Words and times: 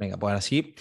Venga, 0.00 0.16
pues 0.16 0.30
ahora 0.30 0.40
sí. 0.40 0.74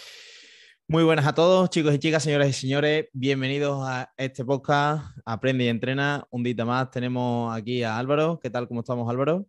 Muy 0.87 1.03
buenas 1.03 1.27
a 1.27 1.33
todos, 1.33 1.69
chicos 1.69 1.93
y 1.93 1.99
chicas, 1.99 2.23
señoras 2.23 2.47
y 2.47 2.53
señores. 2.53 3.07
Bienvenidos 3.11 3.85
a 3.85 4.13
este 4.15 4.45
podcast 4.45 5.03
Aprende 5.25 5.65
y 5.65 5.67
Entrena. 5.67 6.25
Un 6.29 6.41
día 6.41 6.63
más 6.63 6.89
tenemos 6.89 7.53
aquí 7.53 7.83
a 7.83 7.97
Álvaro. 7.97 8.39
¿Qué 8.41 8.49
tal? 8.49 8.69
¿Cómo 8.69 8.79
estamos, 8.79 9.09
Álvaro? 9.09 9.45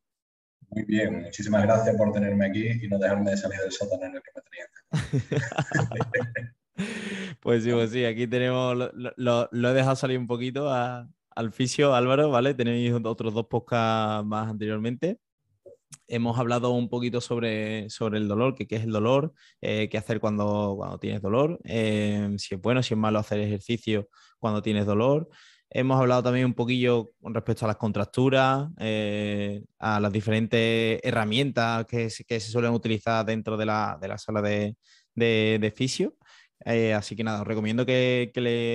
Muy 0.71 0.83
bien, 0.87 1.23
muchísimas 1.23 1.63
gracias 1.63 1.97
por 1.97 2.11
tenerme 2.11 2.47
aquí 2.47 2.67
y 2.85 2.89
no 2.89 2.99
dejarme 2.99 3.31
de 3.31 3.37
salir 3.37 3.61
del 3.61 3.71
sótano 3.71 4.07
en 4.07 4.17
el 4.17 4.23
que 4.23 4.31
me 4.35 4.43
tenía. 4.51 4.67
pues 7.41 7.63
sí, 7.63 7.71
pues 7.71 7.93
sí, 7.93 8.05
aquí 8.05 8.27
tenemos, 8.27 8.91
lo, 8.97 9.49
he 9.53 9.73
dejado 9.73 9.95
salir 9.95 10.19
un 10.19 10.27
poquito 10.27 10.69
al 10.69 11.53
fisio 11.53 11.95
Álvaro, 11.95 12.29
¿vale? 12.29 12.55
Tenéis 12.55 12.93
otros 12.93 13.33
dos 13.33 13.47
podcasts 13.47 14.27
más 14.27 14.51
anteriormente 14.51 15.21
hemos 16.11 16.39
hablado 16.39 16.71
un 16.71 16.89
poquito 16.89 17.21
sobre, 17.21 17.89
sobre 17.89 18.19
el 18.19 18.29
dolor, 18.29 18.55
qué 18.55 18.67
es 18.69 18.83
el 18.83 18.93
dolor, 18.93 19.33
eh, 19.61 19.89
qué 19.91 19.99
hacer 19.99 20.21
cuando, 20.21 20.75
cuando 20.77 20.99
tienes 20.99 21.23
dolor, 21.23 21.61
eh, 21.65 22.35
si 22.39 22.55
es 22.55 22.61
bueno, 22.61 22.83
si 22.83 22.95
es 22.95 22.99
malo 22.99 23.19
hacer 23.19 23.41
ejercicio 23.41 24.09
cuando 24.39 24.63
tienes 24.63 24.87
dolor. 24.87 25.29
Hemos 25.73 26.01
hablado 26.01 26.25
también 26.25 26.47
un 26.47 26.55
poquillo 26.55 27.11
con 27.23 27.33
respecto 27.33 27.65
a 27.65 27.69
las 27.69 27.77
contracturas, 27.77 28.69
eh, 28.79 29.63
a 29.79 30.01
las 30.01 30.13
diferentes 30.13 31.01
herramientas 31.05 31.87
que, 31.87 32.11
se 32.11 32.41
suelen 32.41 32.73
utilizar 32.73 33.25
dentro 33.25 33.57
de 33.57 33.67
la, 33.67 33.99
sala 34.19 34.43
de, 34.43 34.77
de, 35.15 35.73
fisio. 35.77 36.17
así 36.97 37.15
que 37.15 37.23
nada, 37.23 37.43
os 37.43 37.47
recomiendo 37.47 37.87
que, 37.87 38.33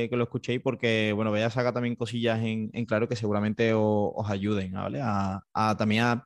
lo 0.10 0.24
escuchéis 0.24 0.62
porque, 0.62 1.12
bueno, 1.14 1.32
voy 1.32 1.42
a 1.42 1.50
sacar 1.50 1.74
también 1.74 1.96
cosillas 1.98 2.42
en, 2.42 2.70
claro 2.86 3.10
que 3.10 3.18
seguramente 3.18 3.74
os, 3.76 4.30
ayuden, 4.30 4.72
¿vale? 4.72 5.02
A, 5.02 5.44
a, 5.54 5.76
también 5.76 6.22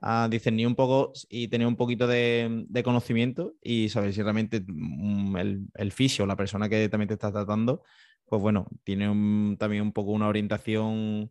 a 0.00 0.28
discernir 0.30 0.66
un 0.66 0.74
poco 0.74 1.12
y 1.28 1.48
tener 1.48 1.66
un 1.66 1.76
poquito 1.76 2.06
de, 2.06 2.66
conocimiento 2.84 3.54
y 3.62 3.88
saber 3.88 4.12
si 4.12 4.22
realmente 4.22 4.64
mm, 4.66 5.36
el, 5.36 5.66
el 5.74 5.92
fisio, 5.92 6.26
la 6.26 6.36
persona 6.36 6.68
que 6.68 6.88
también 6.88 7.08
te 7.08 7.14
está 7.14 7.32
tratando, 7.32 7.82
pues 8.26 8.40
bueno, 8.42 8.68
tiene 8.84 9.06
también 9.58 9.82
un 9.82 9.92
poco 9.92 10.12
una 10.12 10.28
orientación 10.28 11.30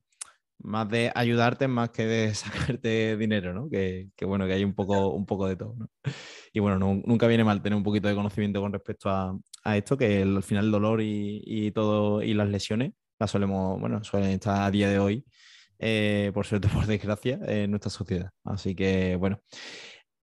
más 0.59 0.89
de 0.89 1.11
ayudarte 1.15 1.67
más 1.67 1.89
que 1.91 2.05
de 2.05 2.33
sacarte 2.35 3.17
dinero, 3.17 3.53
¿no? 3.53 3.69
Que, 3.69 4.09
bueno, 4.21 4.47
que 4.47 4.53
hay 4.53 4.63
un 4.63 4.73
poco, 4.73 5.09
un 5.09 5.25
poco 5.25 5.47
de 5.47 5.55
todo, 5.55 5.75
¿no? 5.77 5.89
Y 6.53 6.59
bueno, 6.59 6.79
nunca 6.79 7.27
viene 7.27 7.43
mal 7.43 7.61
tener 7.61 7.77
un 7.77 7.83
poquito 7.83 8.07
de 8.07 8.15
conocimiento 8.15 8.61
con 8.61 8.73
respecto 8.73 9.09
a, 9.09 9.37
esto, 9.75 9.97
que 9.97 10.21
al 10.21 10.43
final 10.43 10.65
el 10.65 10.71
dolor 10.71 11.01
y, 11.01 11.41
y, 11.45 11.71
todo 11.71 12.23
y 12.23 12.33
las 12.33 12.47
lesiones 12.47 12.93
las 13.19 13.31
solemos, 13.31 13.79
bueno, 13.79 14.03
suelen 14.03 14.31
estar 14.31 14.61
a 14.63 14.71
día 14.71 14.89
de 14.89 14.99
hoy 14.99 15.25
eh, 15.79 16.31
por 16.33 16.45
suerte, 16.45 16.67
por 16.73 16.85
desgracia, 16.85 17.39
en 17.47 17.71
nuestra 17.71 17.91
sociedad. 17.91 18.31
Así 18.43 18.75
que, 18.75 19.15
bueno. 19.15 19.41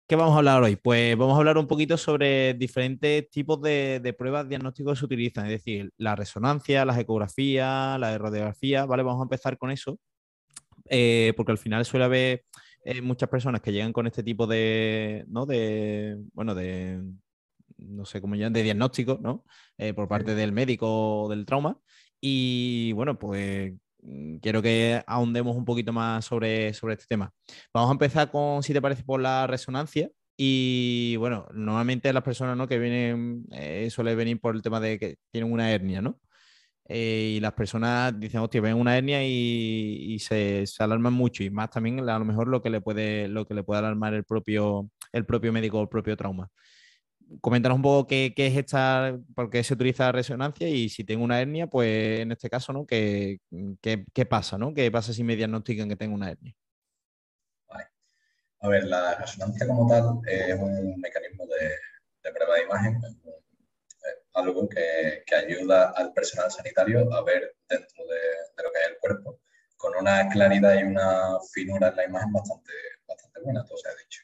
¿Qué 0.06 0.16
vamos 0.16 0.34
a 0.34 0.38
hablar 0.38 0.62
hoy? 0.62 0.76
Pues 0.76 1.16
vamos 1.16 1.34
a 1.34 1.38
hablar 1.38 1.56
un 1.56 1.66
poquito 1.66 1.96
sobre 1.96 2.52
diferentes 2.52 3.30
tipos 3.30 3.60
de, 3.62 4.14
pruebas 4.18 4.46
diagnósticos 4.46 4.92
que 4.92 4.98
se 4.98 5.04
utilizan, 5.06 5.46
es 5.46 5.52
decir, 5.52 5.92
la 5.96 6.14
resonancia, 6.14 6.84
las 6.84 6.98
ecografías, 6.98 7.98
la 7.98 8.18
radiografía, 8.18 8.84
¿vale? 8.84 9.02
Vamos 9.02 9.22
a 9.22 9.24
empezar 9.24 9.56
con 9.56 9.70
eso, 9.70 9.98
eh, 10.90 11.32
porque 11.38 11.52
al 11.52 11.58
final 11.58 11.86
suele 11.86 12.04
haber 12.04 12.44
eh, 12.84 13.00
muchas 13.00 13.30
personas 13.30 13.62
que 13.62 13.72
llegan 13.72 13.94
con 13.94 14.06
este 14.06 14.22
tipo 14.22 14.46
de, 14.46 15.24
¿no? 15.28 15.46
De, 15.46 16.18
bueno, 16.34 16.54
de, 16.54 17.02
no 17.78 18.04
sé 18.04 18.20
cómo 18.20 18.34
llaman, 18.34 18.52
de 18.52 18.62
diagnóstico, 18.62 19.18
¿no? 19.22 19.44
por 19.96 20.06
parte 20.06 20.34
del 20.34 20.52
médico 20.52 21.22
o 21.22 21.28
del 21.30 21.46
trauma. 21.46 21.78
Y 22.20 22.92
bueno, 22.92 23.18
pues 23.18 23.72
quiero 24.40 24.62
que 24.62 25.02
ahondemos 25.06 25.56
un 25.56 25.64
poquito 25.64 25.92
más 25.92 26.24
sobre, 26.24 26.74
sobre 26.74 26.94
este 26.94 27.06
tema. 27.06 27.32
Vamos 27.72 27.90
a 27.90 27.92
empezar 27.92 28.30
con, 28.30 28.62
si 28.62 28.72
te 28.72 28.82
parece, 28.82 29.04
por 29.04 29.20
la 29.20 29.46
resonancia. 29.46 30.10
Y 30.36 31.16
bueno, 31.16 31.46
normalmente 31.54 32.12
las 32.12 32.24
personas 32.24 32.56
¿no? 32.56 32.66
que 32.66 32.78
vienen, 32.78 33.44
eh, 33.52 33.88
suele 33.90 34.14
venir 34.14 34.40
por 34.40 34.56
el 34.56 34.62
tema 34.62 34.80
de 34.80 34.98
que 34.98 35.16
tienen 35.30 35.52
una 35.52 35.70
hernia, 35.70 36.02
¿no? 36.02 36.18
Eh, 36.86 37.34
y 37.36 37.40
las 37.40 37.52
personas 37.54 38.18
dicen, 38.20 38.40
hostia, 38.40 38.60
ven 38.60 38.76
una 38.76 38.96
hernia 38.96 39.24
y, 39.26 40.18
se, 40.20 40.64
alarman 40.78 41.14
mucho. 41.14 41.42
Y 41.44 41.50
más 41.50 41.70
también 41.70 42.00
a 42.08 42.18
lo 42.18 42.24
mejor 42.24 42.48
lo 42.48 42.62
que 42.62 42.70
le 42.70 42.80
puede, 42.80 43.28
lo 43.28 43.46
que 43.46 43.54
le 43.54 43.62
puede 43.62 43.78
alarmar 43.80 44.14
el 44.14 44.24
propio, 44.24 44.90
el 45.12 45.24
propio 45.24 45.52
médico 45.52 45.78
o 45.78 45.82
el 45.82 45.88
propio 45.88 46.16
trauma 46.16 46.50
coméntanos 47.40 47.76
un 47.76 47.82
poco 47.82 48.06
qué, 48.06 48.32
es 48.36 48.56
esta, 48.56 49.18
por 49.34 49.50
qué 49.50 49.62
se 49.64 49.74
utiliza 49.74 50.12
resonancia 50.12 50.68
y 50.68 50.88
si 50.88 51.04
tengo 51.04 51.24
una 51.24 51.40
hernia, 51.40 51.66
pues 51.66 52.20
en 52.20 52.32
este 52.32 52.48
caso, 52.48 52.72
¿no? 52.72 52.86
¿Qué, 52.86 53.40
qué, 53.80 54.26
pasa, 54.26 54.58
¿no? 54.58 54.72
¿Qué 54.74 54.90
pasa 54.90 55.12
si 55.12 55.24
me 55.24 55.36
diagnostican 55.36 55.88
que 55.88 55.96
tengo 55.96 56.14
una 56.14 56.30
hernia? 56.30 56.54
A 58.60 58.68
ver, 58.68 58.84
la 58.84 59.14
resonancia 59.16 59.66
como 59.66 59.86
tal 59.86 60.20
es 60.26 60.58
un 60.58 60.98
mecanismo 60.98 61.46
de, 61.46 62.32
prueba 62.32 62.54
de 62.54 62.62
imagen, 62.62 63.00
algo 64.32 64.68
que, 64.68 65.22
ayuda 65.36 65.90
al 65.90 66.12
personal 66.14 66.50
sanitario 66.50 67.12
a 67.12 67.22
ver 67.24 67.56
dentro 67.68 68.04
de, 68.06 68.62
lo 68.62 68.72
que 68.72 68.78
es 68.80 68.88
el 68.88 68.98
cuerpo 68.98 69.40
con 69.76 69.94
una 69.96 70.28
claridad 70.30 70.78
y 70.78 70.84
una 70.84 71.38
finura 71.52 71.88
en 71.88 71.96
la 71.96 72.04
imagen 72.06 72.32
bastante, 72.32 72.72
bastante 73.06 73.40
buena, 73.42 73.64
todo 73.64 73.76
se 73.76 73.88
ha 73.88 73.92
dicho. 74.02 74.22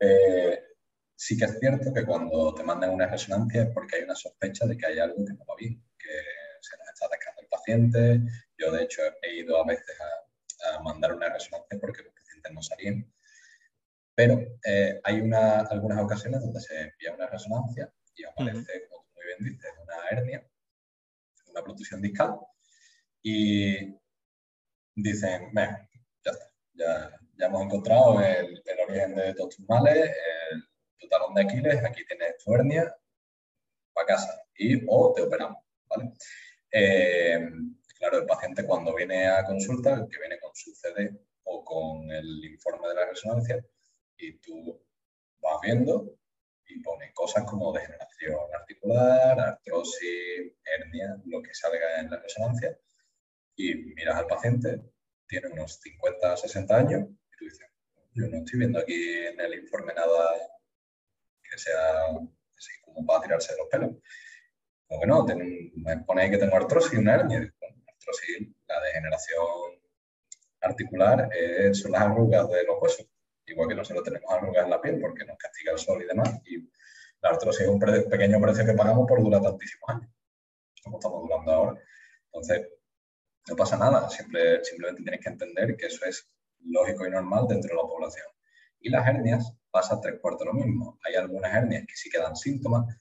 Eh, 0.00 0.75
Sí 1.16 1.36
que 1.36 1.46
es 1.46 1.58
cierto 1.58 1.92
que 1.94 2.04
cuando 2.04 2.54
te 2.54 2.62
mandan 2.62 2.90
una 2.90 3.06
resonancia 3.06 3.62
es 3.62 3.70
porque 3.72 3.96
hay 3.96 4.02
una 4.02 4.14
sospecha 4.14 4.66
de 4.66 4.76
que 4.76 4.86
hay 4.86 4.98
algo 4.98 5.24
que 5.24 5.32
no 5.32 5.46
va 5.46 5.54
bien, 5.58 5.82
que 5.98 6.08
se 6.60 6.76
nos 6.76 6.88
está 6.88 7.06
atacando 7.06 7.40
el 7.40 7.48
paciente. 7.48 8.20
Yo, 8.58 8.70
de 8.70 8.84
hecho, 8.84 9.00
he 9.22 9.36
ido 9.36 9.62
a 9.62 9.66
veces 9.66 9.96
a, 10.00 10.82
mandar 10.82 11.14
una 11.14 11.28
resonancia 11.30 11.78
porque 11.80 12.02
los 12.02 12.12
pacientes 12.12 12.52
no 12.52 12.62
salían. 12.62 13.12
Pero 14.14 14.40
eh, 14.64 15.00
hay 15.04 15.20
una, 15.20 15.60
algunas 15.60 16.02
ocasiones 16.02 16.40
donde 16.40 16.60
se 16.60 16.80
envía 16.80 17.14
una 17.14 17.26
resonancia 17.28 17.90
y 18.14 18.24
aparece, 18.24 18.86
como 18.88 19.04
tú 19.04 19.12
muy 19.14 19.24
bien 19.26 19.54
dices, 19.54 19.72
una 19.82 20.08
hernia, 20.10 20.46
una 21.46 21.62
protusión 21.62 22.02
discal. 22.02 22.36
Y 23.22 23.96
dicen, 24.94 25.50
ya 25.54 26.30
está, 26.30 26.52
ya, 26.74 27.10
ya 27.38 27.46
hemos 27.46 27.62
encontrado 27.62 28.20
el, 28.20 28.62
el, 28.64 28.80
origen 28.88 29.14
de 29.14 29.34
todos 29.34 29.56
tus 29.56 29.68
males, 29.68 30.10
el, 30.50 30.68
tu 30.98 31.08
talón 31.08 31.34
de 31.34 31.42
Aquiles, 31.42 31.84
aquí 31.84 32.04
tienes 32.06 32.36
tu 32.38 32.54
hernia, 32.54 32.94
para 33.92 34.06
casa 34.06 34.42
y 34.56 34.82
o 34.86 35.12
te 35.14 35.22
operamos, 35.22 35.62
¿vale? 35.86 36.12
Eh, 36.70 37.48
claro, 37.98 38.18
el 38.18 38.26
paciente 38.26 38.66
cuando 38.66 38.94
viene 38.94 39.26
a 39.26 39.44
consulta, 39.44 40.06
que 40.10 40.18
viene 40.18 40.38
con 40.38 40.54
su 40.54 40.74
CD 40.74 41.18
o 41.44 41.64
con 41.64 42.10
el 42.10 42.44
informe 42.44 42.88
de 42.88 42.94
la 42.94 43.06
resonancia, 43.06 43.64
y 44.18 44.38
tú 44.38 44.82
vas 45.40 45.60
viendo 45.62 46.18
y 46.66 46.80
pone 46.80 47.12
cosas 47.12 47.44
como 47.44 47.72
degeneración 47.72 48.38
articular, 48.54 49.38
artrosis, 49.38 50.52
hernia, 50.64 51.16
lo 51.26 51.40
que 51.42 51.54
salga 51.54 52.00
en 52.00 52.10
la 52.10 52.20
resonancia, 52.20 52.78
y 53.54 53.74
miras 53.74 54.16
al 54.16 54.26
paciente, 54.26 54.82
tiene 55.26 55.48
unos 55.48 55.80
50, 55.80 56.36
60 56.36 56.76
años, 56.76 57.08
y 57.08 57.36
tú 57.38 57.44
dices, 57.44 57.66
yo 58.12 58.26
no 58.28 58.38
estoy 58.38 58.58
viendo 58.58 58.78
aquí 58.78 59.16
en 59.26 59.40
el 59.40 59.54
informe 59.54 59.94
nada 59.94 60.34
sea 61.58 62.06
así 62.56 62.72
como 62.84 63.06
para 63.06 63.22
tirarse 63.22 63.52
de 63.52 63.58
los 63.58 63.68
pelos. 63.68 63.90
Como 64.88 65.00
que 65.00 65.06
no, 65.06 65.26
me 65.74 65.98
pone 65.98 66.22
ahí 66.22 66.30
que 66.30 66.38
tengo 66.38 66.56
artrosis 66.56 66.92
y 66.94 66.96
una 66.96 67.14
hernia. 67.14 67.38
artrosis, 67.38 68.48
la 68.68 68.80
degeneración 68.82 69.46
articular 70.60 71.28
son 71.72 71.92
las 71.92 72.02
arrugas 72.02 72.48
de 72.50 72.64
los 72.64 72.76
huesos. 72.80 73.06
Igual 73.46 73.68
que 73.68 73.74
nosotros 73.74 74.04
tenemos 74.04 74.30
arrugas 74.30 74.64
en 74.64 74.70
la 74.70 74.80
piel 74.80 75.00
porque 75.00 75.24
nos 75.24 75.36
castiga 75.38 75.72
el 75.72 75.78
sol 75.78 76.02
y 76.02 76.06
demás. 76.06 76.40
Y 76.44 76.58
la 77.20 77.30
artrosis 77.30 77.62
es 77.62 77.68
un 77.68 77.80
pequeño 77.80 78.40
precio 78.40 78.64
que 78.64 78.74
pagamos 78.74 79.06
por 79.06 79.22
durar 79.22 79.42
tantísimos 79.42 79.88
años, 79.88 80.10
como 80.82 80.98
estamos 80.98 81.22
durando 81.22 81.52
ahora. 81.52 81.82
Entonces, 82.26 82.68
no 83.48 83.56
pasa 83.56 83.76
nada. 83.76 84.08
Simple, 84.10 84.64
simplemente 84.64 85.02
tienes 85.02 85.20
que 85.20 85.28
entender 85.28 85.76
que 85.76 85.86
eso 85.86 86.04
es 86.04 86.28
lógico 86.60 87.06
y 87.06 87.10
normal 87.10 87.46
dentro 87.48 87.70
de 87.70 87.82
la 87.82 87.88
población. 87.88 88.26
Y 88.80 88.90
las 88.90 89.06
hernias 89.06 89.52
pasa 89.76 90.00
tres 90.00 90.18
cuartos 90.22 90.46
lo 90.46 90.54
mismo. 90.54 90.98
Hay 91.04 91.16
algunas 91.16 91.54
hernias 91.54 91.84
que 91.86 91.94
sí 91.94 92.08
quedan 92.08 92.34
síntomas, 92.34 92.96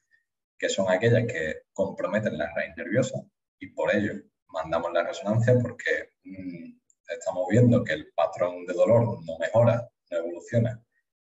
que 0.58 0.68
son 0.68 0.92
aquellas 0.92 1.26
que 1.26 1.62
comprometen 1.72 2.38
la 2.38 2.54
raíz 2.54 2.76
nerviosa 2.76 3.18
y 3.60 3.68
por 3.68 3.96
ello 3.96 4.12
mandamos 4.48 4.92
la 4.92 5.04
resonancia 5.04 5.54
porque 5.62 6.16
mm, 6.26 6.78
estamos 7.08 7.48
viendo 7.50 7.82
que 7.82 7.94
el 7.94 8.12
patrón 8.14 8.66
de 8.66 8.74
dolor 8.74 9.24
no 9.26 9.38
mejora, 9.40 9.90
no 10.12 10.18
evoluciona 10.18 10.84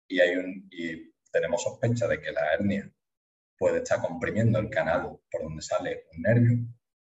y, 0.07 0.21
hay 0.21 0.37
un, 0.37 0.69
y 0.71 1.11
tenemos 1.33 1.63
sospecha 1.63 2.07
de 2.07 2.21
que 2.21 2.33
la 2.33 2.53
hernia 2.53 2.93
puede 3.57 3.79
estar 3.79 4.03
comprimiendo 4.03 4.59
el 4.59 4.69
canal 4.69 5.19
por 5.31 5.43
donde 5.43 5.63
sale 5.63 6.05
un 6.15 6.23
nervio, 6.23 6.59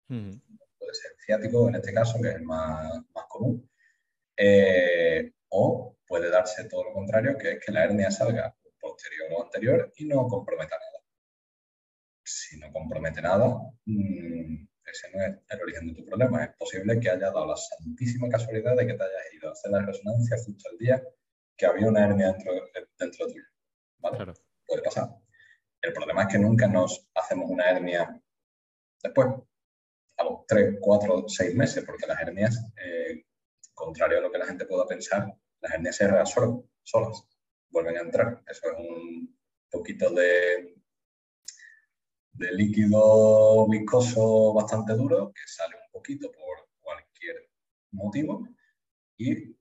puede 0.07 0.93
ser 0.93 1.11
ciático 1.25 1.67
en 1.67 1.75
este 1.75 1.93
caso, 1.93 2.21
que 2.21 2.29
es 2.29 2.35
el 2.35 2.43
más, 2.43 3.01
más 3.13 3.25
común, 3.27 3.69
eh, 4.37 5.33
o 5.49 5.97
puede 6.07 6.29
darse 6.29 6.65
todo 6.65 6.83
lo 6.85 6.93
contrario, 6.93 7.37
que 7.37 7.53
es 7.53 7.65
que 7.65 7.71
la 7.71 7.83
hernia 7.83 8.11
salga 8.11 8.55
posterior 8.79 9.27
o 9.33 9.43
anterior 9.43 9.91
y 9.97 10.05
no 10.05 10.27
comprometa 10.27 10.75
nada. 10.77 11.03
Si 12.23 12.59
no 12.59 12.71
compromete 12.71 13.21
nada, 13.21 13.47
mm, 13.85 14.67
ese 14.85 15.11
no 15.13 15.23
es 15.23 15.35
el 15.49 15.61
origen 15.61 15.87
de 15.87 15.93
tu 15.93 16.05
problema. 16.05 16.43
Es 16.43 16.55
posible 16.57 16.99
que 16.99 17.09
haya 17.09 17.31
dado 17.31 17.45
la 17.45 17.55
santísima 17.55 18.29
casualidad 18.29 18.75
de 18.75 18.87
que 18.87 18.93
te 18.93 19.03
hayas 19.03 19.33
ido 19.33 19.49
a 19.49 19.51
hacer 19.51 19.71
la 19.71 19.85
resonancia 19.85 20.37
justo 20.37 20.69
el 20.71 20.77
día 20.77 21.03
que 21.57 21.65
había 21.65 21.87
una 21.87 22.05
hernia 22.05 22.31
dentro, 22.31 22.53
dentro 22.97 23.27
tuyo. 23.27 23.43
¿vale? 23.97 24.33
Puede 24.65 24.81
pasar. 24.81 25.09
El 25.81 25.93
problema 25.93 26.23
es 26.23 26.27
que 26.29 26.39
nunca 26.39 26.67
nos 26.67 27.07
hacemos 27.15 27.49
una 27.49 27.69
hernia 27.69 28.21
después, 29.03 29.27
a 30.17 30.23
los 30.23 30.45
3, 30.47 30.77
4, 30.81 31.25
6 31.27 31.55
meses, 31.55 31.83
porque 31.85 32.05
las 32.05 32.21
hernias, 32.21 32.71
eh, 32.77 33.25
contrario 33.79 34.19
a 34.19 34.21
lo 34.21 34.31
que 34.31 34.37
la 34.37 34.45
gente 34.45 34.65
pueda 34.65 34.85
pensar, 34.85 35.33
las 35.61 35.73
hernias 35.73 35.95
se 35.95 36.07
reabsorben 36.07 36.69
solas, 36.83 37.23
vuelven 37.69 37.97
a 37.97 38.01
entrar. 38.01 38.43
Eso 38.47 38.67
es 38.71 38.77
un 38.77 39.39
poquito 39.71 40.09
de, 40.11 40.75
de 42.33 42.51
líquido 42.51 43.67
viscoso 43.69 44.53
bastante 44.53 44.93
duro 44.93 45.31
que 45.33 45.41
sale 45.47 45.75
un 45.75 45.91
poquito 45.91 46.31
por 46.31 46.69
cualquier 46.81 47.49
motivo 47.91 48.47
y 49.17 49.51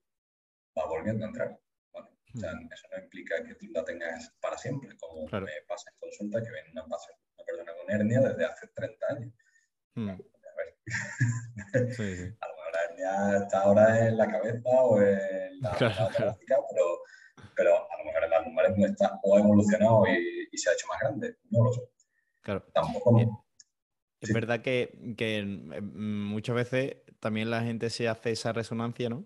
va 0.76 0.86
volviendo 0.88 1.24
a 1.24 1.28
entrar. 1.28 1.60
O 1.92 2.38
sea, 2.38 2.52
hmm. 2.52 2.72
eso 2.72 2.88
no 2.92 3.02
implica 3.02 3.42
que 3.44 3.54
tú 3.54 3.66
la 3.72 3.84
tengas 3.84 4.34
para 4.40 4.58
siempre, 4.58 4.96
como 4.98 5.22
me 5.22 5.52
pasa 5.66 5.90
en 5.90 5.98
consulta 5.98 6.42
que 6.42 6.50
viene 6.50 6.70
una, 6.72 6.84
una, 6.84 6.96
persona 7.46 7.72
con 7.74 7.90
hernia 7.90 8.20
desde 8.20 8.44
hace 8.44 8.66
30 8.68 9.06
años. 9.10 9.32
Hmm. 9.94 10.10
A, 10.10 10.16
ver. 10.58 10.76
lo 11.72 12.57
hernia 12.98 13.38
está 13.38 13.62
ahora 13.62 14.08
en 14.08 14.16
la 14.16 14.30
cabeza 14.30 14.68
o 14.68 15.00
en 15.00 15.60
la, 15.60 15.70
claro, 15.76 16.08
pero, 16.46 16.98
pero 17.54 17.76
a 17.76 17.98
lo 17.98 18.04
mejor 18.04 18.24
en 18.24 18.30
las 18.30 18.46
lumbares 18.46 18.76
no 18.76 18.86
está 18.86 19.20
o 19.22 19.36
ha 19.36 19.40
evolucionado 19.40 20.06
y, 20.06 20.48
y, 20.50 20.58
se 20.58 20.70
ha 20.70 20.72
hecho 20.72 20.86
más 20.88 21.00
grande. 21.00 21.36
No 21.50 21.64
lo 21.64 21.72
sé. 21.72 21.82
Claro. 22.42 22.64
Tampoco. 22.72 23.20
Eh, 23.20 23.28
es 24.20 24.32
verdad 24.32 24.60
que, 24.62 25.14
que 25.16 25.42
muchas 25.44 26.56
veces 26.56 26.96
también 27.20 27.50
la 27.50 27.62
gente 27.62 27.90
se 27.90 28.08
hace 28.08 28.32
esa 28.32 28.52
resonancia, 28.52 29.08
¿no? 29.08 29.24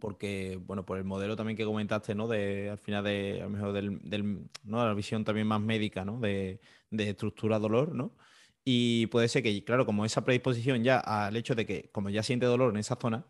porque, 0.00 0.58
bueno, 0.66 0.84
por 0.84 0.98
el 0.98 1.04
modelo 1.04 1.36
también 1.36 1.56
que 1.56 1.64
comentaste, 1.64 2.14
¿no? 2.14 2.26
De, 2.26 2.70
al 2.70 2.78
final 2.78 3.04
de, 3.04 3.38
a 3.40 3.44
lo 3.44 3.50
mejor 3.50 3.72
del, 3.72 4.00
del 4.02 4.48
¿no? 4.64 4.84
la 4.84 4.94
visión 4.94 5.24
también 5.24 5.46
más 5.46 5.60
médica, 5.60 6.04
¿no? 6.04 6.18
De, 6.18 6.60
de 6.90 7.10
estructura-dolor, 7.10 7.94
¿no? 7.94 8.16
Y 8.64 9.06
puede 9.06 9.28
ser 9.28 9.42
que, 9.42 9.64
claro, 9.64 9.86
como 9.86 10.04
esa 10.04 10.24
predisposición 10.24 10.84
ya 10.84 10.98
al 10.98 11.36
hecho 11.36 11.54
de 11.54 11.66
que, 11.66 11.90
como 11.92 12.10
ya 12.10 12.22
siente 12.22 12.46
dolor 12.46 12.70
en 12.72 12.78
esa 12.78 12.96
zona, 12.96 13.26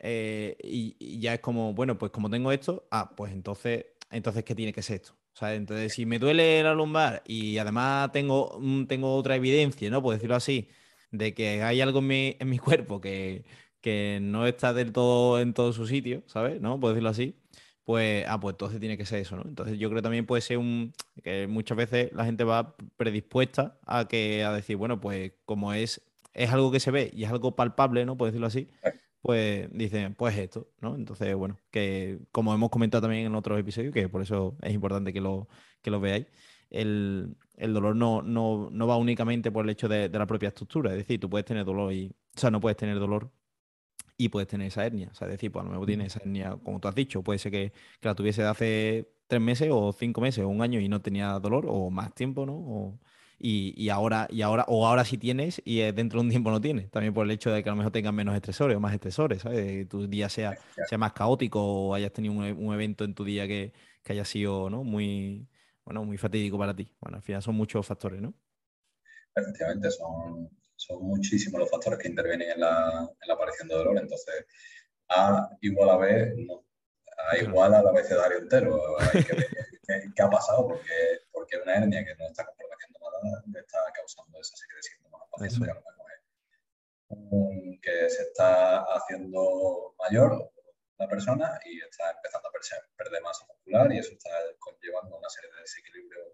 eh, 0.00 0.56
y, 0.62 1.18
ya 1.20 1.34
es 1.34 1.40
como, 1.40 1.74
bueno, 1.74 1.98
pues 1.98 2.12
como 2.12 2.30
tengo 2.30 2.52
esto, 2.52 2.86
ah, 2.90 3.14
pues 3.16 3.32
entonces, 3.32 3.86
entonces, 4.10 4.44
¿qué 4.44 4.54
tiene 4.54 4.72
que 4.72 4.82
ser 4.82 4.96
esto? 4.96 5.12
O 5.34 5.38
sea, 5.38 5.54
entonces, 5.54 5.92
si 5.94 6.06
me 6.06 6.18
duele 6.18 6.62
la 6.62 6.74
lumbar 6.74 7.22
y 7.26 7.58
además 7.58 8.10
tengo, 8.12 8.60
tengo 8.88 9.14
otra 9.16 9.36
evidencia, 9.36 9.90
¿no? 9.90 10.02
Por 10.02 10.14
decirlo 10.14 10.36
así, 10.36 10.68
de 11.10 11.34
que 11.34 11.62
hay 11.62 11.80
algo 11.80 12.00
en 12.00 12.06
mi, 12.06 12.36
en 12.38 12.48
mi 12.50 12.58
cuerpo 12.58 13.00
que, 13.00 13.44
que 13.80 14.18
no 14.20 14.46
está 14.46 14.72
del 14.72 14.92
todo 14.92 15.40
en 15.40 15.54
todo 15.54 15.72
su 15.72 15.86
sitio, 15.86 16.22
¿sabes? 16.26 16.60
¿No? 16.60 16.80
Puedo 16.80 16.94
decirlo 16.94 17.10
así. 17.10 17.36
Pues, 17.88 18.26
ah, 18.28 18.38
pues 18.38 18.52
entonces 18.52 18.80
tiene 18.80 18.98
que 18.98 19.06
ser 19.06 19.20
eso, 19.20 19.36
¿no? 19.36 19.44
Entonces 19.46 19.78
yo 19.78 19.88
creo 19.88 20.02
también 20.02 20.26
puede 20.26 20.42
ser 20.42 20.58
un, 20.58 20.92
que 21.24 21.46
muchas 21.46 21.74
veces 21.74 22.12
la 22.12 22.26
gente 22.26 22.44
va 22.44 22.76
predispuesta 22.98 23.78
a 23.86 24.06
que, 24.06 24.44
a 24.44 24.52
decir, 24.52 24.76
bueno, 24.76 25.00
pues 25.00 25.32
como 25.46 25.72
es, 25.72 26.02
es 26.34 26.50
algo 26.50 26.70
que 26.70 26.80
se 26.80 26.90
ve 26.90 27.10
y 27.14 27.24
es 27.24 27.30
algo 27.30 27.56
palpable, 27.56 28.04
¿no? 28.04 28.18
Puedo 28.18 28.30
decirlo 28.30 28.46
así, 28.46 28.68
pues 29.22 29.70
dicen, 29.72 30.14
pues 30.14 30.36
esto, 30.36 30.68
¿no? 30.82 30.96
Entonces, 30.96 31.34
bueno, 31.34 31.56
que 31.70 32.18
como 32.30 32.52
hemos 32.52 32.68
comentado 32.68 33.00
también 33.00 33.24
en 33.24 33.34
otros 33.34 33.58
episodios, 33.58 33.94
que 33.94 34.06
por 34.10 34.20
eso 34.20 34.54
es 34.60 34.74
importante 34.74 35.14
que 35.14 35.22
lo, 35.22 35.48
que 35.80 35.90
lo 35.90 35.98
veáis, 35.98 36.26
el, 36.68 37.36
dolor 37.56 37.96
no, 37.96 38.20
no, 38.20 38.68
no, 38.70 38.86
va 38.86 38.98
únicamente 38.98 39.50
por 39.50 39.64
el 39.64 39.70
hecho 39.70 39.88
de, 39.88 40.10
de, 40.10 40.18
la 40.18 40.26
propia 40.26 40.48
estructura. 40.48 40.90
Es 40.90 40.98
decir, 40.98 41.18
tú 41.20 41.30
puedes 41.30 41.46
tener 41.46 41.64
dolor 41.64 41.90
y, 41.94 42.08
o 42.36 42.38
sea, 42.38 42.50
no 42.50 42.60
puedes 42.60 42.76
tener 42.76 42.98
dolor 42.98 43.30
y 44.18 44.28
puedes 44.28 44.48
tener 44.48 44.66
esa 44.66 44.84
hernia. 44.84 45.08
O 45.12 45.14
sea, 45.14 45.28
es 45.28 45.34
decir, 45.34 45.50
pues 45.50 45.62
a 45.62 45.66
lo 45.66 45.72
mejor 45.72 45.86
tienes 45.86 46.08
esa 46.08 46.20
hernia, 46.20 46.58
como 46.62 46.80
tú 46.80 46.88
has 46.88 46.94
dicho, 46.94 47.22
puede 47.22 47.38
ser 47.38 47.52
que, 47.52 47.72
la 48.02 48.14
tuviese 48.14 48.42
de 48.42 48.48
hace 48.48 49.08
tres 49.28 49.40
meses 49.40 49.70
o 49.72 49.92
cinco 49.92 50.20
meses 50.20 50.44
o 50.44 50.48
un 50.48 50.60
año 50.60 50.80
y 50.80 50.88
no 50.88 51.00
tenía 51.00 51.38
dolor 51.38 51.66
o 51.68 51.88
más 51.90 52.14
tiempo, 52.14 52.44
¿no? 52.44 52.98
y, 53.40 53.88
ahora, 53.90 54.26
y 54.30 54.42
ahora, 54.42 54.64
o 54.66 54.86
ahora 54.86 55.04
sí 55.04 55.16
tienes 55.16 55.62
y 55.64 55.78
dentro 55.92 56.18
de 56.18 56.26
un 56.26 56.30
tiempo 56.30 56.50
no 56.50 56.60
tienes. 56.60 56.90
También 56.90 57.14
por 57.14 57.24
el 57.24 57.30
hecho 57.30 57.52
de 57.52 57.62
que 57.62 57.68
a 57.68 57.72
lo 57.72 57.76
mejor 57.76 57.92
tengas 57.92 58.12
menos 58.12 58.34
estresores 58.34 58.76
o 58.76 58.80
más 58.80 58.92
estresores, 58.92 59.42
¿sabes? 59.42 59.88
Tu 59.88 60.08
día 60.08 60.28
sea, 60.28 60.58
sea 60.88 60.98
más 60.98 61.12
caótico 61.12 61.62
o 61.62 61.94
hayas 61.94 62.12
tenido 62.12 62.34
un, 62.34 62.74
evento 62.74 63.04
en 63.04 63.14
tu 63.14 63.24
día 63.24 63.46
que, 63.46 63.72
que, 64.02 64.12
haya 64.12 64.24
sido 64.24 64.68
¿no? 64.70 64.82
muy, 64.82 65.46
bueno, 65.84 66.04
muy 66.04 66.18
fatídico 66.18 66.58
para 66.58 66.74
ti. 66.74 66.90
Bueno, 67.00 67.18
al 67.18 67.22
final 67.22 67.42
son 67.42 67.54
muchos 67.54 67.86
factores, 67.86 68.20
¿no? 68.20 68.34
Efectivamente, 69.36 69.88
son, 69.92 70.50
son 70.88 71.02
muchísimos 71.02 71.60
los 71.60 71.70
factores 71.70 71.98
que 71.98 72.08
intervienen 72.08 72.50
en 72.50 72.60
la, 72.60 73.08
en 73.20 73.28
la 73.28 73.34
aparición 73.34 73.68
de 73.68 73.74
dolor. 73.74 73.98
Entonces, 73.98 74.46
A 75.08 75.48
igual 75.60 75.90
a 75.90 75.96
B, 75.98 76.34
no. 76.46 76.64
A 77.30 77.36
igual 77.36 77.74
al 77.74 77.88
abecedario 77.88 78.38
entero. 78.38 78.98
Hay 79.00 79.22
que 79.24 79.34
ver 79.34 79.48
qué, 80.16 80.22
ha 80.22 80.30
pasado, 80.30 80.68
porque, 80.68 81.20
porque 81.30 81.56
una 81.58 81.76
hernia 81.76 82.04
que 82.04 82.14
no 82.16 82.26
está 82.26 82.44
comprometiendo 82.46 82.98
nada 83.22 83.42
está 83.60 83.78
causando 83.94 84.40
esa 84.40 84.56
serie 84.56 84.76
de 84.76 84.82
síntomas 84.82 85.18
que 87.82 88.10
se 88.10 88.22
está 88.22 88.82
haciendo 88.82 89.94
mayor 89.98 90.50
la 90.98 91.08
persona 91.08 91.58
y 91.64 91.78
está 91.80 92.10
empezando 92.10 92.48
a 92.48 92.52
perder 92.96 93.22
masa 93.22 93.46
muscular 93.46 93.92
y 93.92 93.98
eso 93.98 94.12
está 94.12 94.30
conllevando 94.58 95.16
una 95.16 95.28
serie 95.28 95.50
de 95.54 95.60
desequilibrios 95.60 96.26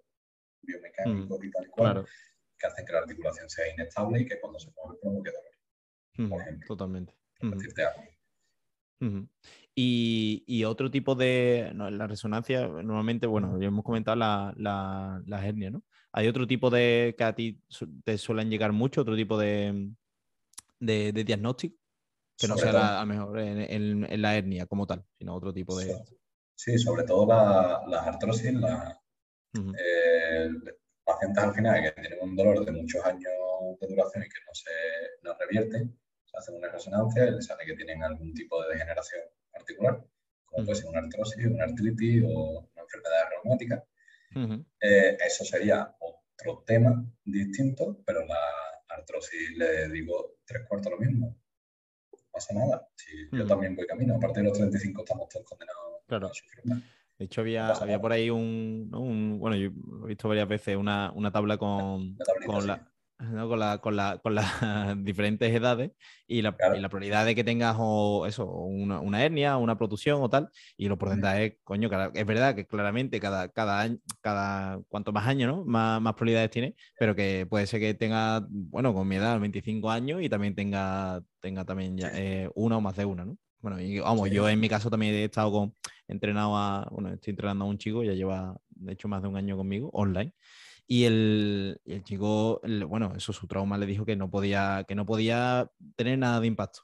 biomecánicos 0.63 1.39
mm, 1.39 1.45
y 1.45 1.51
tal 1.51 1.65
y 1.65 1.69
cual 1.69 2.07
que 2.65 2.73
hacen 2.73 2.87
que 2.87 2.93
la 2.93 3.01
articulación 3.01 3.51
sea 3.51 3.71
inestable 3.73 4.23
y 4.23 4.27
que 4.27 4.41
cuando 4.41 4.59
se 4.59 4.71
mueve 4.73 4.99
provoque 5.01 5.31
dolor. 5.31 6.31
por 6.31 6.41
ejemplo. 6.41 6.67
Totalmente. 6.67 7.15
Y, 9.75 10.45
y, 10.47 10.65
otro 10.65 10.91
tipo 10.91 11.15
de. 11.15 11.73
la 11.75 12.07
resonancia, 12.07 12.67
normalmente, 12.67 13.27
bueno, 13.27 13.61
ya 13.61 13.67
hemos 13.67 13.85
comentado 13.85 14.17
la, 14.17 14.55
la, 14.57 15.47
hernia, 15.47 15.71
¿no? 15.71 15.83
¿Hay 16.13 16.29
otro 16.29 16.47
tipo 16.47 16.71
de. 16.71 17.15
que 17.19 17.25
a 17.25 17.35
ti 17.35 17.61
te 18.05 18.17
suelen 18.17 18.49
llegar 18.51 18.73
mucho, 18.73 19.03
otro 19.03 19.17
tipo 19.17 19.37
de, 19.37 19.91
de, 20.79 21.13
diagnóstico? 21.13 21.77
Que 22.39 22.49
no 22.49 22.57
sea 22.57 23.01
a 23.01 23.05
lo 23.05 23.07
mejor 23.07 23.39
en, 23.41 24.05
en, 24.05 24.23
la 24.23 24.37
hernia 24.37 24.67
como 24.67 24.87
tal, 24.87 25.05
sino 25.19 25.35
otro 25.35 25.53
tipo 25.53 25.77
de. 25.79 25.95
Sí, 26.57 26.79
sobre 26.79 27.03
todo 27.03 27.27
las 27.27 27.87
la 27.89 28.03
artrosis, 28.05 28.55
la, 28.55 29.01
pacientes 31.05 31.45
al 31.45 31.55
final 31.55 31.83
que 31.83 32.01
tienen 32.01 32.19
un 32.23 32.37
dolor 32.37 32.65
de 32.65 32.73
muchos 32.73 33.05
años 33.05 33.33
de 33.81 33.87
duración 33.87 34.25
y 34.25 34.29
que 34.29 34.41
no 34.47 34.55
se 34.55 34.71
no 35.23 35.35
revierte, 35.39 35.89
se 36.25 36.37
hacen 36.37 36.57
una 36.57 36.69
resonancia 36.69 37.27
y 37.27 37.31
les 37.33 37.47
sale 37.47 37.65
que 37.65 37.75
tienen 37.75 38.03
algún 38.03 38.33
tipo 38.35 38.63
de 38.63 38.73
degeneración 38.73 39.23
articular, 39.55 40.05
como 40.47 40.65
puede 40.65 40.77
ser 40.79 40.89
una 40.89 41.01
artrosis, 41.01 41.47
una 41.47 41.65
artritis 41.65 42.25
o 42.27 42.69
una 42.73 42.83
enfermedad 42.83 43.29
reumática. 43.31 43.85
Eh, 44.81 45.17
eso 45.25 45.45
sería 45.45 45.95
otro 46.01 46.65
tema 46.67 47.05
distinto, 47.25 48.03
pero 48.05 48.25
la 48.27 48.41
artrosis 48.89 49.57
le 49.57 49.89
digo 49.89 50.39
tres 50.45 50.67
cuartos 50.69 50.93
lo 50.93 50.99
mismo. 50.99 51.37
No 52.13 52.19
pasa 52.33 52.55
nada. 52.55 52.89
Si 52.97 53.29
Yo 53.31 53.47
también 53.47 53.77
voy 53.77 53.87
camino. 53.87 54.17
A 54.17 54.21
partir 54.21 54.43
de 54.43 54.49
los 54.49 54.59
35 54.59 55.03
estamos 55.03 55.29
todos 55.29 55.47
condenados 55.47 56.31
a 56.31 56.35
sufrir 56.35 56.67
más. 56.67 56.83
De 57.19 57.27
hecho, 57.27 57.43
había, 57.43 57.69
había 57.69 58.01
por 58.01 58.13
ahí 58.13 58.29
un, 58.31 58.89
Bueno, 58.91 59.57
yo 59.57 59.71
he 60.05 60.09
visto 60.09 60.29
varias 60.29 60.49
veces 60.49 60.77
una, 60.77 61.13
una 61.15 61.31
tabla 61.31 61.57
con, 61.57 62.17
con, 62.45 62.67
la, 62.67 62.91
con, 63.49 63.59
la, 63.59 63.79
con, 63.79 63.97
la, 63.97 64.19
con, 64.19 64.35
las 64.35 64.47
diferentes 65.05 65.55
edades 65.55 65.93
y 66.27 66.43
la, 66.43 66.57
y 66.77 66.81
la, 66.81 66.89
probabilidad 66.89 67.25
de 67.25 67.37
que 67.37 67.45
tengas 67.45 67.77
o 67.79 68.27
eso, 68.27 68.47
una, 68.47 68.99
una 69.01 69.25
hernia, 69.25 69.57
una 69.59 69.79
protusión 69.79 70.23
o 70.23 70.29
tal, 70.29 70.51
y 70.77 70.89
los 70.89 70.99
porcentajes, 70.99 71.55
coño, 71.63 71.89
es 72.15 72.27
verdad 72.27 72.57
que 72.57 72.67
claramente 72.67 73.21
cada, 73.21 73.49
cada 73.49 73.81
año, 73.81 73.99
cada 74.21 74.81
cuanto 74.89 75.13
más 75.13 75.29
años, 75.29 75.55
¿no? 75.55 75.65
Más, 75.65 76.01
más 76.01 76.15
probabilidades 76.15 76.51
tiene, 76.51 76.75
pero 76.99 77.15
que 77.15 77.47
puede 77.49 77.69
ser 77.69 77.79
que 77.79 77.95
tenga, 77.95 78.45
bueno, 78.49 78.93
con 78.93 79.07
mi 79.07 79.17
edad, 79.17 79.39
25 79.39 79.89
años, 79.89 80.21
y 80.21 80.29
también 80.29 80.57
tenga, 80.57 81.23
tenga 81.41 81.65
también 81.65 81.97
ya, 81.97 82.11
eh, 82.13 82.51
una 82.57 82.79
o 82.79 82.81
más 82.81 82.97
de 82.97 83.05
una, 83.05 83.25
¿no? 83.25 83.39
Bueno, 83.65 83.81
y 83.81 83.99
vamos, 83.99 84.29
yo 84.31 84.47
en 84.47 84.61
mi 84.61 84.69
caso 84.69 84.91
también 84.91 85.15
he 85.15 85.25
estado 85.25 85.51
con, 85.51 85.75
entrenado 86.07 86.55
a, 86.55 86.87
bueno, 86.91 87.09
estoy 87.15 87.31
entrenando 87.31 87.65
a 87.65 87.69
un 87.69 87.79
chico, 87.79 88.05
ya 88.05 88.13
lleva, 88.13 88.55
de 88.69 88.93
hecho, 88.93 89.09
más 89.09 89.23
de 89.23 89.29
un 89.29 89.39
año 89.39 89.57
conmigo, 89.57 89.89
online. 89.95 90.35
Y 90.87 91.05
el, 91.05 91.81
el 91.87 92.05
chico, 92.05 92.61
bueno, 92.87 93.15
eso 93.17 93.33
su 93.33 93.47
trauma 93.47 93.79
le 93.79 93.87
dijo 93.87 94.05
que 94.05 94.17
no 94.17 94.31
podía, 94.31 94.85
que 94.87 94.95
no 94.95 95.07
podía 95.07 95.71
tener 95.97 96.19
nada 96.19 96.41
de 96.41 96.47
impacto. 96.47 96.83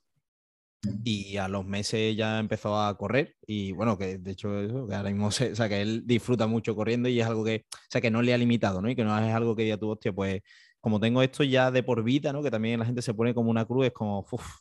Y 1.04 1.36
a 1.36 1.48
los 1.48 1.66
meses 1.66 2.16
ya 2.16 2.38
empezó 2.38 2.80
a 2.80 2.96
correr 2.96 3.36
y 3.46 3.72
bueno, 3.72 3.98
que 3.98 4.16
de 4.16 4.30
hecho 4.30 4.58
eso, 4.62 4.88
que 4.88 4.94
ahora 4.94 5.10
mismo, 5.10 5.26
o 5.26 5.30
sea, 5.30 5.68
que 5.68 5.82
él 5.82 6.04
disfruta 6.06 6.46
mucho 6.46 6.74
corriendo 6.74 7.10
y 7.10 7.20
es 7.20 7.26
algo 7.26 7.44
que, 7.44 7.66
o 7.70 7.90
sea, 7.90 8.00
que 8.00 8.10
no 8.10 8.22
le 8.22 8.32
ha 8.32 8.38
limitado, 8.38 8.80
¿no? 8.80 8.88
Y 8.88 8.96
que 8.96 9.04
no 9.04 9.18
es 9.18 9.34
algo 9.34 9.54
que 9.54 9.68
ya 9.68 9.76
tuvo, 9.76 9.92
hostia, 9.92 10.14
pues 10.14 10.40
como 10.80 10.98
tengo 10.98 11.22
esto 11.22 11.44
ya 11.44 11.70
de 11.70 11.82
por 11.82 12.02
vida, 12.02 12.32
¿no? 12.32 12.42
Que 12.42 12.50
también 12.50 12.80
la 12.80 12.86
gente 12.86 13.02
se 13.02 13.12
pone 13.12 13.34
como 13.34 13.50
una 13.50 13.66
cruz, 13.66 13.88
es 13.88 13.92
como, 13.92 14.20
uff, 14.32 14.60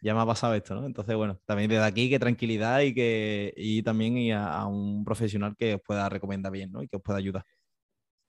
ya 0.00 0.14
me 0.14 0.20
ha 0.20 0.26
pasado 0.26 0.54
esto, 0.54 0.74
¿no? 0.74 0.86
Entonces, 0.86 1.14
bueno, 1.16 1.40
también 1.44 1.68
desde 1.68 1.84
aquí 1.84 2.08
que 2.08 2.18
tranquilidad 2.18 2.80
y 2.80 2.94
que 2.94 3.52
y 3.56 3.82
también 3.82 4.16
y 4.16 4.32
a, 4.32 4.64
un 4.66 5.04
profesional 5.04 5.56
que 5.56 5.74
os 5.74 5.82
pueda 5.82 6.08
recomendar 6.08 6.52
bien, 6.52 6.70
¿no? 6.70 6.82
Y 6.82 6.88
que 6.88 6.96
os 6.96 7.02
pueda 7.02 7.18
ayudar. 7.18 7.44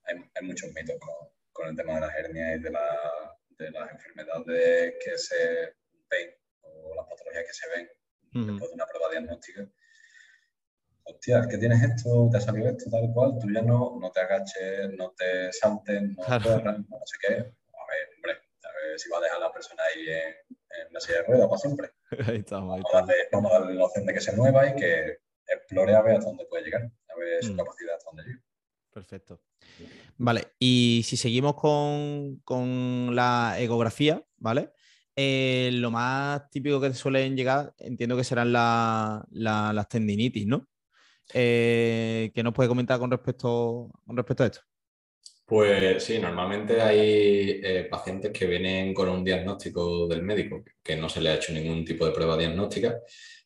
Hay, 0.04 0.16
muchos 0.42 0.72
mitos 0.74 0.96
con, 1.52 1.68
el 1.70 1.76
tema 1.76 1.96
de 1.96 2.02
las 2.02 2.16
hernias 2.16 2.60
y 2.60 2.64
de, 2.64 2.72
las 2.72 3.92
enfermedades 3.92 4.96
que 5.04 5.18
se 5.18 5.76
ven 6.10 6.30
o 6.62 6.96
las 6.96 7.06
patologías 7.06 7.46
que 7.46 7.54
se 7.54 7.70
ven 7.76 7.90
después 8.48 8.70
de 8.70 8.76
una 8.76 8.86
prueba 8.86 9.12
diagnóstica. 9.12 9.68
hostia, 11.04 11.48
que 11.50 11.58
tienes 11.58 11.84
esto, 11.84 12.30
te 12.32 12.38
ha 12.38 12.42
salido 12.42 12.70
esto, 12.70 12.90
tal 12.90 13.12
cual, 13.14 13.38
tú 13.40 13.52
ya 13.52 13.62
no, 13.62 13.98
no 14.00 14.12
te 14.12 14.22
agaches, 14.22 14.92
no 14.98 15.12
te 15.12 15.52
saltes, 15.52 16.02
no 16.02 16.24
corras, 16.24 16.80
no 16.80 17.00
sé 17.06 17.18
qué. 17.22 17.34
A 17.34 17.86
ver, 17.92 18.10
hombre, 18.16 18.32
a 18.34 18.88
ver 18.88 19.00
si 19.00 19.10
va 19.10 19.18
a 19.18 19.22
dejar 19.22 19.38
a 19.38 19.48
la 19.48 19.52
persona 19.52 19.84
ahí 19.84 20.10
en, 20.10 20.49
en 20.88 20.94
la 20.94 21.00
silla 21.00 21.20
de 21.20 21.24
ruedas 21.28 21.48
para 21.48 21.60
siempre. 21.60 21.90
Ahí 22.28 22.38
estamos, 22.38 22.76
ahí 22.76 22.82
estamos. 22.86 23.12
vamos 23.32 23.52
a 23.52 23.60
darle 23.60 23.76
la 23.76 23.86
opción 23.86 24.06
de 24.06 24.14
que 24.14 24.22
se 24.22 24.36
mueva 24.36 24.68
y 24.70 24.76
que 24.76 25.18
explore 25.48 25.96
a 25.96 26.02
ver 26.02 26.16
hasta 26.18 26.30
dónde 26.30 26.46
puede 26.46 26.64
llegar, 26.64 26.84
a 26.84 27.20
ver 27.20 27.44
su 27.44 27.54
Mm. 27.54 27.58
capacidad 27.58 27.96
hasta 27.96 28.10
dónde 28.10 28.24
llega. 28.24 28.42
Perfecto. 28.92 29.42
Vale, 30.18 30.48
y 30.60 31.02
si 31.06 31.16
seguimos 31.18 31.56
con, 31.56 32.38
con 32.44 33.16
la 33.16 33.56
ecografía, 33.60 34.24
¿vale? 34.38 34.72
Eh, 35.16 35.70
lo 35.74 35.92
más 35.92 36.50
típico 36.50 36.80
que 36.82 36.94
suelen 36.94 37.36
llegar, 37.36 37.74
entiendo 37.78 38.16
que 38.18 38.24
serán 38.24 38.52
la- 38.52 39.26
la- 39.32 39.74
las 39.74 39.88
tendinitis, 39.90 40.46
¿no? 40.48 40.68
Eh, 41.34 42.32
¿Qué 42.34 42.42
nos 42.44 42.54
puede 42.54 42.70
comentar 42.70 43.00
con 43.00 43.12
respecto, 43.12 43.92
con 44.06 44.18
respecto 44.18 44.44
a 44.44 44.48
esto? 44.48 44.62
Pues 45.50 46.04
sí, 46.04 46.20
normalmente 46.20 46.80
hay 46.80 47.60
eh, 47.64 47.88
pacientes 47.90 48.32
que 48.32 48.46
vienen 48.46 48.94
con 48.94 49.10
un 49.10 49.24
diagnóstico 49.24 50.08
del 50.08 50.22
médico, 50.22 50.64
que 50.84 50.96
no 50.96 51.10
se 51.10 51.22
le 51.22 51.30
ha 51.30 51.36
hecho 51.36 51.52
ningún 51.54 51.84
tipo 51.84 52.06
de 52.06 52.12
prueba 52.12 52.38
diagnóstica, 52.38 53.00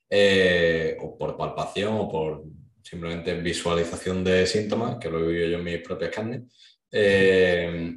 eh, 0.09 0.97
o 0.99 1.17
por 1.17 1.37
palpación 1.37 1.93
o 1.95 2.09
por 2.11 2.43
simplemente 2.81 3.33
visualización 3.35 4.21
de 4.23 4.45
síntomas, 4.45 4.97
que 4.99 5.09
lo 5.09 5.19
he 5.19 5.27
vivido 5.27 5.47
yo 5.51 5.57
en 5.59 5.63
mis 5.63 5.79
propias 5.79 6.11
carnes, 6.11 6.41
eh, 6.91 7.95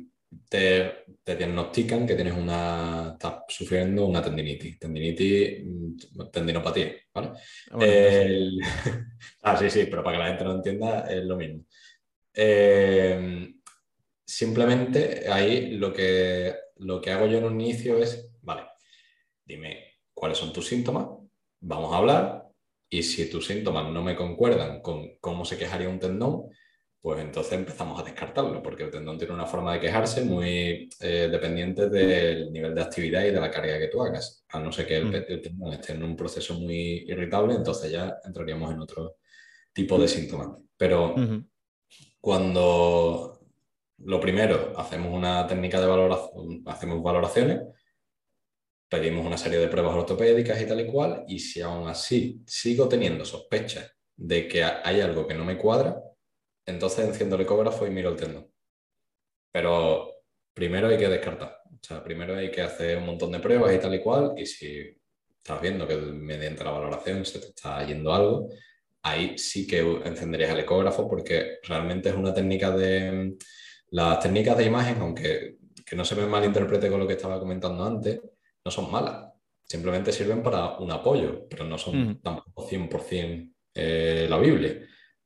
te, 0.48 0.92
te 1.24 1.36
diagnostican 1.36 2.06
que 2.06 2.14
tienes 2.14 2.34
una, 2.34 3.10
estás 3.14 3.42
sufriendo 3.48 4.06
una 4.06 4.22
tendinitis, 4.22 4.78
tendinitis, 4.78 5.64
mm, 5.64 6.30
tendinopatía, 6.32 6.92
¿vale? 7.12 7.28
Bueno, 7.72 7.78
pues, 7.78 8.14
El- 8.26 8.60
ah, 9.42 9.56
sí, 9.56 9.68
sí, 9.68 9.86
pero 9.90 10.04
para 10.04 10.16
que 10.16 10.22
la 10.22 10.28
gente 10.28 10.44
lo 10.44 10.54
entienda 10.54 11.00
es 11.10 11.24
lo 11.24 11.36
mismo. 11.36 11.64
Eh, 12.34 13.55
simplemente 14.26 15.30
ahí 15.30 15.76
lo 15.76 15.92
que, 15.92 16.54
lo 16.76 17.00
que 17.00 17.10
hago 17.10 17.26
yo 17.26 17.38
en 17.38 17.44
un 17.44 17.60
inicio 17.60 17.98
es, 17.98 18.30
vale, 18.42 18.62
dime 19.44 19.94
cuáles 20.12 20.38
son 20.38 20.52
tus 20.52 20.66
síntomas, 20.66 21.06
vamos 21.60 21.92
a 21.92 21.98
hablar 21.98 22.42
y 22.90 23.02
si 23.02 23.30
tus 23.30 23.46
síntomas 23.46 23.90
no 23.90 24.02
me 24.02 24.16
concuerdan 24.16 24.80
con 24.80 25.16
cómo 25.20 25.44
se 25.44 25.56
quejaría 25.56 25.88
un 25.88 25.98
tendón, 25.98 26.50
pues 27.00 27.20
entonces 27.20 27.52
empezamos 27.52 28.00
a 28.00 28.02
descartarlo, 28.02 28.60
porque 28.60 28.82
el 28.82 28.90
tendón 28.90 29.16
tiene 29.16 29.32
una 29.32 29.46
forma 29.46 29.72
de 29.74 29.80
quejarse 29.80 30.24
muy 30.24 30.88
eh, 31.00 31.28
dependiente 31.30 31.88
del 31.88 32.50
nivel 32.52 32.74
de 32.74 32.82
actividad 32.82 33.24
y 33.24 33.30
de 33.30 33.40
la 33.40 33.48
carga 33.48 33.78
que 33.78 33.86
tú 33.86 34.02
hagas. 34.02 34.44
A 34.48 34.58
no 34.58 34.72
ser 34.72 34.88
que 34.88 34.96
el, 34.96 35.04
Mm. 35.04 35.14
el 35.14 35.40
tendón 35.40 35.72
esté 35.72 35.92
en 35.92 36.02
un 36.02 36.16
proceso 36.16 36.54
muy 36.54 37.04
irritable, 37.06 37.54
entonces 37.54 37.92
ya 37.92 38.16
entraríamos 38.24 38.72
en 38.72 38.80
otro 38.80 39.18
tipo 39.72 39.98
de 39.98 40.08
síntomas. 40.08 40.48
Pero 40.76 41.14
cuando 42.20 43.35
lo 43.98 44.20
primero, 44.20 44.72
hacemos 44.76 45.12
una 45.12 45.46
técnica 45.46 45.80
de 45.80 45.86
valoración, 45.86 46.62
hacemos 46.66 47.02
valoraciones, 47.02 47.60
pedimos 48.88 49.26
una 49.26 49.36
serie 49.38 49.58
de 49.58 49.68
pruebas 49.68 49.94
ortopédicas 49.94 50.60
y 50.60 50.66
tal 50.66 50.80
y 50.80 50.86
cual, 50.86 51.24
y 51.28 51.38
si 51.38 51.60
aún 51.60 51.88
así 51.88 52.42
sigo 52.46 52.88
teniendo 52.88 53.24
sospechas 53.24 53.92
de 54.16 54.46
que 54.48 54.62
ha- 54.64 54.80
hay 54.84 55.00
algo 55.00 55.26
que 55.26 55.34
no 55.34 55.44
me 55.44 55.58
cuadra, 55.58 56.00
entonces 56.66 57.06
enciendo 57.06 57.36
el 57.36 57.42
ecógrafo 57.42 57.86
y 57.86 57.90
miro 57.90 58.10
el 58.10 58.16
tendón. 58.16 58.50
Pero 59.52 60.12
primero 60.52 60.88
hay 60.88 60.98
que 60.98 61.08
descartar, 61.08 61.60
o 61.66 61.78
sea, 61.82 62.02
primero 62.02 62.36
hay 62.36 62.50
que 62.50 62.62
hacer 62.62 62.98
un 62.98 63.06
montón 63.06 63.32
de 63.32 63.40
pruebas 63.40 63.74
y 63.74 63.78
tal 63.78 63.94
y 63.94 64.02
cual, 64.02 64.34
y 64.36 64.46
si 64.46 64.96
estás 65.36 65.60
viendo 65.60 65.86
que 65.86 65.96
mediante 65.96 66.64
la 66.64 66.70
valoración 66.72 67.24
se 67.24 67.38
te 67.40 67.46
está 67.48 67.84
yendo 67.86 68.12
algo, 68.12 68.48
ahí 69.02 69.38
sí 69.38 69.66
que 69.66 69.80
encenderías 70.04 70.50
el 70.50 70.60
ecógrafo 70.60 71.08
porque 71.08 71.58
realmente 71.62 72.08
es 72.08 72.14
una 72.14 72.34
técnica 72.34 72.70
de... 72.70 73.36
Las 73.90 74.20
técnicas 74.20 74.56
de 74.58 74.64
imagen, 74.64 74.98
aunque 75.00 75.56
que 75.84 75.96
no 75.96 76.04
se 76.04 76.16
me 76.16 76.26
malinterprete 76.26 76.90
con 76.90 76.98
lo 76.98 77.06
que 77.06 77.14
estaba 77.14 77.38
comentando 77.38 77.84
antes, 77.84 78.20
no 78.64 78.70
son 78.70 78.90
malas. 78.90 79.32
Simplemente 79.64 80.12
sirven 80.12 80.42
para 80.42 80.78
un 80.78 80.90
apoyo, 80.90 81.46
pero 81.48 81.64
no 81.64 81.78
son 81.78 82.02
Ujú. 82.02 82.20
tampoco 82.20 82.68
100% 82.68 83.52
eh, 83.74 84.26
la 84.28 84.38
Biblia. 84.38 84.70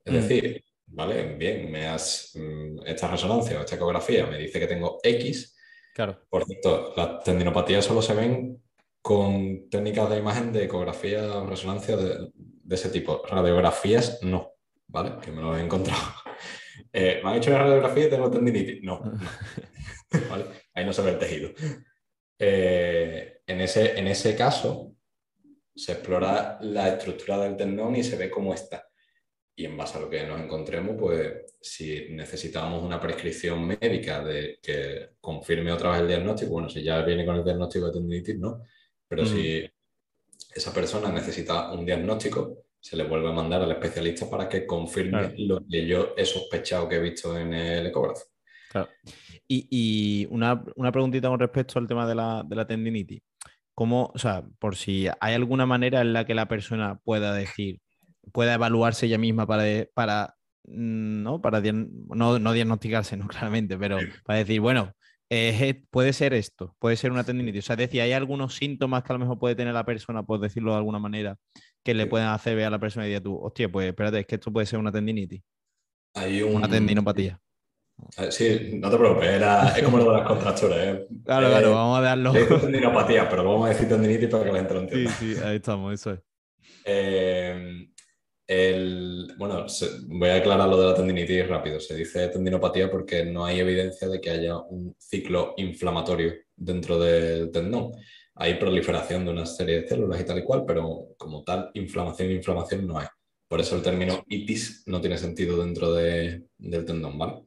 Es 0.04 0.12
Ujú. 0.12 0.22
decir, 0.22 0.64
vale, 0.86 1.34
bien, 1.36 1.70
me 1.70 1.86
has, 1.86 2.32
mm, 2.34 2.86
esta 2.86 3.08
resonancia 3.08 3.58
o 3.58 3.60
esta 3.60 3.76
ecografía 3.76 4.26
me 4.26 4.38
dice 4.38 4.60
que 4.60 4.66
tengo 4.66 4.98
X. 5.02 5.56
Claro. 5.94 6.20
Por 6.28 6.44
cierto, 6.44 6.92
las 6.96 7.24
tendinopatías 7.24 7.84
solo 7.84 8.02
se 8.02 8.14
ven 8.14 8.62
con 9.02 9.68
técnicas 9.70 10.10
de 10.10 10.18
imagen 10.18 10.52
de 10.52 10.64
ecografía 10.64 11.38
o 11.38 11.46
resonancia 11.46 11.96
de, 11.96 12.30
de 12.34 12.74
ese 12.74 12.90
tipo. 12.90 13.22
Radiografías 13.26 14.22
no, 14.22 14.52
¿vale? 14.88 15.12
Que 15.22 15.32
me 15.32 15.40
lo 15.40 15.56
he 15.56 15.62
encontrado. 15.62 16.02
Eh, 16.92 17.20
me 17.22 17.30
han 17.30 17.36
hecho 17.36 17.50
una 17.50 17.60
radiografía 17.60 18.06
y 18.06 18.10
tengo 18.10 18.30
tendinitis. 18.30 18.82
No, 18.82 19.00
no. 19.00 19.12
¿Vale? 20.30 20.44
Ahí 20.74 20.84
no 20.84 20.92
se 20.92 21.02
ve 21.02 21.10
el 21.10 21.18
tejido. 21.18 21.50
Eh, 22.38 23.42
en, 23.46 23.60
ese, 23.60 23.98
en 23.98 24.08
ese 24.08 24.34
caso, 24.34 24.96
se 25.74 25.92
explora 25.92 26.58
la 26.62 26.88
estructura 26.88 27.38
del 27.38 27.56
tendón 27.56 27.96
y 27.96 28.02
se 28.02 28.16
ve 28.16 28.30
cómo 28.30 28.54
está. 28.54 28.86
Y 29.54 29.66
en 29.66 29.76
base 29.76 29.98
a 29.98 30.00
lo 30.00 30.08
que 30.08 30.26
nos 30.26 30.40
encontremos, 30.40 30.96
pues 30.98 31.54
si 31.60 32.08
necesitamos 32.10 32.82
una 32.82 33.00
prescripción 33.00 33.66
médica 33.66 34.24
de 34.24 34.58
que 34.62 35.10
confirme 35.20 35.72
otra 35.72 35.90
vez 35.90 36.00
el 36.00 36.08
diagnóstico, 36.08 36.52
bueno, 36.52 36.68
si 36.68 36.82
ya 36.82 37.02
viene 37.02 37.26
con 37.26 37.36
el 37.36 37.44
diagnóstico 37.44 37.86
de 37.86 37.92
tendinitis, 37.92 38.38
no. 38.38 38.62
Pero 39.06 39.22
Ujú. 39.22 39.32
si 39.32 39.70
esa 40.54 40.72
persona 40.72 41.12
necesita 41.12 41.72
un 41.72 41.84
diagnóstico, 41.84 42.64
se 42.80 42.96
le 42.96 43.04
vuelve 43.04 43.28
a 43.28 43.32
mandar 43.32 43.62
al 43.62 43.70
especialista 43.72 44.28
para 44.30 44.48
que 44.48 44.66
confirme 44.66 45.10
Claro. 45.18 45.34
lo 45.38 45.60
que 45.68 45.86
yo 45.86 46.14
he 46.16 46.24
sospechado 46.24 46.88
que 46.88 46.96
he 46.96 47.00
visto 47.00 47.38
en 47.38 47.52
el 47.54 47.86
ecógrafo. 47.86 48.22
Claro. 48.70 48.88
Y, 49.46 49.66
y 49.70 50.26
una, 50.30 50.64
una 50.76 50.90
preguntita 50.92 51.28
con 51.28 51.38
respecto 51.40 51.78
al 51.78 51.86
tema 51.86 52.06
de 52.06 52.14
la, 52.14 52.42
de 52.46 52.56
la 52.56 52.66
tendinitis. 52.66 53.20
¿Cómo, 53.74 54.10
o 54.14 54.18
sea, 54.18 54.44
por 54.58 54.76
si 54.76 55.06
hay 55.20 55.34
alguna 55.34 55.66
manera 55.66 56.00
en 56.00 56.12
la 56.12 56.24
que 56.24 56.34
la 56.34 56.46
persona 56.48 56.98
pueda 57.04 57.34
decir, 57.34 57.80
pueda 58.32 58.54
evaluarse 58.54 59.06
ella 59.06 59.18
misma 59.18 59.46
para, 59.46 59.62
de- 59.62 59.90
para 59.94 60.34
mm, 60.64 61.22
¿no? 61.22 61.40
Para 61.40 61.60
no, 61.62 62.38
no 62.38 62.52
diagnosticarse, 62.52 63.16
no 63.16 63.26
claramente, 63.28 63.76
pero 63.78 63.98
para 64.24 64.38
decir, 64.40 64.60
bueno, 64.60 64.92
eh, 65.30 65.82
puede 65.90 66.12
ser 66.12 66.34
esto, 66.34 66.74
puede 66.78 66.96
ser 66.96 67.12
una 67.12 67.24
tendinitis. 67.24 67.64
O 67.64 67.66
sea, 67.68 67.74
es 67.74 67.78
decir, 67.78 68.00
hay 68.02 68.12
algunos 68.12 68.54
síntomas 68.54 69.02
que 69.02 69.12
a 69.12 69.14
lo 69.14 69.20
mejor 69.20 69.38
puede 69.38 69.54
tener 69.54 69.72
la 69.74 69.84
persona, 69.86 70.22
por 70.24 70.40
decirlo 70.40 70.72
de 70.72 70.78
alguna 70.78 70.98
manera, 70.98 71.36
que 71.84 71.94
le 71.94 72.04
Sí. 72.04 72.08
pueden 72.10 72.28
hacer 72.28 72.56
ver 72.56 72.66
a 72.66 72.70
la 72.70 72.78
persona 72.78 73.06
y 73.06 73.10
decir 73.10 73.24
tú, 73.24 73.38
hostia, 73.38 73.68
pues 73.70 73.88
espérate, 73.88 74.20
es 74.20 74.26
que 74.26 74.34
esto 74.36 74.52
puede 74.52 74.66
ser 74.66 74.78
una 74.78 74.92
tendinitis, 74.92 75.42
Hay 76.14 76.42
un... 76.42 76.56
una 76.56 76.68
tendinopatía. 76.68 77.40
Eh, 78.18 78.30
Sí, 78.32 78.70
no 78.78 78.90
te 78.90 78.96
preocupes, 78.96 79.28
era, 79.28 79.68
es 79.76 79.82
como 79.82 79.98
lo 79.98 80.04
de 80.10 80.18
las 80.18 80.26
contracturas. 80.26 80.78
¿eh? 80.78 81.06
Claro, 81.24 81.46
Eh, 81.46 81.50
claro, 81.50 81.72
vamos 81.74 81.98
a 81.98 82.02
darlo. 82.02 82.32
dice 82.32 82.54
tendinopatía, 82.58 83.28
pero 83.28 83.44
vamos 83.44 83.66
a 83.66 83.68
decir 83.70 83.88
tendinitis 83.88 84.28
para 84.28 84.44
que 84.44 84.52
la 84.52 84.58
gente 84.58 84.74
lo 84.74 84.80
Sí, 84.80 84.86
entienda. 84.86 85.12
sí, 85.18 85.34
ahí 85.44 85.56
estamos, 85.56 85.94
eso 85.94 86.12
es. 86.12 86.20
Eh, 86.84 87.86
el- 88.46 89.34
bueno, 89.38 89.68
se- 89.68 90.00
voy 90.08 90.28
a 90.30 90.36
aclarar 90.36 90.68
lo 90.68 90.80
de 90.80 90.86
la 90.88 90.94
tendinitis 90.94 91.46
rápido. 91.46 91.78
Se 91.78 91.94
dice 91.94 92.28
tendinopatía 92.28 92.90
porque 92.90 93.24
no 93.24 93.44
hay 93.44 93.60
evidencia 93.60 94.08
de 94.08 94.20
que 94.20 94.30
haya 94.30 94.56
un 94.58 94.94
ciclo 94.98 95.54
inflamatorio 95.56 96.32
dentro 96.56 96.98
del 96.98 97.50
tendón. 97.50 97.92
Hay 98.42 98.54
proliferación 98.54 99.26
de 99.26 99.32
una 99.32 99.44
serie 99.44 99.82
de 99.82 99.88
células 99.88 100.18
y 100.18 100.24
tal 100.24 100.38
y 100.38 100.44
cual, 100.44 100.64
pero 100.66 101.08
como 101.18 101.44
tal, 101.44 101.70
inflamación, 101.74 102.30
inflamación 102.30 102.86
no 102.86 102.98
hay. 102.98 103.06
Por 103.46 103.60
eso 103.60 103.76
el 103.76 103.82
término 103.82 104.24
itis 104.28 104.82
no 104.86 104.98
tiene 104.98 105.18
sentido 105.18 105.62
dentro 105.62 105.92
de- 105.92 106.44
del 106.56 106.84
tendón, 106.86 107.18
¿vale? 107.18 107.42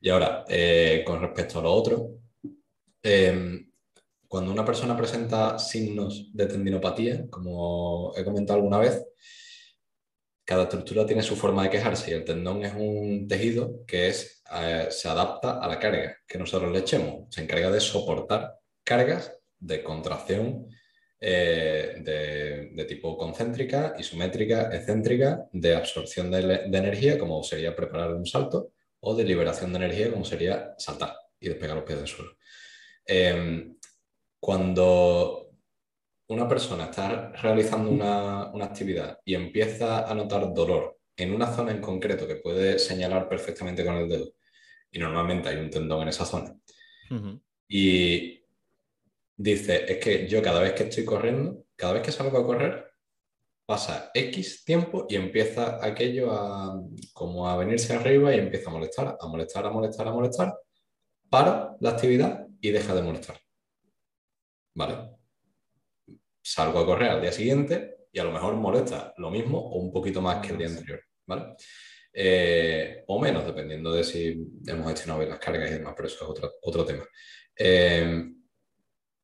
Y 0.00 0.08
ahora, 0.08 0.44
eh, 0.48 1.02
con 1.06 1.20
respecto 1.20 1.58
a 1.58 1.62
lo 1.62 1.72
otro, 1.72 2.18
eh, 3.02 3.66
cuando 4.26 4.50
una 4.52 4.64
persona 4.64 4.96
presenta 4.96 5.58
signos 5.58 6.30
de 6.32 6.46
tendinopatía, 6.46 7.26
como 7.28 8.12
he 8.16 8.24
comentado 8.24 8.58
alguna 8.58 8.78
vez, 8.78 9.04
cada 10.46 10.62
estructura 10.64 11.04
tiene 11.04 11.22
su 11.22 11.36
forma 11.36 11.62
de 11.64 11.70
quejarse 11.70 12.10
y 12.10 12.14
el 12.14 12.24
tendón 12.24 12.64
es 12.64 12.72
un 12.74 13.26
tejido 13.28 13.84
que 13.86 14.08
es, 14.08 14.42
eh, 14.54 14.86
se 14.90 15.08
adapta 15.08 15.58
a 15.58 15.68
la 15.68 15.78
carga 15.78 16.16
que 16.26 16.38
nosotros 16.38 16.72
le 16.72 16.78
echemos. 16.78 17.26
Se 17.28 17.42
encarga 17.42 17.70
de 17.70 17.80
soportar 17.80 18.54
cargas 18.82 19.30
de 19.62 19.82
contracción 19.82 20.66
eh, 21.20 22.02
de, 22.02 22.70
de 22.74 22.84
tipo 22.84 23.16
concéntrica, 23.16 23.94
isométrica, 23.96 24.74
excéntrica, 24.74 25.46
de 25.52 25.76
absorción 25.76 26.32
de, 26.32 26.64
energía, 26.66 27.16
como 27.16 27.42
sería 27.44 27.76
preparar 27.76 28.12
un 28.12 28.26
salto, 28.26 28.72
o 29.00 29.14
de 29.14 29.24
liberación 29.24 29.72
de 29.72 29.78
energía, 29.78 30.10
como 30.10 30.24
sería 30.24 30.74
saltar 30.78 31.14
y 31.38 31.48
despegar 31.48 31.76
los 31.76 31.84
pies 31.84 31.98
del 31.98 32.08
suelo. 32.08 32.32
Eh, 33.06 33.72
cuando 34.40 35.50
una 36.26 36.48
persona 36.48 36.84
está 36.86 37.30
realizando 37.40 37.90
una, 37.90 38.50
una 38.52 38.64
actividad 38.64 39.20
y 39.24 39.34
empieza 39.34 40.08
a 40.08 40.14
notar 40.14 40.52
dolor 40.52 40.98
en 41.16 41.32
una 41.32 41.46
zona 41.54 41.70
en 41.70 41.80
concreto 41.80 42.26
que 42.26 42.36
puede 42.36 42.80
señalar 42.80 43.28
perfectamente 43.28 43.84
con 43.84 43.94
el 43.94 44.08
dedo, 44.08 44.32
y 44.90 44.98
normalmente 44.98 45.48
hay 45.48 45.56
un 45.56 45.70
tendón 45.70 46.02
en 46.02 46.08
esa 46.08 46.24
zona, 46.24 46.52
y 47.68 48.41
dice, 49.42 49.92
es 49.92 49.98
que 49.98 50.28
yo 50.28 50.40
cada 50.40 50.60
vez 50.60 50.72
que 50.72 50.84
estoy 50.84 51.04
corriendo, 51.04 51.64
cada 51.74 51.94
vez 51.94 52.02
que 52.02 52.12
salgo 52.12 52.38
a 52.38 52.46
correr, 52.46 52.92
pasa 53.66 54.10
X 54.14 54.64
tiempo 54.64 55.06
y 55.08 55.16
empieza 55.16 55.84
aquello 55.84 56.30
a, 56.30 56.80
como 57.12 57.48
a 57.48 57.56
venirse 57.56 57.92
arriba 57.94 58.34
y 58.34 58.38
empieza 58.38 58.70
a 58.70 58.72
molestar, 58.72 59.16
a 59.20 59.26
molestar, 59.26 59.66
a 59.66 59.70
molestar, 59.70 60.08
a 60.08 60.12
molestar. 60.12 60.54
Para 61.28 61.76
la 61.80 61.90
actividad 61.90 62.46
y 62.60 62.70
deja 62.70 62.94
de 62.94 63.02
molestar. 63.02 63.40
¿Vale? 64.74 65.10
Salgo 66.42 66.78
a 66.80 66.86
correr 66.86 67.10
al 67.10 67.22
día 67.22 67.32
siguiente 67.32 67.96
y 68.12 68.18
a 68.18 68.24
lo 68.24 68.32
mejor 68.32 68.54
molesta 68.54 69.14
lo 69.16 69.30
mismo 69.30 69.58
o 69.58 69.78
un 69.78 69.92
poquito 69.92 70.20
más 70.20 70.44
que 70.44 70.52
el 70.52 70.58
día 70.58 70.68
anterior. 70.68 71.00
¿Vale? 71.26 71.56
Eh, 72.12 73.04
o 73.06 73.18
menos, 73.18 73.46
dependiendo 73.46 73.92
de 73.92 74.04
si 74.04 74.46
hemos 74.66 74.86
gestionado 74.86 75.20
bien 75.20 75.30
las 75.30 75.38
cargas 75.38 75.70
y 75.70 75.74
demás, 75.74 75.94
pero 75.96 76.08
eso 76.08 76.22
es 76.22 76.30
otro, 76.30 76.52
otro 76.60 76.84
tema. 76.84 77.04
Eh, 77.56 78.34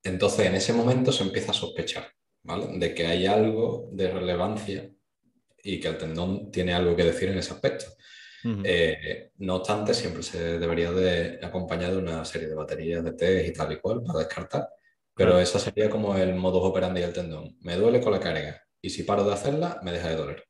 entonces, 0.08 0.46
en 0.46 0.54
ese 0.54 0.72
momento 0.72 1.12
se 1.12 1.24
empieza 1.24 1.52
a 1.52 1.54
sospechar 1.54 2.08
de 2.42 2.94
que 2.94 3.06
hay 3.06 3.26
algo 3.26 3.88
de 3.92 4.10
relevancia 4.10 4.90
y 5.62 5.80
que 5.80 5.88
el 5.88 5.98
tendón 5.98 6.50
tiene 6.50 6.72
algo 6.72 6.96
que 6.96 7.04
decir 7.04 7.28
en 7.28 7.38
ese 7.38 7.52
aspecto. 7.52 7.86
Eh, 8.64 9.32
no 9.38 9.56
obstante, 9.56 9.92
siempre 9.92 10.22
se 10.22 10.58
debería 10.58 10.90
de 10.92 11.38
acompañar 11.42 11.90
de 11.90 11.98
una 11.98 12.24
serie 12.24 12.48
de 12.48 12.54
baterías 12.54 13.04
de 13.04 13.12
test 13.12 13.48
y 13.48 13.52
tal 13.52 13.72
y 13.72 13.80
cual 13.80 14.02
para 14.02 14.20
descartar, 14.20 14.68
pero 15.14 15.38
esa 15.38 15.58
sería 15.58 15.90
como 15.90 16.16
el 16.16 16.34
modus 16.34 16.62
operandi 16.64 17.00
del 17.00 17.12
tendón. 17.12 17.56
Me 17.60 17.76
duele 17.76 18.00
con 18.00 18.12
la 18.12 18.20
carga 18.20 18.62
y 18.80 18.90
si 18.90 19.02
paro 19.02 19.24
de 19.24 19.34
hacerla, 19.34 19.80
me 19.82 19.92
deja 19.92 20.08
de 20.08 20.16
doler. 20.16 20.47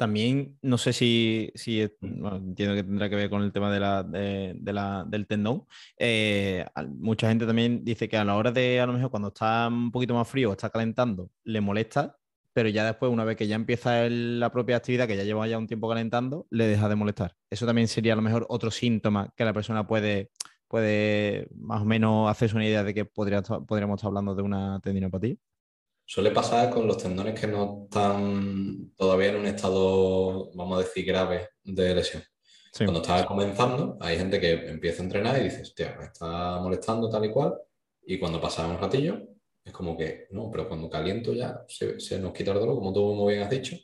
También, 0.00 0.58
no 0.62 0.78
sé 0.78 0.94
si, 0.94 1.52
entiendo 2.00 2.74
que 2.74 2.82
tendrá 2.82 3.10
que 3.10 3.16
ver 3.16 3.28
con 3.28 3.42
el 3.42 3.52
tema 3.52 3.70
de 3.70 3.80
la, 3.80 5.04
del 5.06 5.26
tendón. 5.26 5.66
Eh, 5.98 6.64
mucha 6.96 7.28
gente 7.28 7.44
también 7.44 7.84
dice 7.84 8.08
que 8.08 8.16
a 8.16 8.24
la 8.24 8.34
hora 8.36 8.50
de, 8.50 8.80
a 8.80 8.86
lo 8.86 8.94
mejor, 8.94 9.10
cuando 9.10 9.28
está 9.28 9.68
un 9.68 9.92
poquito 9.92 10.14
más 10.14 10.26
frío 10.26 10.48
o 10.48 10.52
está 10.52 10.70
calentando, 10.70 11.30
le 11.44 11.60
molesta, 11.60 12.16
pero 12.54 12.70
ya 12.70 12.86
después, 12.86 13.12
una 13.12 13.24
vez 13.26 13.36
que 13.36 13.46
ya 13.46 13.56
empieza 13.56 14.08
la 14.08 14.50
propia 14.50 14.76
actividad, 14.78 15.06
que 15.06 15.18
ya 15.18 15.24
lleva 15.24 15.46
ya 15.46 15.58
un 15.58 15.66
tiempo 15.66 15.86
calentando, 15.86 16.46
le 16.48 16.66
deja 16.66 16.88
de 16.88 16.96
molestar. 16.96 17.36
Eso 17.50 17.66
también 17.66 17.86
sería 17.86 18.14
a 18.14 18.16
lo 18.16 18.22
mejor 18.22 18.46
otro 18.48 18.70
síntoma 18.70 19.34
que 19.36 19.44
la 19.44 19.52
persona 19.52 19.86
puede, 19.86 20.30
puede 20.66 21.46
más 21.54 21.82
o 21.82 21.84
menos 21.84 22.30
hacerse 22.30 22.56
una 22.56 22.64
idea 22.64 22.84
de 22.84 22.94
que 22.94 23.04
podría, 23.04 23.42
podríamos 23.42 23.98
estar 23.98 24.08
hablando 24.08 24.34
de 24.34 24.40
una 24.40 24.80
tendinopatía. 24.80 25.36
Suele 26.12 26.32
pasar 26.32 26.70
con 26.70 26.88
los 26.88 26.98
tendones 26.98 27.38
que 27.38 27.46
no 27.46 27.84
están 27.84 28.90
todavía 28.96 29.28
en 29.28 29.36
un 29.36 29.46
estado, 29.46 30.50
vamos 30.54 30.76
a 30.76 30.82
decir, 30.82 31.06
grave 31.06 31.50
de 31.62 31.94
lesión. 31.94 32.24
Cuando 32.76 33.00
está 33.00 33.24
comenzando, 33.24 33.96
hay 34.00 34.16
gente 34.18 34.40
que 34.40 34.54
empieza 34.70 35.02
a 35.02 35.04
entrenar 35.04 35.40
y 35.40 35.44
dice, 35.44 35.62
hostia, 35.62 35.94
me 35.96 36.06
está 36.06 36.58
molestando 36.58 37.08
tal 37.08 37.26
y 37.26 37.30
cual. 37.30 37.54
Y 38.02 38.18
cuando 38.18 38.40
pasa 38.40 38.66
un 38.66 38.78
ratillo, 38.78 39.20
es 39.64 39.72
como 39.72 39.96
que, 39.96 40.26
no, 40.32 40.50
pero 40.50 40.66
cuando 40.66 40.90
caliento 40.90 41.32
ya 41.32 41.64
se, 41.68 42.18
nos 42.18 42.32
quita 42.32 42.50
el 42.50 42.58
dolor, 42.58 42.74
como 42.74 42.92
tú 42.92 43.14
muy 43.14 43.34
bien 43.34 43.44
has 43.44 43.50
dicho. 43.50 43.76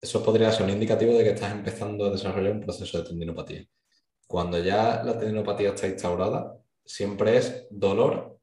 Eso 0.00 0.22
podría 0.22 0.52
ser 0.52 0.66
un 0.66 0.70
indicativo 0.70 1.14
de 1.14 1.24
que 1.24 1.30
estás 1.30 1.50
empezando 1.50 2.04
a 2.04 2.10
desarrollar 2.10 2.52
un 2.52 2.60
proceso 2.60 2.96
de 2.96 3.08
tendinopatía. 3.08 3.66
Cuando 4.28 4.62
ya 4.62 5.02
la 5.02 5.18
tendinopatía 5.18 5.70
está 5.70 5.88
instaurada, 5.88 6.56
siempre 6.84 7.38
es 7.38 7.66
dolor 7.70 8.38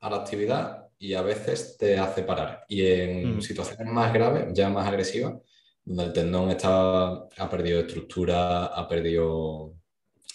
a 0.00 0.08
la 0.08 0.16
actividad 0.16 0.85
y 0.98 1.14
a 1.14 1.22
veces 1.22 1.76
te 1.78 1.98
hace 1.98 2.22
parar. 2.22 2.64
Y 2.68 2.86
en 2.86 3.36
mm. 3.36 3.42
situaciones 3.42 3.86
más 3.92 4.12
graves, 4.12 4.46
ya 4.52 4.68
más 4.68 4.86
agresivas, 4.86 5.34
donde 5.84 6.04
el 6.04 6.12
tendón 6.12 6.50
está, 6.50 7.08
ha 7.12 7.50
perdido 7.50 7.80
estructura, 7.80 8.66
ha 8.66 8.88
perdido 8.88 9.74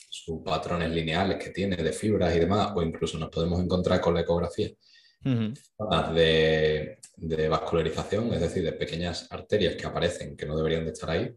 sus 0.09 0.41
patrones 0.43 0.91
lineales 0.91 1.43
que 1.43 1.49
tiene 1.49 1.75
de 1.75 1.93
fibras 1.93 2.35
y 2.35 2.39
demás, 2.39 2.71
o 2.75 2.81
incluso 2.81 3.17
nos 3.17 3.29
podemos 3.29 3.59
encontrar 3.59 3.99
con 3.99 4.13
la 4.13 4.21
ecografía 4.21 4.69
de, 5.23 6.97
de, 7.17 7.49
vascularización, 7.49 8.33
es 8.33 8.41
decir, 8.41 8.63
de 8.63 8.73
pequeñas 8.73 9.27
arterias 9.31 9.75
que 9.75 9.85
aparecen 9.85 10.35
que 10.35 10.45
no 10.45 10.57
deberían 10.57 10.85
de 10.85 10.91
estar 10.91 11.09
ahí. 11.09 11.33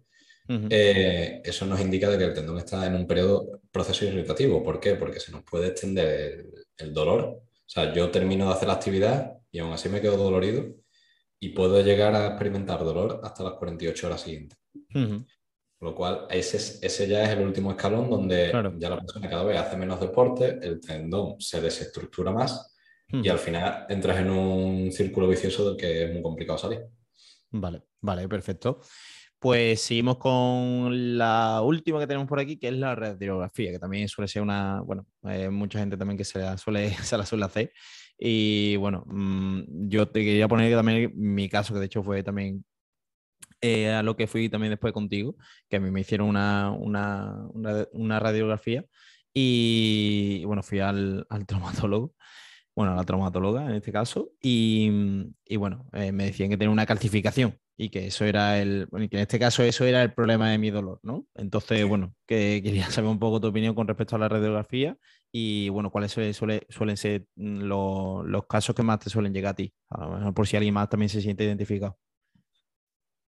Eh, 0.48 1.40
eso 1.42 1.64
nos 1.64 1.80
indica 1.80 2.10
de 2.10 2.18
que 2.18 2.24
el 2.24 2.34
tendón 2.34 2.58
está 2.58 2.86
en 2.86 2.94
un 2.94 3.06
periodo 3.06 3.60
proceso 3.70 4.04
irritativo. 4.04 4.62
¿Por 4.62 4.78
qué? 4.78 4.94
Porque 4.94 5.20
se 5.20 5.32
nos 5.32 5.42
puede 5.42 5.68
extender 5.68 6.46
el 6.76 6.92
dolor 6.92 7.42
o 7.66 7.70
sea, 7.70 7.92
yo 7.92 8.10
termino 8.10 8.46
de 8.46 8.52
hacer 8.52 8.68
la 8.68 8.74
actividad 8.74 9.38
y 9.50 9.58
aún 9.58 9.72
así 9.72 9.88
me 9.88 10.00
quedo 10.00 10.16
dolorido 10.16 10.74
y 11.40 11.50
puedo 11.50 11.80
llegar 11.82 12.14
a 12.14 12.28
experimentar 12.28 12.84
dolor 12.84 13.20
hasta 13.22 13.44
las 13.44 13.54
48 13.54 14.06
horas 14.06 14.20
siguientes. 14.20 14.58
Con 14.92 15.26
lo 15.80 15.94
cual, 15.94 16.26
ese, 16.30 16.56
ese 16.86 17.08
ya 17.08 17.24
es 17.24 17.30
el 17.30 17.40
último 17.40 17.70
escalón 17.70 18.08
donde 18.08 18.48
ya 18.78 18.90
la 18.90 18.98
persona 18.98 19.28
cada 19.28 19.44
vez 19.44 19.58
hace 19.58 19.76
menos 19.76 20.00
deporte, 20.00 20.58
el 20.62 20.80
tendón 20.80 21.40
se 21.40 21.60
desestructura 21.60 22.32
más 22.32 22.74
y 23.08 23.28
al 23.28 23.38
final 23.38 23.86
entras 23.88 24.18
en 24.18 24.30
un 24.30 24.92
círculo 24.92 25.28
vicioso 25.28 25.68
del 25.68 25.76
que 25.76 26.04
es 26.04 26.12
muy 26.12 26.22
complicado 26.22 26.58
salir. 26.58 26.86
Vale, 27.50 27.82
vale, 28.00 28.28
perfecto. 28.28 28.80
Pues 29.44 29.82
seguimos 29.82 30.16
con 30.16 31.18
la 31.18 31.60
última 31.60 32.00
que 32.00 32.06
tenemos 32.06 32.26
por 32.26 32.40
aquí, 32.40 32.56
que 32.56 32.68
es 32.68 32.74
la 32.74 32.94
radiografía, 32.94 33.72
que 33.72 33.78
también 33.78 34.08
suele 34.08 34.26
ser 34.26 34.40
una, 34.40 34.80
bueno, 34.80 35.06
hay 35.22 35.50
mucha 35.50 35.78
gente 35.80 35.98
también 35.98 36.16
que 36.16 36.24
se 36.24 36.38
la 36.38 36.56
suele, 36.56 36.94
se 37.04 37.18
la 37.18 37.26
suele 37.26 37.44
hacer. 37.44 37.70
Y 38.18 38.76
bueno, 38.76 39.04
mm, 39.06 39.88
yo 39.90 40.08
te 40.08 40.24
quería 40.24 40.48
poner 40.48 40.74
también 40.74 41.12
mi 41.14 41.50
caso, 41.50 41.74
que 41.74 41.80
de 41.80 41.84
hecho 41.84 42.02
fue 42.02 42.22
también 42.22 42.64
eh, 43.60 43.90
a 43.90 44.02
lo 44.02 44.16
que 44.16 44.26
fui 44.26 44.48
también 44.48 44.70
después 44.70 44.94
contigo, 44.94 45.36
que 45.68 45.76
a 45.76 45.80
mí 45.80 45.90
me 45.90 46.00
hicieron 46.00 46.28
una, 46.30 46.70
una, 46.70 47.46
una, 47.92 48.20
radiografía 48.20 48.86
y, 49.34 50.42
bueno, 50.46 50.62
fui 50.62 50.80
al, 50.80 51.26
al 51.28 51.44
traumatólogo 51.44 52.14
bueno, 52.74 52.94
la 52.94 53.04
traumatóloga 53.04 53.66
en 53.66 53.74
este 53.74 53.92
caso, 53.92 54.32
y, 54.40 54.90
y 55.44 55.56
bueno, 55.56 55.86
eh, 55.92 56.12
me 56.12 56.26
decían 56.26 56.50
que 56.50 56.56
tenía 56.56 56.72
una 56.72 56.86
calcificación 56.86 57.58
y 57.76 57.88
que 57.88 58.06
eso 58.06 58.24
era 58.24 58.60
el, 58.60 58.86
bueno, 58.86 59.08
que 59.08 59.16
en 59.16 59.22
este 59.22 59.38
caso 59.38 59.62
eso 59.62 59.84
era 59.84 60.02
el 60.02 60.12
problema 60.12 60.50
de 60.50 60.58
mi 60.58 60.70
dolor, 60.70 61.00
¿no? 61.02 61.26
Entonces, 61.34 61.86
bueno, 61.86 62.14
que 62.26 62.60
quería 62.62 62.90
saber 62.90 63.10
un 63.10 63.18
poco 63.18 63.40
tu 63.40 63.48
opinión 63.48 63.74
con 63.74 63.86
respecto 63.86 64.16
a 64.16 64.18
la 64.18 64.28
radiografía 64.28 64.96
y, 65.30 65.68
bueno, 65.68 65.90
cuáles 65.90 66.12
suelen 66.12 66.96
ser 66.96 67.26
los, 67.36 68.24
los 68.26 68.46
casos 68.46 68.74
que 68.74 68.82
más 68.82 69.00
te 69.00 69.10
suelen 69.10 69.32
llegar 69.32 69.52
a 69.52 69.56
ti, 69.56 69.72
a 69.90 70.04
lo 70.04 70.18
mejor 70.18 70.34
por 70.34 70.46
si 70.46 70.56
alguien 70.56 70.74
más 70.74 70.88
también 70.88 71.08
se 71.08 71.20
siente 71.20 71.44
identificado. 71.44 71.98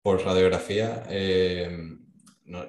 Por 0.03 0.25
radiografía, 0.25 1.05
eh, 1.09 1.97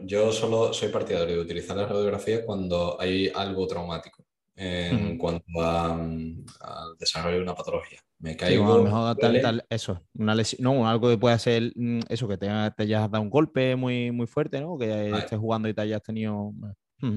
yo 0.01 0.31
solo 0.31 0.73
soy 0.73 0.89
partidario 0.89 1.35
de 1.35 1.41
utilizar 1.41 1.77
la 1.77 1.85
radiografía 1.85 2.43
cuando 2.43 2.99
hay 2.99 3.31
algo 3.33 3.67
traumático 3.67 4.26
en 4.57 5.17
cuanto 5.17 5.61
al 5.61 6.97
desarrollo 6.99 7.37
de 7.37 7.43
una 7.43 7.55
patología. 7.55 7.99
Me 8.19 8.35
caigo. 8.35 8.73
a 8.73 8.77
lo 8.77 8.83
mejor 8.83 9.15
tal, 9.17 9.65
eso, 9.69 10.01
una 10.15 10.33
lesión, 10.33 10.63
no, 10.63 10.89
algo 10.89 11.09
que 11.09 11.17
pueda 11.17 11.37
ser 11.37 11.71
mm, 11.75 11.99
eso, 12.09 12.27
que 12.27 12.37
te, 12.37 12.47
te, 12.75 12.83
hayas 12.83 13.11
dado 13.11 13.21
un 13.21 13.29
golpe 13.29 13.75
muy, 13.75 14.11
muy 14.11 14.25
fuerte, 14.25 14.59
¿no? 14.59 14.77
Que 14.77 15.11
estés 15.11 15.37
jugando 15.37 15.69
y 15.69 15.73
te 15.73 15.81
hayas 15.81 16.01
tenido. 16.01 16.51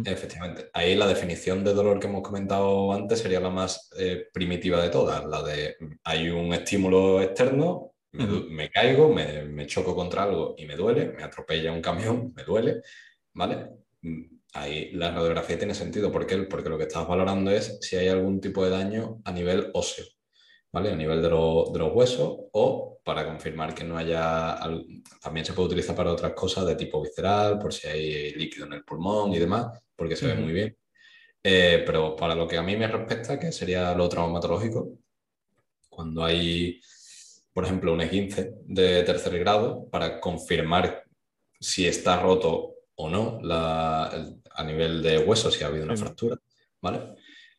Efectivamente. 0.04 0.68
Ahí 0.74 0.94
la 0.94 1.06
definición 1.06 1.64
de 1.64 1.72
dolor 1.72 1.98
que 1.98 2.06
hemos 2.06 2.22
comentado 2.22 2.92
antes 2.92 3.20
sería 3.20 3.40
la 3.40 3.48
más 3.48 3.88
eh, 3.98 4.26
primitiva 4.30 4.82
de 4.82 4.90
todas, 4.90 5.24
la 5.24 5.42
de 5.42 5.76
hay 6.04 6.28
un 6.28 6.52
estímulo 6.52 7.22
externo, 7.22 7.94
me, 8.12 8.68
caigo, 8.68 9.14
me, 9.14 9.44
me, 9.44 9.66
choco 9.66 9.94
contra 9.94 10.24
algo 10.24 10.54
y 10.58 10.66
me 10.66 10.76
duele, 10.76 11.12
me 11.16 11.22
atropella 11.22 11.72
un 11.72 11.80
camión, 11.80 12.32
me 12.34 12.42
duele, 12.42 12.82
¿vale? 13.32 13.70
Ahí 14.54 14.90
la 14.92 15.10
radiografía 15.12 15.58
tiene 15.58 15.74
sentido. 15.74 16.10
¿Por 16.10 16.26
qué? 16.26 16.38
Porque 16.38 16.68
lo 16.68 16.78
que 16.78 16.84
estás 16.84 17.06
valorando 17.06 17.50
es 17.50 17.78
si 17.80 17.96
hay 17.96 18.08
algún 18.08 18.40
tipo 18.40 18.64
de 18.64 18.70
daño 18.70 19.20
a 19.24 19.32
nivel 19.32 19.70
óseo, 19.74 20.04
¿vale? 20.72 20.90
A 20.92 20.96
nivel 20.96 21.22
de, 21.22 21.30
los 21.30 21.92
huesos 21.94 22.38
o 22.52 23.00
para 23.04 23.24
confirmar 23.26 23.74
que 23.74 23.84
no 23.84 23.96
haya... 23.96 24.58
También 25.20 25.46
se 25.46 25.52
puede 25.52 25.68
utilizar 25.68 25.96
para 25.96 26.12
otras 26.12 26.32
cosas 26.32 26.66
de 26.66 26.76
tipo 26.76 27.02
visceral, 27.02 27.58
por 27.58 27.72
si 27.72 27.88
hay 27.88 28.32
líquido 28.34 28.66
en 28.66 28.74
el 28.74 28.84
pulmón 28.84 29.32
y 29.32 29.38
demás, 29.38 29.82
porque 29.96 30.16
se 30.16 30.26
ve 30.26 30.34
muy 30.34 30.52
bien. 30.52 30.76
Eh, 31.42 31.82
pero 31.86 32.14
para 32.16 32.34
lo 32.34 32.46
que 32.46 32.58
a 32.58 32.62
mí 32.62 32.76
me 32.76 32.86
respecta, 32.86 33.38
que 33.38 33.52
sería 33.52 33.94
lo 33.94 34.08
traumatológico, 34.08 34.98
cuando 35.88 36.24
hay, 36.24 36.80
por 37.52 37.64
ejemplo, 37.64 37.92
un 37.92 38.00
E15 38.00 38.52
de 38.64 39.02
tercer 39.04 39.38
grado, 39.38 39.88
para 39.90 40.20
confirmar 40.20 41.04
si 41.58 41.86
está 41.86 42.20
roto 42.20 42.69
o 43.00 43.08
no 43.08 43.40
la, 43.42 44.06
a 44.50 44.64
nivel 44.64 45.02
de 45.02 45.18
hueso 45.18 45.50
si 45.50 45.64
ha 45.64 45.68
habido 45.68 45.84
una 45.84 45.96
fractura, 45.96 46.36
¿vale? 46.80 47.14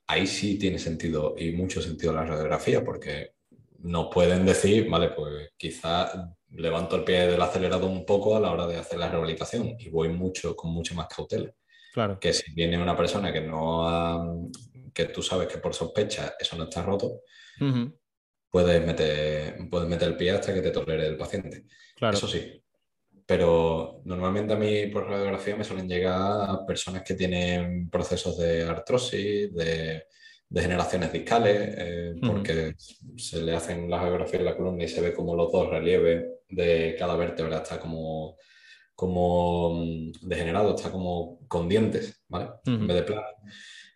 Ahí 0.07 0.27
sí 0.27 0.57
tiene 0.57 0.77
sentido 0.77 1.35
y 1.37 1.51
mucho 1.51 1.81
sentido 1.81 2.13
la 2.13 2.25
radiografía 2.25 2.83
porque 2.83 3.31
nos 3.79 4.13
pueden 4.13 4.45
decir, 4.45 4.89
vale, 4.89 5.09
pues 5.09 5.49
quizá 5.57 6.31
levanto 6.49 6.97
el 6.97 7.03
pie 7.03 7.27
del 7.27 7.41
acelerador 7.41 7.89
un 7.89 8.05
poco 8.05 8.35
a 8.35 8.39
la 8.39 8.51
hora 8.51 8.67
de 8.67 8.77
hacer 8.77 8.99
la 8.99 9.09
rehabilitación 9.09 9.75
y 9.79 9.89
voy 9.89 10.09
mucho 10.09 10.55
con 10.55 10.71
mucho 10.71 10.93
más 10.93 11.07
cautela. 11.07 11.51
Claro. 11.93 12.19
Que 12.19 12.33
si 12.33 12.53
viene 12.53 12.81
una 12.81 12.95
persona 12.95 13.33
que 13.33 13.41
no 13.41 14.49
que 14.93 15.05
tú 15.05 15.21
sabes 15.23 15.47
que 15.47 15.57
por 15.57 15.73
sospecha 15.73 16.35
eso 16.39 16.57
no 16.57 16.65
está 16.65 16.83
roto, 16.83 17.21
puedes, 18.49 18.85
meter, 18.85 19.57
puedes 19.69 19.87
meter 19.87 20.09
el 20.09 20.17
pie 20.17 20.31
hasta 20.31 20.53
que 20.53 20.61
te 20.61 20.71
tolere 20.71 21.07
el 21.07 21.17
paciente. 21.17 21.65
Claro. 21.95 22.17
Eso 22.17 22.27
sí, 22.27 22.61
pero 23.31 24.01
normalmente 24.03 24.51
a 24.51 24.57
mí 24.57 24.87
por 24.87 25.07
radiografía 25.07 25.55
me 25.55 25.63
suelen 25.63 25.87
llegar 25.87 26.65
personas 26.67 27.01
que 27.01 27.13
tienen 27.13 27.89
procesos 27.89 28.37
de 28.37 28.63
artrosis, 28.63 29.53
de 29.53 30.03
degeneraciones 30.49 31.13
discales, 31.13 31.75
eh, 31.77 32.15
porque 32.21 32.75
se 33.15 33.41
le 33.41 33.55
hacen 33.55 33.89
las 33.89 34.01
radiografías 34.01 34.41
en 34.41 34.45
la 34.47 34.57
columna 34.57 34.83
y 34.83 34.89
se 34.89 34.99
ve 34.99 35.13
como 35.13 35.33
los 35.33 35.49
dos 35.49 35.69
relieves 35.69 36.25
de 36.49 36.97
cada 36.99 37.15
vértebra 37.15 37.59
está 37.59 37.79
como, 37.79 38.35
como 38.95 39.75
mm, 39.75 40.11
degenerado, 40.23 40.75
está 40.75 40.91
como 40.91 41.39
con 41.47 41.69
dientes, 41.69 42.21
¿vale? 42.27 42.49
En 42.65 42.85
vez 42.85 42.97
de 42.97 43.03
plano. 43.03 43.27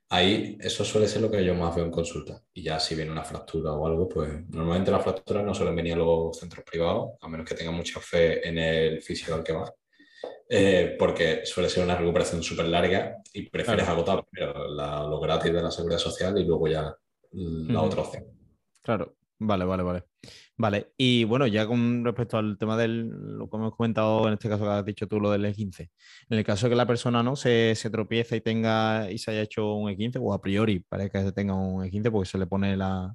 Ahí 0.09 0.57
eso 0.59 0.85
suele 0.85 1.07
ser 1.07 1.21
lo 1.21 1.31
que 1.31 1.43
yo 1.43 1.55
más 1.55 1.75
veo 1.75 1.85
en 1.85 1.91
consulta. 1.91 2.41
Y 2.53 2.63
ya 2.63 2.79
si 2.79 2.95
viene 2.95 3.11
una 3.11 3.23
fractura 3.23 3.73
o 3.73 3.87
algo, 3.87 4.07
pues 4.07 4.47
normalmente 4.49 4.91
las 4.91 5.03
fracturas 5.03 5.43
no 5.43 5.53
suelen 5.53 5.75
venir 5.75 5.93
a 5.93 5.97
los 5.97 6.37
centros 6.37 6.63
privados, 6.63 7.13
a 7.21 7.27
menos 7.27 7.47
que 7.47 7.55
tengan 7.55 7.75
mucha 7.75 7.99
fe 7.99 8.47
en 8.47 8.57
el 8.57 9.01
físico 9.01 9.33
al 9.33 9.43
que 9.43 9.53
va. 9.53 9.73
Eh, 10.47 10.95
porque 10.99 11.41
suele 11.43 11.69
ser 11.69 11.83
una 11.83 11.95
recuperación 11.95 12.43
súper 12.43 12.67
larga 12.67 13.17
y 13.33 13.49
prefieres 13.49 13.87
agotar 13.87 14.23
primero 14.29 14.67
lo 14.67 15.19
gratis 15.19 15.51
de 15.51 15.61
la 15.61 15.71
seguridad 15.71 15.99
social 15.99 16.37
y 16.37 16.45
luego 16.45 16.67
ya 16.67 16.95
la 17.31 17.81
otra 17.81 18.01
opción. 18.01 18.25
Claro, 18.81 19.15
vale, 19.39 19.65
vale, 19.65 19.83
vale. 19.83 20.03
Vale, 20.57 20.93
y 20.97 21.25
bueno, 21.25 21.47
ya 21.47 21.67
con 21.67 22.05
respecto 22.05 22.37
al 22.37 22.57
tema 22.57 22.77
del, 22.77 23.09
lo 23.09 23.49
que 23.49 23.57
hemos 23.57 23.75
comentado 23.75 24.25
en 24.27 24.33
este 24.35 24.47
caso 24.47 24.63
que 24.63 24.69
has 24.69 24.85
dicho 24.85 25.05
tú, 25.05 25.19
lo 25.19 25.29
del 25.31 25.43
E15. 25.45 25.91
En 26.29 26.37
el 26.37 26.45
caso 26.45 26.67
de 26.67 26.69
que 26.71 26.75
la 26.77 26.85
persona 26.87 27.21
no 27.23 27.35
se, 27.35 27.75
se 27.75 27.89
tropieza 27.89 28.37
y 28.37 28.41
tenga 28.41 29.11
y 29.11 29.17
se 29.17 29.31
haya 29.31 29.41
hecho 29.41 29.73
un 29.73 29.89
E15, 29.91 30.17
o 30.21 30.33
a 30.33 30.41
priori 30.41 30.79
parece 30.79 31.09
que 31.11 31.21
se 31.23 31.31
tenga 31.33 31.55
un 31.55 31.83
E15 31.83 32.09
porque 32.09 32.29
se 32.29 32.37
le 32.37 32.47
pone 32.47 32.77
la, 32.77 33.13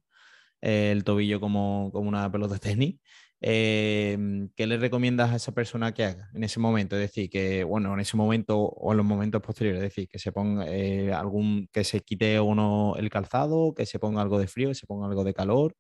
el 0.60 1.04
tobillo 1.04 1.40
como, 1.40 1.90
como 1.92 2.08
una 2.08 2.30
pelota 2.32 2.54
de 2.54 2.60
tenis, 2.60 2.96
eh, 3.40 4.18
¿qué 4.56 4.66
le 4.66 4.76
recomiendas 4.78 5.30
a 5.32 5.36
esa 5.36 5.52
persona 5.52 5.92
que 5.94 6.04
haga 6.04 6.30
en 6.34 6.44
ese 6.44 6.60
momento? 6.60 6.96
Es 6.96 7.02
decir, 7.02 7.30
que, 7.30 7.64
bueno, 7.64 7.94
en 7.94 8.00
ese 8.00 8.16
momento 8.16 8.58
o 8.60 8.92
en 8.92 8.98
los 8.98 9.06
momentos 9.06 9.42
posteriores, 9.42 9.82
es 9.82 9.90
decir, 9.90 10.08
que 10.08 10.18
se 10.18 10.32
ponga 10.32 10.66
eh, 10.68 11.12
algún, 11.12 11.68
que 11.72 11.84
se 11.84 12.00
quite 12.02 12.40
uno 12.40 12.94
el 12.98 13.10
calzado, 13.10 13.74
que 13.74 13.86
se 13.86 13.98
ponga 13.98 14.22
algo 14.22 14.38
de 14.38 14.48
frío, 14.48 14.68
que 14.70 14.74
se 14.74 14.86
ponga 14.86 15.06
algo 15.08 15.24
de 15.24 15.34
calor. 15.34 15.74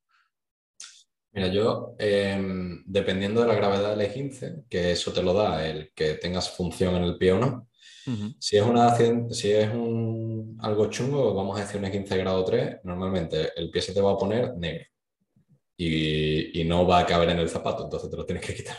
Mira, 1.32 1.48
yo, 1.48 1.94
em, 1.98 2.82
dependiendo 2.86 3.40
de 3.40 3.46
la 3.46 3.54
gravedad 3.54 3.96
del 3.96 4.10
E15, 4.10 4.64
que 4.68 4.90
eso 4.92 5.12
te 5.12 5.22
lo 5.22 5.32
da 5.32 5.64
el 5.66 5.92
que 5.94 6.14
tengas 6.14 6.50
función 6.50 6.96
en 6.96 7.04
el 7.04 7.18
pie 7.18 7.32
o 7.32 7.38
no, 7.38 7.68
si 8.40 8.56
es, 8.56 8.64
una, 8.64 8.96
si 8.96 9.52
es 9.52 9.72
un, 9.72 10.58
algo 10.60 10.90
chungo, 10.90 11.32
vamos 11.32 11.56
a 11.56 11.60
decir 11.60 11.80
un 11.80 11.86
E15 11.86 12.16
grado 12.18 12.44
3, 12.44 12.78
normalmente 12.82 13.52
el 13.54 13.70
pie 13.70 13.82
se 13.82 13.92
te 13.92 14.00
va 14.00 14.12
a 14.12 14.18
poner 14.18 14.56
negro. 14.56 14.86
Y, 15.76 16.64
no 16.64 16.86
va 16.86 17.00
a 17.00 17.06
caber 17.06 17.30
en 17.30 17.38
el 17.38 17.48
zapato, 17.48 17.84
entonces 17.84 18.10
te 18.10 18.16
lo 18.16 18.26
tienes 18.26 18.44
que 18.44 18.54
quitar. 18.54 18.76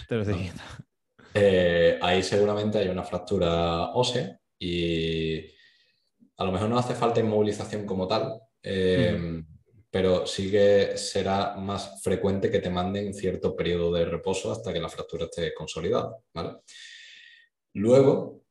Eh, 1.33 1.97
ahí 2.01 2.21
seguramente 2.21 2.77
hay 2.77 2.89
una 2.89 3.03
fractura 3.03 3.91
ósea 3.93 4.37
y 4.59 5.39
a 6.37 6.43
lo 6.43 6.51
mejor 6.51 6.69
no 6.69 6.77
hace 6.77 6.93
falta 6.93 7.21
inmovilización 7.21 7.85
como 7.85 8.07
tal, 8.07 8.39
pero 9.91 10.25
sí 10.25 10.49
que 10.49 10.97
será 10.97 11.56
más 11.58 12.01
frecuente 12.01 12.49
que 12.49 12.60
te 12.60 12.69
manden 12.69 13.13
cierto 13.13 13.56
periodo 13.56 13.93
de 13.93 14.06
reposo 14.06 14.51
hasta 14.51 14.73
que 14.73 14.80
la 14.80 14.89
fractura 14.89 15.25
esté 15.25 15.54
consolidada. 15.54 16.17
¿vale? 16.34 16.58
Luego 17.73 18.41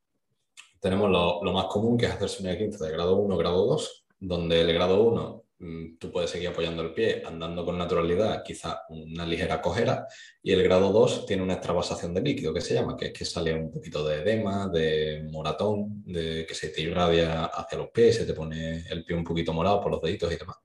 tenemos 0.78 1.10
lo, 1.10 1.52
más 1.52 1.66
común 1.66 1.98
que 1.98 2.06
es 2.06 2.12
hacerse 2.12 2.42
una 2.42 2.56
15 2.56 2.84
de 2.84 2.92
grado 2.92 3.16
1 3.16 3.36
grado 3.36 3.66
2, 3.66 4.06
donde 4.20 4.60
el 4.60 4.72
grado 4.72 5.02
1 5.02 5.44
Mm, 5.62 5.98
tú 5.98 6.10
puedes 6.10 6.30
seguir 6.30 6.48
apoyando 6.48 6.82
el 6.82 6.94
pie 6.94 7.22
andando 7.24 7.66
con 7.66 7.76
naturalidad, 7.76 8.42
quizá 8.42 8.80
una 8.88 9.26
ligera 9.26 9.60
cojera, 9.60 10.06
y 10.42 10.52
el 10.52 10.62
grado 10.62 10.90
2 10.90 11.26
tiene 11.26 11.42
una 11.42 11.52
extravasación 11.54 12.14
de 12.14 12.22
líquido 12.22 12.54
que 12.54 12.62
se 12.62 12.72
llama, 12.72 12.96
que 12.96 13.06
es 13.06 13.12
que 13.12 13.26
sale 13.26 13.52
un 13.52 13.70
poquito 13.70 14.02
de 14.06 14.22
edema, 14.22 14.68
de 14.68 15.28
moratón, 15.30 16.02
de 16.06 16.46
que 16.46 16.54
se 16.54 16.70
te 16.70 16.80
irradia 16.80 17.44
hacia 17.44 17.76
los 17.76 17.90
pies, 17.90 18.16
se 18.16 18.24
te 18.24 18.32
pone 18.32 18.86
el 18.88 19.04
pie 19.04 19.14
un 19.14 19.24
poquito 19.24 19.52
morado 19.52 19.82
por 19.82 19.90
los 19.90 20.00
deditos 20.00 20.32
y 20.32 20.36
demás, 20.36 20.56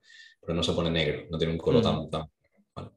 pero 0.46 0.56
no 0.56 0.62
se 0.62 0.72
pone 0.72 0.90
negro, 0.90 1.26
no 1.30 1.38
tiene 1.38 1.52
un 1.52 1.58
color 1.58 1.82
tan... 1.82 2.08
tan 2.08 2.28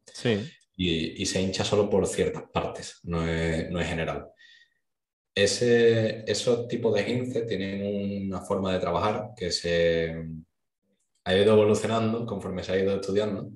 sí. 0.06 0.40
y, 0.76 1.26
se 1.26 1.42
hincha 1.42 1.64
solo 1.64 1.90
por 1.90 2.06
ciertas 2.06 2.44
partes, 2.54 3.00
no 3.04 3.28
es, 3.28 3.70
no 3.72 3.80
es 3.82 3.88
general. 3.88 4.28
Ese, 5.34 6.24
esos 6.30 6.68
tipos 6.68 6.94
de 6.94 7.04
gince 7.04 7.42
tienen 7.44 8.28
una 8.28 8.42
forma 8.42 8.74
de 8.74 8.80
trabajar 8.80 9.30
que 9.36 9.52
se 9.52 10.16
ha 11.24 11.36
ido 11.36 11.54
evolucionando 11.54 12.26
conforme 12.26 12.64
se 12.64 12.74
ha 12.74 12.80
ido 12.80 12.96
estudiando. 12.96 13.52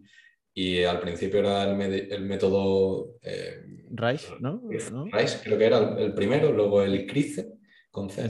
Y 0.56 0.84
al 0.84 0.99
principio 0.99 1.39
era 1.39 1.63
el, 1.63 2.21
método 2.25 3.15
eh, 3.21 3.63
Rice, 3.89 4.34
¿no? 4.39 4.62
Rice, 4.69 5.39
creo 5.43 5.58
que 5.58 5.65
era 5.65 5.95
el, 5.97 6.13
primero, 6.13 6.51
luego 6.51 6.84
el 6.84 7.08
CRICE 7.08 7.53
con 7.89 8.10
C. 8.10 8.29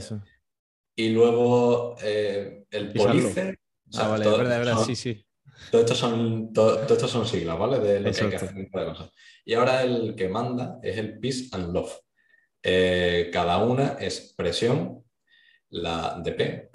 Y 0.96 1.10
luego 1.10 1.96
eh, 2.02 2.64
el 2.70 2.92
Police. 2.92 3.58
ah, 3.94 4.08
vale, 4.08 4.24
es 4.24 4.38
verdad, 4.38 4.60
es 4.60 4.66
verdad, 4.66 4.82
sí, 4.84 4.96
sí. 4.96 5.26
Todo 5.70 5.80
esto 5.82 5.94
son, 5.94 6.52
todo, 6.52 7.08
son 7.08 7.26
siglas, 7.26 7.58
¿vale? 7.58 7.78
De 7.78 8.00
lo 8.00 8.12
que 8.12 8.20
hay 8.24 8.30
que 8.30 8.36
hacer. 8.36 8.70
Y 9.44 9.54
ahora 9.54 9.82
el 9.82 10.14
que 10.14 10.28
manda 10.28 10.78
es 10.82 10.98
el 10.98 11.18
Peace 11.18 11.48
and 11.52 11.72
Love. 11.72 11.92
Eh, 12.62 13.30
cada 13.32 13.58
una 13.58 13.96
es 14.00 14.34
presión, 14.36 15.04
la 15.70 16.20
DP, 16.22 16.70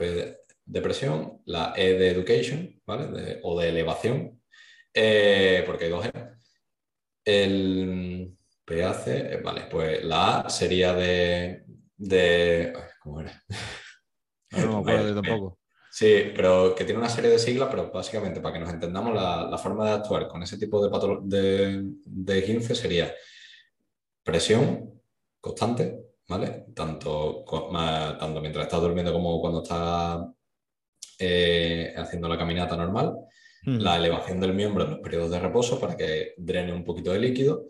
depresión, 0.66 1.42
la 1.46 1.74
E 1.76 1.94
de 1.94 2.10
education, 2.10 2.82
¿vale? 2.86 3.40
o 3.44 3.60
de 3.60 3.70
elevación, 3.70 4.42
eh, 4.94 5.64
porque 5.66 5.86
hay 5.86 5.92
dos 5.92 6.06
E. 6.06 6.12
El 7.26 8.38
PAC, 8.66 9.08
eh, 9.08 9.42
vale, 9.44 9.68
pues 9.70 10.04
la 10.04 10.42
A 10.42 10.50
sería 10.50 10.94
de. 10.94 11.64
de 11.98 12.74
¿Cómo 13.02 13.22
era? 13.22 13.44
No 14.52 14.82
me 14.82 14.92
acuerdo 14.92 15.22
tampoco. 15.22 15.59
Sí, 16.00 16.32
pero 16.34 16.74
que 16.74 16.86
tiene 16.86 17.02
una 17.02 17.10
serie 17.10 17.30
de 17.30 17.38
siglas, 17.38 17.68
pero 17.70 17.92
básicamente 17.92 18.40
para 18.40 18.54
que 18.54 18.62
nos 18.62 18.70
entendamos 18.70 19.14
la, 19.14 19.58
forma 19.58 19.86
de 19.86 19.92
actuar 19.92 20.30
con 20.30 20.42
ese 20.42 20.58
tipo 20.58 20.82
de, 20.82 20.90
de, 21.24 21.82
de 22.06 22.44
15 22.46 22.74
sería 22.74 23.14
presión 24.24 24.94
constante, 25.42 26.00
¿vale? 26.30 26.68
Tanto, 26.74 27.44
tanto 28.18 28.40
mientras 28.40 28.68
estás 28.68 28.80
durmiendo 28.80 29.12
como 29.12 29.42
cuando 29.42 29.62
estás 29.62 30.22
eh, 31.20 31.94
haciendo 31.98 32.30
la 32.30 32.38
caminata 32.38 32.78
normal, 32.78 33.18
hmm. 33.64 33.80
la 33.80 33.98
elevación 33.98 34.40
del 34.40 34.54
miembro 34.54 34.86
en 34.86 34.92
los 34.92 35.00
periodos 35.02 35.32
de 35.32 35.40
reposo 35.42 35.82
para 35.82 35.98
que 35.98 36.34
drene 36.38 36.72
un 36.72 36.86
poquito 36.86 37.12
de 37.12 37.20
líquido, 37.20 37.66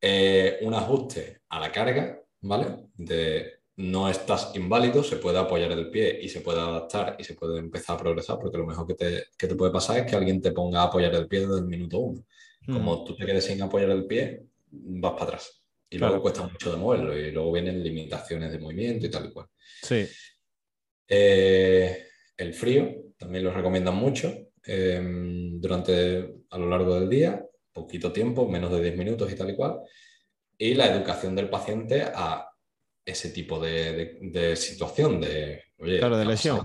eh, 0.00 0.60
un 0.62 0.72
ajuste 0.72 1.42
a 1.50 1.60
la 1.60 1.70
carga, 1.70 2.22
¿vale? 2.40 2.86
De 2.94 3.59
no 3.80 4.10
estás 4.10 4.52
inválido, 4.54 5.02
se 5.02 5.16
puede 5.16 5.38
apoyar 5.38 5.72
el 5.72 5.90
pie 5.90 6.18
y 6.20 6.28
se 6.28 6.42
puede 6.42 6.60
adaptar 6.60 7.16
y 7.18 7.24
se 7.24 7.34
puede 7.34 7.58
empezar 7.58 7.96
a 7.96 8.00
progresar, 8.00 8.38
porque 8.38 8.58
lo 8.58 8.66
mejor 8.66 8.86
que 8.86 8.94
te, 8.94 9.24
que 9.38 9.46
te 9.46 9.54
puede 9.54 9.72
pasar 9.72 9.98
es 9.98 10.06
que 10.06 10.16
alguien 10.16 10.40
te 10.40 10.52
ponga 10.52 10.82
a 10.82 10.84
apoyar 10.84 11.14
el 11.14 11.26
pie 11.26 11.40
desde 11.40 11.60
el 11.60 11.64
minuto 11.64 11.98
uno. 11.98 12.24
Hmm. 12.66 12.74
Como 12.74 13.04
tú 13.04 13.16
te 13.16 13.24
quedes 13.24 13.44
sin 13.44 13.62
apoyar 13.62 13.90
el 13.90 14.04
pie, 14.04 14.42
vas 14.70 15.12
para 15.12 15.24
atrás. 15.24 15.62
Y 15.88 15.98
luego 15.98 16.20
cuesta 16.20 16.46
mucho 16.46 16.70
de 16.70 16.76
moverlo 16.76 17.16
y 17.16 17.32
luego 17.32 17.52
vienen 17.52 17.82
limitaciones 17.82 18.52
de 18.52 18.58
movimiento 18.58 19.06
y 19.06 19.10
tal 19.10 19.26
y 19.26 19.32
cual. 19.32 19.46
Sí. 19.82 20.06
Eh, 21.08 22.06
el 22.36 22.54
frío, 22.54 22.94
también 23.16 23.44
lo 23.44 23.52
recomiendan 23.52 23.96
mucho 23.96 24.32
em, 24.62 25.58
durante 25.60 26.34
a 26.50 26.58
lo 26.58 26.68
largo 26.68 26.94
del 27.00 27.08
día, 27.08 27.44
poquito 27.72 28.12
tiempo, 28.12 28.46
menos 28.46 28.70
de 28.70 28.82
10 28.82 28.96
minutos 28.96 29.32
y 29.32 29.34
tal 29.34 29.50
y 29.50 29.56
cual. 29.56 29.80
Y 30.56 30.74
la 30.74 30.94
educación 30.94 31.34
del 31.34 31.48
paciente 31.48 32.02
a 32.02 32.49
ese 33.04 33.30
tipo 33.30 33.58
de, 33.58 34.54
situación, 34.56 35.20
de, 35.20 35.62
claro, 35.76 36.16
de 36.16 36.24
lesión. 36.24 36.60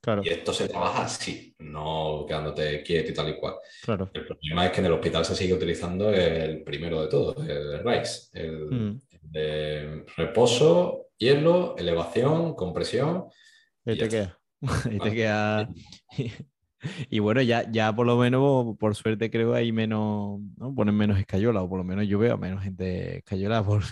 claro. 0.00 0.22
Y 0.24 0.28
esto 0.28 0.52
se 0.52 0.68
trabaja 0.68 1.04
así, 1.04 1.54
no 1.58 2.24
quedándote 2.26 2.82
quieto 2.82 3.10
y 3.10 3.14
tal 3.14 3.30
y 3.30 3.36
cual. 3.36 3.54
Claro. 3.82 4.10
El 4.12 4.26
problema 4.26 4.66
es 4.66 4.72
que 4.72 4.80
en 4.80 4.86
el 4.86 4.92
hospital 4.92 5.24
se 5.24 5.34
sigue 5.34 5.54
utilizando 5.54 6.10
el 6.10 6.62
primero 6.62 7.02
de 7.02 7.08
todos, 7.08 7.36
el 7.48 7.84
RICE, 7.84 8.28
el, 8.32 9.00
de 9.22 10.04
reposo, 10.16 11.08
hielo, 11.18 11.74
elevación, 11.76 12.54
compresión. 12.54 13.26
Y, 13.84 13.96
te 13.96 14.08
queda. 14.08 14.38
y 14.90 14.98
te 14.98 15.14
queda. 15.14 15.68
Y 17.10 17.18
bueno, 17.18 17.42
ya, 17.42 17.70
ya 17.70 17.94
por 17.94 18.06
lo 18.06 18.16
menos, 18.16 18.76
por 18.78 18.94
suerte 18.94 19.30
creo 19.30 19.54
hay 19.54 19.72
menos, 19.72 20.40
¿no? 20.56 20.74
Ponen 20.74 20.96
menos 20.96 21.18
escayola, 21.18 21.62
o 21.62 21.68
por 21.68 21.78
lo 21.78 21.84
menos 21.84 22.06
yo 22.06 22.18
veo 22.18 22.38
menos 22.38 22.62
gente 22.62 23.18
escayola 23.18 23.62
por, 23.64 23.82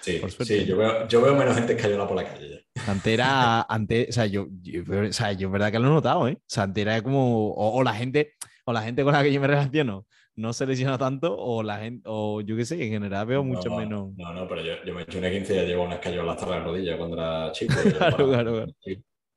sí, 0.00 0.20
Sí, 0.40 0.64
yo 0.64 0.76
veo, 0.76 1.08
yo 1.08 1.22
veo 1.22 1.34
menos 1.34 1.54
gente 1.56 1.74
escayola 1.74 2.06
por 2.06 2.16
la 2.16 2.24
calle. 2.24 2.66
Antes 2.86 3.12
era, 3.12 3.62
antes, 3.68 4.08
o 4.08 4.12
sea, 4.12 4.26
yo, 4.26 4.46
yo, 4.62 4.82
o 5.08 5.12
sea, 5.12 5.32
yo 5.32 5.50
verdad 5.50 5.70
que 5.70 5.78
lo 5.78 5.88
he 5.88 5.90
notado, 5.90 6.28
¿eh? 6.28 6.36
O 6.38 6.44
sea, 6.46 6.64
antes 6.64 6.82
era 6.82 7.02
como, 7.02 7.52
o, 7.52 7.82
la 7.82 7.94
gente, 7.94 8.34
o 8.64 8.72
la 8.72 8.82
gente 8.82 9.02
con 9.02 9.12
la 9.12 9.22
que 9.22 9.32
yo 9.32 9.40
me 9.40 9.46
relaciono 9.46 10.06
no 10.36 10.52
se 10.52 10.64
lesiona 10.64 10.96
tanto, 10.96 11.36
o 11.36 11.62
la 11.62 11.78
gente, 11.78 12.02
o 12.06 12.40
yo 12.40 12.56
qué 12.56 12.64
sé, 12.64 12.82
en 12.82 12.92
general 12.92 13.26
veo 13.26 13.44
mucho 13.44 13.76
menos. 13.76 14.12
No, 14.16 14.32
no, 14.32 14.48
pero 14.48 14.62
yo, 14.62 14.72
yo 14.86 14.94
me 14.94 15.00
he 15.00 15.02
hecho 15.04 15.18
una 15.18 15.30
15 15.30 15.52
y 15.52 15.56
ya 15.56 15.62
llevo 15.64 15.84
una 15.84 15.96
escayola 15.96 16.32
hasta 16.32 16.46
la 16.46 16.60
rodilla 16.60 16.96
cuando 16.96 17.16
era 17.16 17.52
chico. 17.52 17.74
claro, 17.98 18.28
claro, 18.28 18.52
claro 18.52 18.74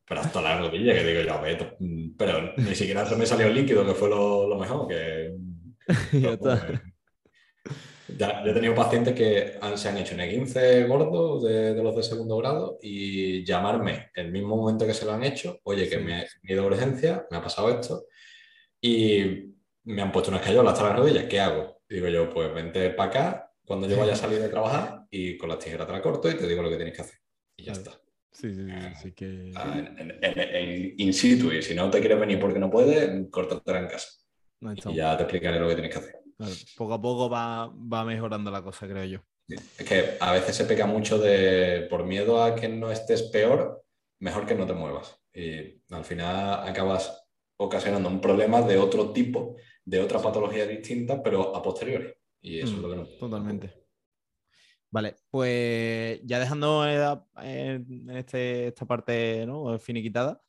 pero 0.08 0.22
hasta 0.22 0.42
la 0.42 0.60
rodilla, 0.60 0.94
que 0.94 1.04
digo 1.04 1.22
yo, 1.22 1.76
mm, 1.80 2.18
pero 2.18 2.54
ni 2.58 2.76
siquiera 2.76 3.06
se 3.06 3.16
me 3.16 3.26
salió 3.26 3.48
el 3.48 3.56
líquido, 3.56 3.86
que 3.86 3.94
fue 3.94 4.10
lo, 4.10 4.58
mejor, 4.60 4.88
que... 4.88 5.36
ya 6.20 6.32
está. 6.32 6.84
Ya, 8.08 8.44
yo 8.44 8.52
he 8.52 8.54
tenido 8.54 8.76
pacientes 8.76 9.14
que 9.16 9.58
se 9.78 9.90
han 9.90 9.98
hecho 9.98 10.14
un 10.16 10.22
E15 10.22 10.88
gordo 10.88 11.40
de, 11.40 11.74
los 11.82 11.96
de 11.96 12.04
segundo 12.04 12.38
grado 12.38 12.78
y 12.82 13.46
llamarme 13.46 14.10
el 14.16 14.32
mismo 14.32 14.58
momento 14.58 14.86
que 14.86 14.94
se 14.94 15.06
lo 15.06 15.14
han 15.14 15.24
hecho, 15.24 15.60
oye, 15.64 15.88
que 15.90 15.98
me 16.00 16.22
he 16.44 16.54
ido 16.54 16.64
a 16.64 16.68
urgencia, 16.68 17.26
me 17.32 17.38
ha 17.38 17.42
pasado 17.42 17.70
esto, 17.70 18.06
y 18.82 19.54
me 19.86 20.02
han 20.02 20.12
puesto 20.12 20.32
una 20.32 20.40
escayola 20.40 20.72
hasta 20.72 20.84
la 20.90 20.96
rodilla, 20.96 21.28
¿qué 21.28 21.40
hago? 21.40 21.82
Digo 21.88 22.08
yo, 22.08 22.30
pues 22.30 22.54
vente 22.54 22.90
para 22.92 23.10
acá, 23.10 23.52
cuando 23.66 23.88
yo 23.88 23.98
vaya 23.98 24.14
a 24.14 24.18
salir 24.18 24.40
de 24.40 24.50
trabajar 24.50 25.06
y 25.10 25.38
con 25.38 25.50
las 25.50 25.60
tijeras 25.60 25.88
te 25.88 25.94
la 25.94 26.02
corto 26.02 26.30
y 26.30 26.36
te 26.36 26.48
digo 26.48 26.62
lo 26.62 26.70
que 26.70 26.76
tienes 26.76 26.96
que 26.96 27.02
hacer. 27.02 27.18
Y 27.56 27.64
ya 27.64 27.72
está. 27.74 27.92
Sí, 28.32 28.54
sí, 28.54 28.66
sí, 28.66 28.72
sí 29.02 29.12
que... 29.14 29.52
Ah, 29.56 29.78
en, 29.98 30.12
en- 30.22 30.40
en- 30.40 30.94
in 30.98 31.14
situ, 31.14 31.52
y 31.54 31.62
si 31.62 31.76
no 31.76 31.90
te 31.90 32.00
quieres 32.00 32.20
venir 32.20 32.40
porque 32.40 32.60
no 32.60 32.70
puedes, 32.70 33.30
córtatela 33.30 33.80
en 33.80 33.88
casa. 33.88 34.10
No 34.60 34.74
Y 34.74 34.96
ya 34.96 35.16
te 35.16 35.24
explicaré 35.24 35.60
lo 35.60 35.68
que 35.70 35.76
tienes 35.76 35.94
que 35.94 36.00
hacer. 36.00 36.16
Claro, 36.46 36.56
Poco 36.78 36.94
a 36.94 37.02
poco 37.02 37.30
va, 37.30 37.68
va 37.68 38.06
mejorando 38.06 38.52
la 38.52 38.62
cosa, 38.62 38.88
creo 38.88 39.06
yo. 39.06 39.20
Es 39.48 39.86
que 39.86 40.18
a 40.20 40.32
veces 40.32 40.56
se 40.56 40.66
peca 40.66 40.86
mucho 40.86 41.18
de, 41.20 41.88
por 41.90 42.06
miedo 42.06 42.42
a 42.44 42.56
que 42.56 42.70
no 42.70 42.92
estés 42.92 43.24
peor, 43.24 43.86
mejor 44.20 44.46
que 44.46 44.56
no 44.56 44.66
te 44.66 44.74
muevas. 44.74 45.20
Y 45.34 45.82
al 45.94 46.06
final 46.06 46.68
acabas 46.68 47.26
ocasionando 47.58 48.10
un 48.10 48.22
problema 48.22 48.62
de 48.62 48.78
otro 48.78 49.12
tipo, 49.12 49.56
de 49.86 50.00
otra 50.00 50.20
patología 50.22 50.66
distinta, 50.66 51.22
pero 51.22 51.56
a 51.56 51.62
posteriori. 51.62 52.14
Y 52.42 52.60
eso 52.60 52.74
Mm, 52.74 52.76
es 52.76 52.82
lo 52.82 52.90
que 52.90 52.96
no. 52.96 53.06
Totalmente. 53.20 53.84
Vale, 54.92 55.16
pues 55.32 56.22
ya 56.24 56.40
dejando 56.40 56.86
eh, 56.88 57.18
en 57.42 58.10
este, 58.12 58.68
esta 58.68 58.86
parte 58.86 59.44
¿no? 59.46 59.78
finiquitada, 59.80 60.40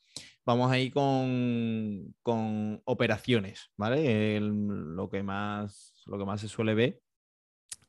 vamos 0.46 0.70
a 0.70 0.78
ir 0.78 0.92
con, 0.92 2.14
con 2.22 2.82
operaciones, 2.84 3.70
¿vale? 3.76 4.36
El- 4.36 4.48
lo, 4.96 5.08
que 5.10 5.22
más, 5.22 6.02
lo 6.06 6.18
que 6.18 6.24
más 6.24 6.40
se 6.40 6.48
suele 6.48 6.74
ver. 6.74 7.02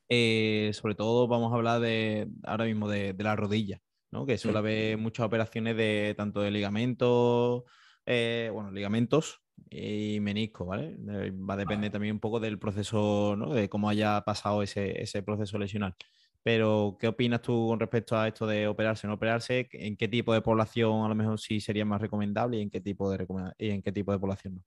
Eh, 0.09 0.71
sobre 0.73 0.95
todo 0.95 1.27
vamos 1.27 1.51
a 1.51 1.55
hablar 1.55 1.81
de 1.81 2.27
ahora 2.43 2.65
mismo 2.65 2.87
de, 2.89 3.13
de 3.13 3.23
la 3.23 3.35
rodilla, 3.35 3.81
¿no? 4.11 4.25
Que 4.25 4.37
suele 4.37 4.59
Mm. 4.59 4.59
haber 4.59 4.97
muchas 4.97 5.25
operaciones 5.25 5.75
de 5.77 6.13
tanto 6.17 6.41
de 6.41 6.51
ligamentos, 6.51 7.63
eh, 8.05 8.49
bueno, 8.53 8.71
ligamentos 8.71 9.41
y 9.69 10.19
menisco, 10.21 10.65
¿vale? 10.65 10.95
Eh, 11.09 11.31
Va 11.31 11.55
a 11.55 11.57
depender 11.57 11.91
también 11.91 12.13
un 12.15 12.19
poco 12.19 12.39
del 12.39 12.59
proceso, 12.59 13.35
¿no? 13.37 13.53
De 13.53 13.67
cómo 13.69 13.89
haya 13.89 14.21
pasado 14.21 14.61
ese, 14.63 15.01
ese 15.01 15.23
proceso 15.23 15.57
lesional. 15.57 15.95
Pero, 16.45 16.95
¿qué 16.99 17.07
opinas 17.07 17.41
tú 17.41 17.69
con 17.69 17.79
respecto 17.79 18.15
a 18.15 18.27
esto 18.27 18.45
de 18.45 18.67
operarse 18.67 19.07
o 19.07 19.09
no 19.09 19.15
operarse? 19.15 19.67
¿En 19.71 19.97
qué 19.97 20.07
tipo 20.07 20.31
de 20.31 20.41
población 20.41 21.03
a 21.03 21.09
lo 21.09 21.15
mejor 21.15 21.39
sí 21.39 21.59
sería 21.59 21.85
más 21.85 21.99
recomendable 21.99 22.57
y 22.59 22.61
en 22.61 22.69
qué 22.69 22.81
tipo 22.81 23.09
de, 23.09 23.25
y 23.57 23.71
en 23.71 23.81
qué 23.81 23.91
tipo 23.91 24.11
de 24.11 24.19
población 24.19 24.53
no? 24.57 24.63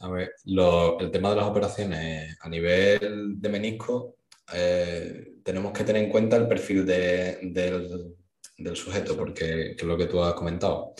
A 0.00 0.10
ver, 0.10 0.32
lo- 0.44 1.00
el 1.00 1.10
tema 1.10 1.30
de 1.30 1.36
las 1.36 1.46
operaciones 1.46 2.36
a 2.42 2.48
nivel 2.50 3.40
de 3.40 3.48
menisco, 3.48 4.16
eh, 4.52 5.36
tenemos 5.42 5.72
que 5.72 5.84
tener 5.84 6.04
en 6.04 6.10
cuenta 6.10 6.36
el 6.36 6.46
perfil 6.46 6.84
de- 6.84 7.38
del, 7.42 8.14
del 8.58 8.76
sujeto, 8.76 9.16
porque 9.16 9.46
que 9.46 9.76
es 9.78 9.82
lo 9.84 9.96
que 9.96 10.06
tú 10.08 10.22
has 10.22 10.34
comentado. 10.34 10.92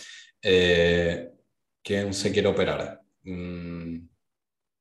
Eh, 0.43 1.31
¿quién 1.83 2.15
se 2.15 2.33
quiere 2.33 2.49
operar? 2.49 3.03
Mm, 3.25 3.99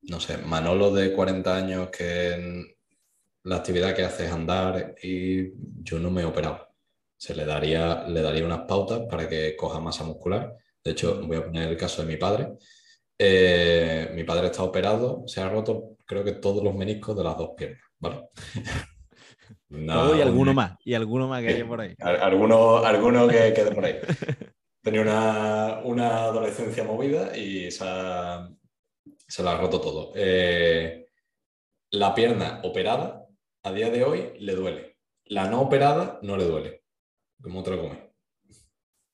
no 0.04 0.20
sé, 0.22 0.38
Manolo 0.38 0.94
de 0.94 1.12
40 1.12 1.58
años 1.58 1.90
que 1.90 2.77
la 3.48 3.56
actividad 3.58 3.96
que 3.96 4.04
hace 4.04 4.26
es 4.26 4.32
andar 4.32 4.96
y 5.02 5.52
yo 5.84 6.00
no 6.00 6.12
me 6.12 6.22
he 6.22 6.26
operado. 6.26 6.68
Se 7.18 7.34
le 7.34 7.46
daría, 7.46 8.04
le 8.08 8.22
daría 8.22 8.46
unas 8.46 8.62
pautas 8.68 9.02
para 9.10 9.28
que 9.28 9.56
coja 9.56 9.80
masa 9.80 10.04
muscular. 10.04 10.56
De 10.84 10.92
hecho, 10.92 11.22
voy 11.26 11.38
a 11.38 11.44
poner 11.46 11.70
el 11.70 11.78
caso 11.78 12.02
de 12.02 12.08
mi 12.08 12.18
padre. 12.18 12.50
Eh, 13.18 14.12
mi 14.14 14.24
padre 14.24 14.48
está 14.48 14.64
operado, 14.64 15.24
se 15.28 15.42
ha 15.42 15.50
roto 15.50 15.96
creo 16.06 16.24
que 16.24 16.34
todos 16.34 16.64
los 16.64 16.76
meniscos 16.76 17.18
de 17.18 17.24
las 17.24 17.36
dos 17.38 17.52
piernas, 17.58 17.82
¿vale? 18.00 18.30
Todo 19.70 20.16
y 20.18 20.22
alguno 20.22 20.52
un- 20.52 20.56
más, 20.56 20.78
y 20.84 20.94
alguno 20.94 21.28
más 21.28 21.42
que 21.42 21.50
haya 21.50 21.68
por 21.68 21.82
ahí. 21.82 21.94
al- 22.00 22.22
Alguno, 22.22 22.78
alguno 22.86 23.28
que 23.28 23.54
quede 23.54 23.72
por 23.74 23.86
ahí. 23.86 23.96
Tenía 24.84 25.02
una, 25.02 25.80
una 25.84 26.24
adolescencia 26.26 26.84
movida 26.84 27.36
y 27.36 27.70
se, 27.72 27.84
ha- 27.86 28.50
se 29.28 29.44
la 29.44 29.54
ha 29.54 29.58
roto 29.58 29.82
todo. 29.82 30.14
Eh, 30.16 31.08
la 31.92 32.14
pierna 32.14 32.62
operada 32.64 33.26
a 33.68 33.74
día 33.74 33.90
de 33.90 34.04
hoy 34.04 34.32
le 34.40 34.56
duele. 34.56 34.98
La 35.26 35.50
no 35.50 35.62
operada 35.62 36.20
no 36.24 36.38
le 36.38 36.46
duele. 36.46 36.84
¿Cómo 37.42 37.64
te 37.64 37.72
lo 37.72 37.82
comes? 37.82 38.00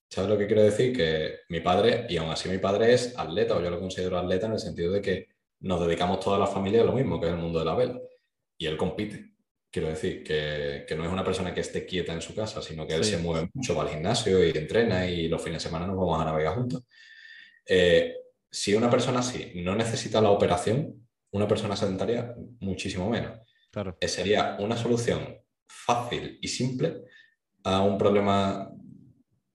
¿Sabes 0.10 0.30
lo 0.30 0.38
que 0.38 0.46
quiero 0.46 0.62
decir? 0.62 0.96
Que 0.96 1.40
mi 1.50 1.60
padre, 1.60 2.06
y 2.08 2.18
aún 2.18 2.30
así 2.30 2.48
mi 2.48 2.60
padre 2.60 2.94
es 2.94 3.18
atleta, 3.18 3.56
o 3.58 3.62
yo 3.62 3.70
lo 3.72 3.80
considero 3.80 4.18
atleta 4.20 4.46
en 4.46 4.54
el 4.54 4.60
sentido 4.60 4.92
de 4.92 5.02
que 5.02 5.28
nos 5.62 5.80
dedicamos 5.86 6.20
toda 6.20 6.38
la 6.38 6.46
familia 6.46 6.82
a 6.82 6.86
lo 6.86 6.94
mismo, 6.94 7.20
que 7.20 7.28
es 7.28 7.34
el 7.34 7.40
mundo 7.40 7.60
de 7.60 7.66
la 7.66 7.76
vela. 7.76 8.00
Y 8.58 8.68
él 8.68 8.78
compite. 8.78 9.32
Quiero 9.72 9.88
decir 9.88 10.24
que, 10.24 10.86
que 10.88 10.96
no 10.96 11.04
es 11.04 11.12
una 11.12 11.24
persona 11.24 11.52
que 11.52 11.62
esté 11.62 11.84
quieta 11.86 12.14
en 12.14 12.22
su 12.22 12.36
casa, 12.36 12.62
sino 12.62 12.86
que 12.86 12.94
él 12.94 13.04
Sí. 13.04 13.12
se 13.12 13.18
mueve 13.18 13.50
mucho, 13.56 13.76
va 13.76 13.82
al 13.84 13.90
gimnasio 13.90 14.46
y 14.48 14.52
entrena 14.56 15.08
y 15.10 15.28
los 15.28 15.42
fines 15.42 15.64
de 15.64 15.68
semana 15.68 15.88
nos 15.88 15.98
vamos 15.98 16.22
a 16.22 16.26
navegar 16.26 16.54
juntos. 16.56 16.84
Eh, 17.66 18.16
si 18.52 18.76
una 18.76 18.90
persona 18.92 19.20
así 19.20 19.52
no 19.56 19.74
necesita 19.76 20.22
la 20.22 20.30
operación, 20.30 21.08
una 21.32 21.48
persona 21.48 21.76
sedentaria 21.76 22.36
muchísimo 22.60 23.10
menos. 23.10 23.40
Claro. 23.74 23.98
Sería 24.02 24.56
una 24.60 24.78
solución 24.78 25.36
fácil 25.68 26.38
y 26.42 26.48
simple 26.48 27.02
a 27.64 27.82
un 27.82 27.98
problema 27.98 28.70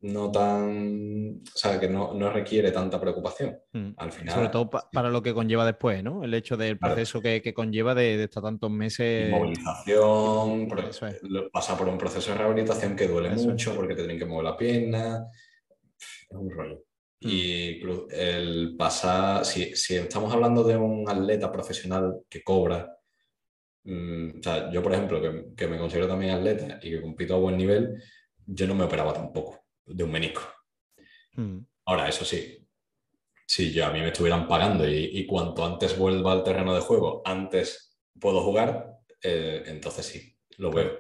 no 0.00 0.30
tan, 0.30 1.42
o 1.42 1.58
sea, 1.58 1.78
que 1.80 1.88
no, 1.88 2.14
no 2.14 2.30
requiere 2.30 2.70
tanta 2.72 3.00
preocupación. 3.00 3.58
Mm. 3.72 3.90
Al 3.96 4.12
final, 4.12 4.34
Sobre 4.34 4.48
todo 4.48 4.70
pa- 4.70 4.88
para 4.92 5.08
lo 5.08 5.22
que 5.22 5.32
conlleva 5.34 5.64
después, 5.66 6.02
¿no? 6.04 6.22
El 6.24 6.34
hecho 6.34 6.56
del 6.56 6.78
Claro. 6.78 6.94
proceso 6.94 7.20
que, 7.20 7.42
que 7.42 7.52
conlleva 7.54 7.94
de, 7.94 8.16
de 8.16 8.24
estar 8.24 8.42
tantos 8.42 8.70
meses. 8.70 9.32
Eso 10.88 11.06
es. 11.06 11.22
lo- 11.22 11.50
pasa 11.50 11.76
por 11.76 11.88
un 11.88 11.98
proceso 11.98 12.30
de 12.32 12.38
rehabilitación 12.38 12.94
que 12.96 13.08
duele 13.08 13.28
Eso 13.28 13.40
es. 13.40 13.46
mucho 13.46 13.74
porque 13.74 13.94
te 13.94 14.02
tienen 14.02 14.18
que 14.18 14.26
mover 14.26 14.44
la 14.44 14.56
pierna. 14.56 15.26
Es 16.30 16.36
un 16.36 16.50
rollo. 16.50 16.84
Mm. 17.20 17.28
Y 17.28 17.80
el 18.10 18.76
pasar, 18.76 19.44
si, 19.44 19.74
si 19.76 19.96
estamos 19.96 20.32
hablando 20.32 20.62
de 20.64 20.76
un 20.76 21.08
atleta 21.08 21.50
profesional 21.50 22.20
que 22.28 22.42
cobra, 22.44 22.97
o 23.88 24.42
sea, 24.42 24.70
yo 24.70 24.82
por 24.82 24.92
ejemplo, 24.92 25.20
que, 25.20 25.54
que 25.56 25.66
me 25.66 25.78
considero 25.78 26.08
también 26.08 26.34
atleta 26.34 26.78
y 26.82 26.90
que 26.90 27.00
compito 27.00 27.34
a 27.34 27.38
buen 27.38 27.56
nivel, 27.56 28.02
yo 28.46 28.66
no 28.66 28.74
me 28.74 28.84
operaba 28.84 29.12
tampoco 29.12 29.64
de 29.86 30.04
un 30.04 30.10
menisco. 30.10 30.42
Mm. 31.34 31.58
Ahora, 31.86 32.08
eso 32.08 32.24
sí, 32.24 32.66
si 33.46 33.72
yo 33.72 33.86
a 33.86 33.90
mí 33.90 34.00
me 34.00 34.08
estuvieran 34.08 34.46
pagando 34.46 34.88
y, 34.88 35.10
y 35.12 35.26
cuanto 35.26 35.64
antes 35.64 35.96
vuelva 35.96 36.32
al 36.32 36.44
terreno 36.44 36.74
de 36.74 36.80
juego, 36.80 37.22
antes 37.24 37.98
puedo 38.20 38.42
jugar, 38.42 38.98
eh, 39.22 39.64
entonces 39.66 40.06
sí, 40.06 40.36
lo 40.58 40.70
veo, 40.70 40.98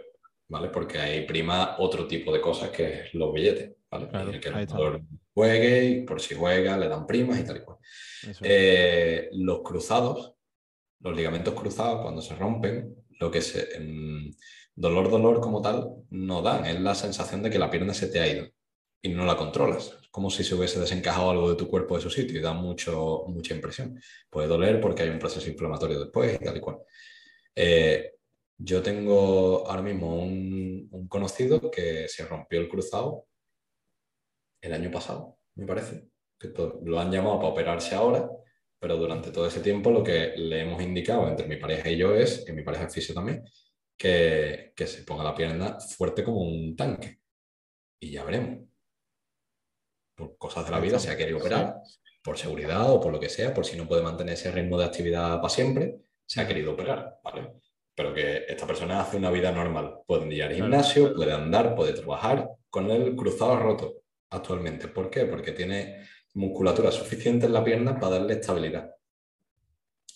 ¿vale? 0.48 0.68
Porque 0.68 0.98
ahí 0.98 1.26
prima 1.26 1.76
otro 1.78 2.06
tipo 2.06 2.32
de 2.32 2.40
cosas 2.40 2.70
que 2.70 3.00
es 3.00 3.14
los 3.14 3.32
billetes, 3.32 3.76
¿vale? 3.90 4.08
Claro, 4.08 4.30
el 4.30 4.40
que 4.40 4.48
el 4.48 4.66
jugador 4.66 5.02
juegue 5.34 5.84
y 5.84 6.02
por 6.02 6.20
si 6.20 6.34
juega 6.34 6.76
le 6.76 6.88
dan 6.88 7.06
primas 7.06 7.38
y 7.38 7.44
tal 7.44 7.58
y 7.58 7.60
cual. 7.60 7.78
Eh, 8.42 9.28
los 9.32 9.60
cruzados, 9.62 10.34
los 11.00 11.16
ligamentos 11.16 11.54
cruzados, 11.54 12.02
cuando 12.02 12.22
se 12.22 12.34
rompen, 12.36 12.94
lo 13.20 13.30
que 13.30 13.42
se. 13.42 13.76
em, 13.76 14.30
dolor, 14.74 15.10
dolor 15.10 15.40
como 15.40 15.60
tal, 15.62 15.88
no 16.10 16.42
dan. 16.42 16.64
Es 16.66 16.80
la 16.80 16.94
sensación 16.94 17.42
de 17.42 17.50
que 17.50 17.58
la 17.58 17.70
pierna 17.70 17.94
se 17.94 18.08
te 18.08 18.20
ha 18.20 18.28
ido 18.28 18.46
y 19.02 19.10
no 19.10 19.24
la 19.26 19.36
controlas. 19.36 19.98
Es 20.02 20.08
como 20.10 20.30
si 20.30 20.44
se 20.44 20.54
hubiese 20.54 20.80
desencajado 20.80 21.30
algo 21.30 21.50
de 21.50 21.56
tu 21.56 21.68
cuerpo 21.68 21.96
de 21.96 22.02
su 22.02 22.10
sitio 22.10 22.38
y 22.38 22.42
da 22.42 22.52
mucho, 22.52 23.24
mucha 23.28 23.54
impresión. 23.54 24.00
Puede 24.30 24.48
doler 24.48 24.80
porque 24.80 25.02
hay 25.02 25.10
un 25.10 25.18
proceso 25.18 25.48
inflamatorio 25.48 26.00
después 26.00 26.38
y 26.40 26.44
tal 26.44 26.56
y 26.56 26.60
cual. 26.60 26.78
Eh, 27.54 28.12
yo 28.58 28.82
tengo 28.82 29.66
ahora 29.68 29.82
mismo 29.82 30.16
un, 30.22 30.88
conocido 31.08 31.70
que 31.70 32.08
se 32.08 32.26
rompió 32.26 32.60
el 32.60 32.68
cruzado 32.68 33.26
el 34.60 34.72
año 34.72 34.90
pasado, 34.90 35.38
me 35.54 35.66
parece. 35.66 36.08
Que 36.38 36.52
lo 36.84 37.00
han 37.00 37.10
llamado 37.10 37.38
para 37.38 37.48
operarse 37.48 37.94
ahora, 37.94 38.28
pero 38.78 38.96
durante 38.96 39.30
todo 39.30 39.46
ese 39.46 39.60
tiempo 39.60 39.90
lo 39.90 40.02
que 40.02 40.34
le 40.36 40.62
hemos 40.62 40.82
indicado 40.82 41.28
entre 41.28 41.46
mi 41.46 41.56
pareja 41.56 41.90
y 41.90 41.96
yo 41.96 42.14
es, 42.14 42.44
y 42.48 42.52
mi 42.52 42.62
pareja 42.62 42.84
es 42.84 42.94
fisio 42.94 43.14
también, 43.14 43.44
que, 43.96 44.72
que 44.76 44.86
se 44.86 45.02
ponga 45.02 45.24
la 45.24 45.34
pierna 45.34 45.78
fuerte 45.80 46.22
como 46.22 46.40
un 46.40 46.76
tanque. 46.76 47.18
Y 48.00 48.12
ya 48.12 48.24
veremos. 48.24 48.68
Por 50.16 50.38
cosas 50.38 50.64
de 50.64 50.70
la 50.70 50.80
vida 50.80 50.98
se 50.98 51.10
ha 51.10 51.16
querido 51.16 51.38
operar, 51.38 51.76
por 52.22 52.38
seguridad 52.38 52.90
o 52.90 53.00
por 53.00 53.12
lo 53.12 53.20
que 53.20 53.28
sea, 53.28 53.54
por 53.54 53.64
si 53.64 53.76
no 53.76 53.88
puede 53.88 54.02
mantener 54.02 54.34
ese 54.34 54.52
ritmo 54.52 54.78
de 54.78 54.84
actividad 54.84 55.36
para 55.36 55.48
siempre, 55.48 55.98
se 56.26 56.40
ha 56.40 56.46
querido 56.46 56.72
operar, 56.72 57.18
¿vale? 57.24 57.54
Pero 57.94 58.14
que 58.14 58.44
esta 58.48 58.66
persona 58.66 59.00
hace 59.00 59.16
una 59.16 59.30
vida 59.30 59.50
normal. 59.50 60.00
Puede 60.06 60.32
ir 60.34 60.42
al 60.42 60.54
gimnasio, 60.54 61.14
puede 61.14 61.32
andar, 61.32 61.74
puede 61.74 61.94
trabajar 61.94 62.48
con 62.70 62.90
el 62.90 63.16
cruzado 63.16 63.58
roto 63.58 64.02
actualmente. 64.30 64.88
¿Por 64.88 65.10
qué? 65.10 65.24
Porque 65.24 65.52
tiene 65.52 66.06
musculatura 66.34 66.90
suficiente 66.90 67.46
en 67.46 67.52
la 67.52 67.64
pierna 67.64 67.98
para 67.98 68.18
darle 68.18 68.34
estabilidad. 68.34 68.90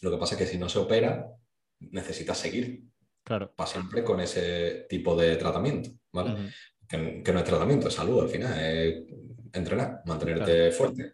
Lo 0.01 0.11
que 0.11 0.16
pasa 0.18 0.35
es 0.35 0.38
que 0.40 0.46
si 0.46 0.59
no 0.59 0.68
se 0.68 0.79
opera, 0.79 1.27
necesita 1.81 2.35
seguir 2.35 2.85
Claro. 3.25 3.53
para 3.55 3.70
siempre 3.70 4.03
con 4.03 4.20
ese 4.20 4.87
tipo 4.88 5.14
de 5.14 5.37
tratamiento, 5.37 5.90
¿vale? 6.12 6.51
Que, 6.88 7.22
que 7.22 7.33
no 7.33 7.38
es 7.38 7.44
tratamiento, 7.44 7.87
es 7.88 7.94
salud 7.94 8.20
al 8.20 8.29
final, 8.29 8.53
es 8.59 9.05
entrenar, 9.53 10.03
mantenerte 10.07 10.72
fuerte. 10.72 11.12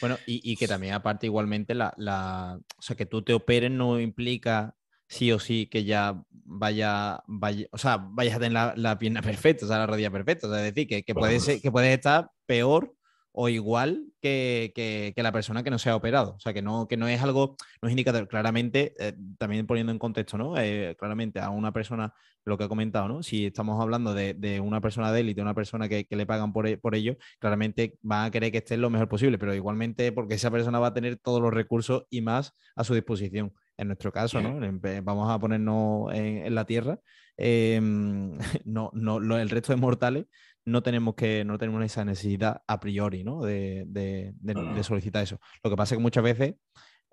Bueno, 0.00 0.18
y, 0.26 0.40
y 0.52 0.56
que 0.56 0.66
también 0.66 0.94
aparte 0.94 1.26
igualmente 1.26 1.72
la, 1.74 1.94
la- 1.98 2.58
o 2.76 2.82
sea, 2.82 2.96
que 2.96 3.06
tú 3.06 3.22
te 3.22 3.32
operes 3.32 3.70
no 3.70 4.00
implica 4.00 4.76
sí 5.08 5.30
o 5.30 5.38
sí 5.38 5.68
que 5.68 5.84
ya 5.84 6.20
vaya, 6.30 7.22
vaya 7.28 7.68
o 7.70 7.78
sea, 7.78 7.96
vayas 7.96 8.34
a 8.34 8.38
tener 8.40 8.52
la, 8.52 8.74
la 8.76 8.98
pierna 8.98 9.22
perfecta, 9.22 9.64
o 9.66 9.68
sea, 9.68 9.78
la 9.78 9.86
rodilla 9.86 10.10
perfecta. 10.10 10.48
O 10.48 10.50
sea, 10.50 10.66
es 10.66 10.74
decir, 10.74 10.88
que, 10.88 11.04
que, 11.04 11.14
puedes, 11.14 11.46
que 11.62 11.70
puedes 11.70 11.94
estar 11.94 12.28
peor 12.44 12.95
o 13.38 13.50
igual 13.50 14.06
que, 14.22 15.12
la 15.14 15.30
persona 15.30 15.62
que 15.62 15.70
no 15.70 15.78
se 15.78 15.90
ha 15.90 15.96
operado. 15.96 16.36
O 16.36 16.40
sea, 16.40 16.54
que 16.54 16.62
no, 16.62 16.88
que 16.88 16.96
no 16.96 17.06
es 17.06 17.22
algo, 17.22 17.56
no 17.82 17.88
es 17.88 17.92
indicador. 17.92 18.28
Claramente, 18.28 18.94
eh, 18.98 19.12
también 19.36 19.66
poniendo 19.66 19.92
en 19.92 19.98
contexto, 19.98 20.38
¿no? 20.38 20.56
Eh, 20.56 20.96
claramente 20.98 21.38
a 21.40 21.50
una 21.50 21.70
persona, 21.70 22.14
lo 22.46 22.56
que 22.56 22.64
he 22.64 22.68
comentado, 22.68 23.08
¿no? 23.08 23.22
Si 23.22 23.44
estamos 23.44 23.78
hablando 23.78 24.14
de, 24.14 24.60
una 24.64 24.80
persona 24.80 25.12
de 25.12 25.20
élite, 25.20 25.42
una 25.42 25.52
persona 25.52 25.86
que, 25.86 26.06
le 26.08 26.24
pagan 26.24 26.54
por, 26.54 26.80
por, 26.80 26.94
ello, 26.94 27.18
claramente 27.38 27.98
van 28.00 28.24
a 28.24 28.30
querer 28.30 28.50
que 28.52 28.58
esté 28.58 28.78
lo 28.78 28.88
mejor 28.88 29.10
posible, 29.10 29.36
pero 29.36 29.54
igualmente 29.54 30.12
porque 30.12 30.34
esa 30.34 30.50
persona 30.50 30.78
va 30.78 30.88
a 30.88 30.94
tener 30.94 31.18
todos 31.18 31.42
los 31.42 31.52
recursos 31.52 32.04
y 32.08 32.22
más 32.22 32.54
a 32.74 32.84
su 32.84 32.94
disposición. 32.94 33.52
En 33.76 33.88
nuestro 33.88 34.12
caso, 34.12 34.40
¿no? 34.40 34.58
Vamos 35.02 35.30
a 35.30 35.38
ponernos 35.38 36.10
en, 36.14 36.54
la 36.54 36.64
tierra. 36.64 37.00
Em, 37.36 38.38
no, 38.64 38.90
no, 38.94 39.36
el 39.36 39.50
resto 39.50 39.74
de 39.74 39.76
mortales 39.76 40.24
no 40.66 40.82
tenemos 40.82 41.14
que 41.14 41.44
no 41.44 41.58
tenemos 41.58 41.82
esa 41.84 42.04
necesidad 42.04 42.62
a 42.66 42.80
priori 42.80 43.24
¿no? 43.24 43.42
de, 43.42 44.34
solicitar 44.82 45.22
eso. 45.22 45.40
Lo 45.62 45.70
que 45.70 45.76
pasa 45.76 45.94
es 45.94 45.98
que 45.98 46.02
muchas 46.02 46.24
veces 46.24 46.56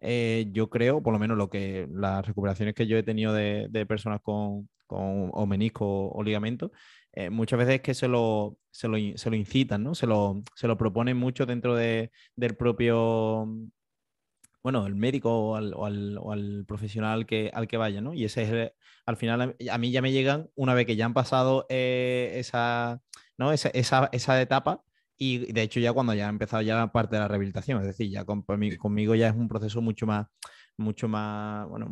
eh, 0.02 0.48
yo 0.52 0.70
creo, 0.70 1.02
por 1.02 1.14
lo 1.14 1.20
menos 1.20 1.38
lo 1.38 1.50
que 1.50 1.88
las 1.92 2.26
recuperaciones 2.26 2.74
que 2.74 2.88
yo 2.88 2.98
he 2.98 3.04
tenido 3.04 3.32
de, 3.34 3.86
personas 3.88 4.22
con, 4.22 4.70
con 4.88 5.30
o 5.32 5.46
menisco 5.46 6.10
o 6.10 6.24
ligamento, 6.24 6.72
eh, 7.14 7.30
muchas 7.30 7.60
veces 7.60 7.76
es 7.76 7.82
que 7.82 7.94
se 7.94 8.08
lo, 8.08 8.58
se 8.72 8.88
lo, 8.88 8.98
incitan, 8.98 9.84
¿no? 9.84 9.96
se, 9.96 10.08
lo, 10.08 10.44
se 10.56 10.68
lo 10.68 10.78
proponen 10.78 11.16
mucho 11.16 11.46
dentro 11.46 11.76
del 11.76 12.10
propio 12.58 13.48
bueno, 14.64 14.88
el 14.88 14.96
médico 14.96 15.52
o 15.52 15.56
al, 15.86 16.66
profesional 16.68 17.26
que, 17.26 17.52
al 17.54 17.68
que 17.68 17.78
vaya, 17.78 18.02
¿no? 18.02 18.14
Y 18.14 18.24
ese 18.24 18.44
es, 18.64 18.72
al 19.06 19.18
final, 19.18 19.56
a 19.70 19.78
mí 19.78 19.92
ya 19.92 20.02
me 20.02 20.14
llegan 20.14 20.50
una 20.56 20.74
vez 20.74 20.86
que 20.86 20.96
ya 20.96 21.06
han 21.06 21.14
pasado 21.14 21.66
eh, 21.70 22.32
esa, 22.38 23.02
¿no? 23.38 23.52
Esa, 23.52 23.70
esa, 23.70 24.42
etapa 24.42 24.84
y 25.18 25.52
de 25.52 25.62
hecho 25.64 25.80
ya 25.80 25.94
cuando 25.94 26.14
ya 26.14 26.28
ha 26.28 26.30
empezado 26.30 26.62
ya 26.64 26.76
la 26.76 26.92
parte 26.92 27.16
de 27.16 27.22
la 27.22 27.28
rehabilitación, 27.28 27.82
es 27.82 27.88
decir, 27.88 28.10
ya 28.10 28.26
conmigo 28.26 29.16
ya 29.16 29.28
es 29.28 29.36
un 29.36 29.50
proceso 29.50 29.82
mucho 29.82 30.08
más, 30.08 30.28
mucho 30.78 31.08
más, 31.10 31.68
bueno, 31.68 31.88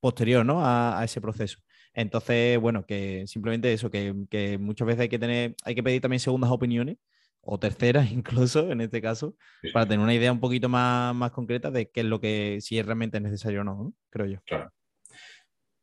posterior, 0.00 0.44
¿no? 0.44 0.60
A, 0.66 1.00
ese 1.04 1.20
proceso. 1.20 1.58
Entonces, 1.94 2.60
bueno, 2.60 2.84
que 2.86 3.24
simplemente 3.26 3.72
eso, 3.72 3.90
que, 3.90 4.14
que, 4.30 4.58
muchas 4.58 4.86
veces 4.86 5.02
hay 5.02 5.08
que 5.08 5.18
tener, 5.18 5.54
hay 5.64 5.74
que 5.74 5.82
pedir 5.82 6.02
también 6.02 6.20
segundas 6.20 6.50
opiniones 6.50 6.98
o 7.46 7.58
terceras 7.58 8.10
incluso 8.12 8.70
en 8.70 8.80
este 8.80 9.00
caso, 9.00 9.36
para 9.72 9.86
tener 9.86 10.00
una 10.00 10.14
idea 10.14 10.32
un 10.32 10.40
poquito 10.40 10.68
más, 10.68 11.14
más 11.14 11.30
concreta 11.30 11.70
de 11.70 11.90
qué 11.90 12.00
es 12.00 12.06
lo 12.06 12.20
que, 12.20 12.58
si 12.60 12.78
es 12.78 12.84
realmente 12.84 13.20
necesario 13.20 13.62
o 13.62 13.64
no, 13.64 13.94
creo 14.10 14.26
yo. 14.26 14.40
Claro. 14.44 14.72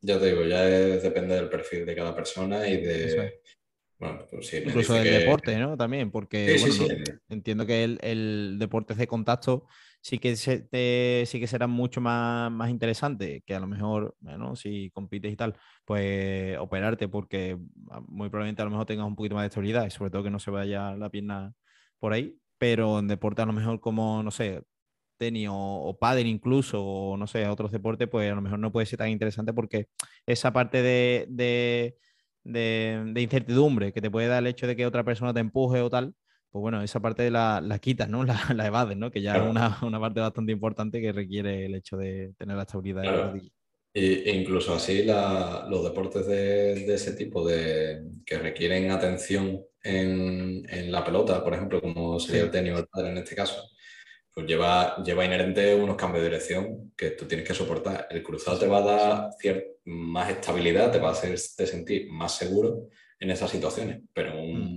Ya 0.02 0.19
te 0.19 0.26
digo, 0.26 0.43
ya 0.43 0.63
depende 0.63 1.36
del 1.36 1.49
perfil 1.49 1.86
de 1.86 1.95
cada 1.95 2.13
persona 2.13 2.67
y 2.67 2.78
de... 2.82 3.39
Bueno, 3.97 4.28
pues 4.30 4.47
sí, 4.47 4.58
incluso 4.58 4.95
del 4.95 5.19
deporte, 5.21 5.58
¿no? 5.58 5.78
También, 5.78 6.12
porque 6.12 6.58
entiendo 7.30 7.65
que 7.65 7.86
el, 7.86 7.99
el, 8.02 8.58
deporte 8.60 8.95
de 8.95 9.08
contacto 9.08 9.65
sí 10.03 10.19
que, 10.19 10.35
se, 10.35 10.67
sí 11.25 11.39
que 11.39 11.47
será 11.47 11.67
mucho 11.67 12.01
más, 12.01 12.51
más 12.51 12.69
interesante 12.69 13.41
que 13.45 13.55
a 13.55 13.59
lo 13.61 13.67
mejor, 13.67 14.15
bueno, 14.19 14.55
si 14.55 14.91
compites 14.91 15.31
y 15.31 15.35
tal, 15.37 15.55
pues 15.85 16.57
operarte 16.59 17.07
porque 17.07 17.57
ah, 17.89 18.01
muy 18.07 18.29
probablemente 18.29 18.61
a 18.61 18.65
lo 18.65 18.71
mejor 18.71 18.85
tengas 18.85 19.07
un 19.07 19.15
poquito 19.15 19.35
más 19.35 19.43
de 19.43 19.47
estabilidad 19.47 19.85
y 19.87 19.91
sobre 19.91 20.11
todo 20.11 20.23
que 20.23 20.29
no 20.29 20.39
se 20.39 20.51
vaya 20.51 20.95
la 20.97 21.09
pierna 21.09 21.53
por 21.99 22.11
ahí, 22.13 22.37
pero 22.57 22.99
en 22.99 23.07
deporte 23.07 23.41
a 23.41 23.45
lo 23.45 23.53
mejor 23.53 23.79
como, 23.79 24.21
no 24.23 24.31
sé, 24.31 24.63
tenis 25.17 25.47
o, 25.49 25.55
o 25.55 25.97
pádel 25.97 26.27
incluso, 26.27 26.83
o 26.83 27.17
no 27.17 27.27
sé, 27.27 27.47
otros 27.47 27.71
deportes, 27.71 28.09
pues 28.09 28.31
a 28.31 28.35
lo 28.35 28.41
mejor 28.41 28.59
no 28.59 28.71
puede 28.71 28.85
ser 28.87 28.99
tan 28.99 29.09
interesante 29.09 29.53
porque 29.53 29.87
esa 30.25 30.51
parte 30.51 30.81
de, 30.81 31.27
de, 31.29 31.97
de, 32.43 33.21
incertidumbre 33.21 33.93
que 33.93 34.01
te 34.01 34.11
puede 34.11 34.27
dar 34.27 34.43
el 34.43 34.47
hecho 34.47 34.67
de 34.67 34.75
que 34.75 34.85
otra 34.85 35.03
persona 35.05 35.33
te 35.33 35.39
empuje 35.39 35.81
o 35.81 35.89
tal, 35.89 36.13
pues 36.53 36.61
bueno, 36.61 36.83
esa 36.83 36.99
parte 36.99 37.31
la, 37.31 37.61
la 37.61 37.79
quitas, 37.79 38.07
¿no? 38.07 38.23
La, 38.23 38.39
la 38.53 38.67
evades, 38.67 38.95
¿no? 38.95 39.09
Que 39.09 39.23
ya 39.23 39.37
es 39.37 39.41
una, 39.41 39.79
una, 39.81 39.99
parte 39.99 40.19
bastante 40.19 40.51
importante 40.51 41.01
que 41.01 41.11
requiere 41.11 41.65
el 41.65 41.73
hecho 41.73 41.97
de 41.97 42.33
tener 42.37 42.55
la 42.55 42.61
estabilidad 42.61 43.01
de 43.01 43.07
la 43.07 43.23
rodilla. 43.23 43.51
E 43.95 44.31
incluso 44.35 44.75
así 44.75 45.03
los 45.03 45.83
deportes 45.83 46.27
de, 46.27 46.85
de, 46.85 46.93
ese 46.93 47.13
tipo 47.13 47.45
de, 47.47 48.03
que 48.23 48.37
requieren 48.37 48.91
atención 48.91 49.63
en, 49.81 50.63
en, 50.69 50.91
la 50.91 51.03
pelota, 51.03 51.43
por 51.43 51.55
ejemplo, 51.55 51.81
como 51.81 52.19
sería 52.19 52.43
el 52.43 52.51
tenis 52.51 52.73
o 52.73 52.79
el 52.79 52.87
padre 52.87 53.09
en 53.09 53.17
este 53.17 53.35
caso, 53.35 53.69
pues 54.31 54.45
lleva, 54.45 55.03
lleva 55.03 55.25
inherente 55.25 55.73
unos 55.75 55.95
cambios 55.95 56.23
de 56.23 56.29
dirección 56.29 56.91
que 56.95 57.11
tú 57.11 57.25
tienes 57.25 57.47
que 57.47 57.53
soportar. 57.55 58.07
El 58.11 58.21
cruzado 58.21 58.59
te 58.59 58.67
va 58.67 58.77
a 58.77 58.81
dar 58.81 59.29
más 59.85 60.29
estabilidad, 60.29 60.91
te 60.91 60.99
va 60.99 61.09
a 61.09 61.13
hacer 61.13 61.37
sentir 61.37 62.11
más 62.11 62.35
seguro 62.35 62.89
en 63.23 63.31
esas 63.31 63.49
situaciones, 63.49 64.01
pero 64.13 64.38
un 64.38 64.73
mm. 64.73 64.75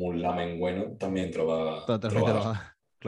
bueno 0.61 0.97
también 0.99 1.33
trova, 1.33 1.85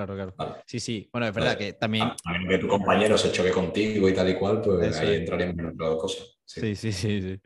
Claro, 0.06 0.14
claro. 0.14 0.62
Sí, 0.64 0.78
sí. 0.78 1.08
Bueno, 1.10 1.26
es 1.26 1.34
verdad 1.34 1.58
que 1.58 1.72
también. 1.72 2.12
También 2.22 2.48
que 2.48 2.58
tu 2.58 2.68
compañero 2.68 3.18
se 3.18 3.32
choque 3.32 3.50
contigo 3.50 4.08
y 4.08 4.14
tal 4.14 4.28
y 4.28 4.34
cual, 4.34 4.60
pues 4.60 4.96
ahí 4.96 5.16
entraríamos 5.16 5.58
en 5.58 5.66
otra 5.70 5.96
cosa. 5.96 6.22
Sí. 6.44 6.76
sí, 6.76 6.92
sí, 6.92 7.20
sí, 7.20 7.40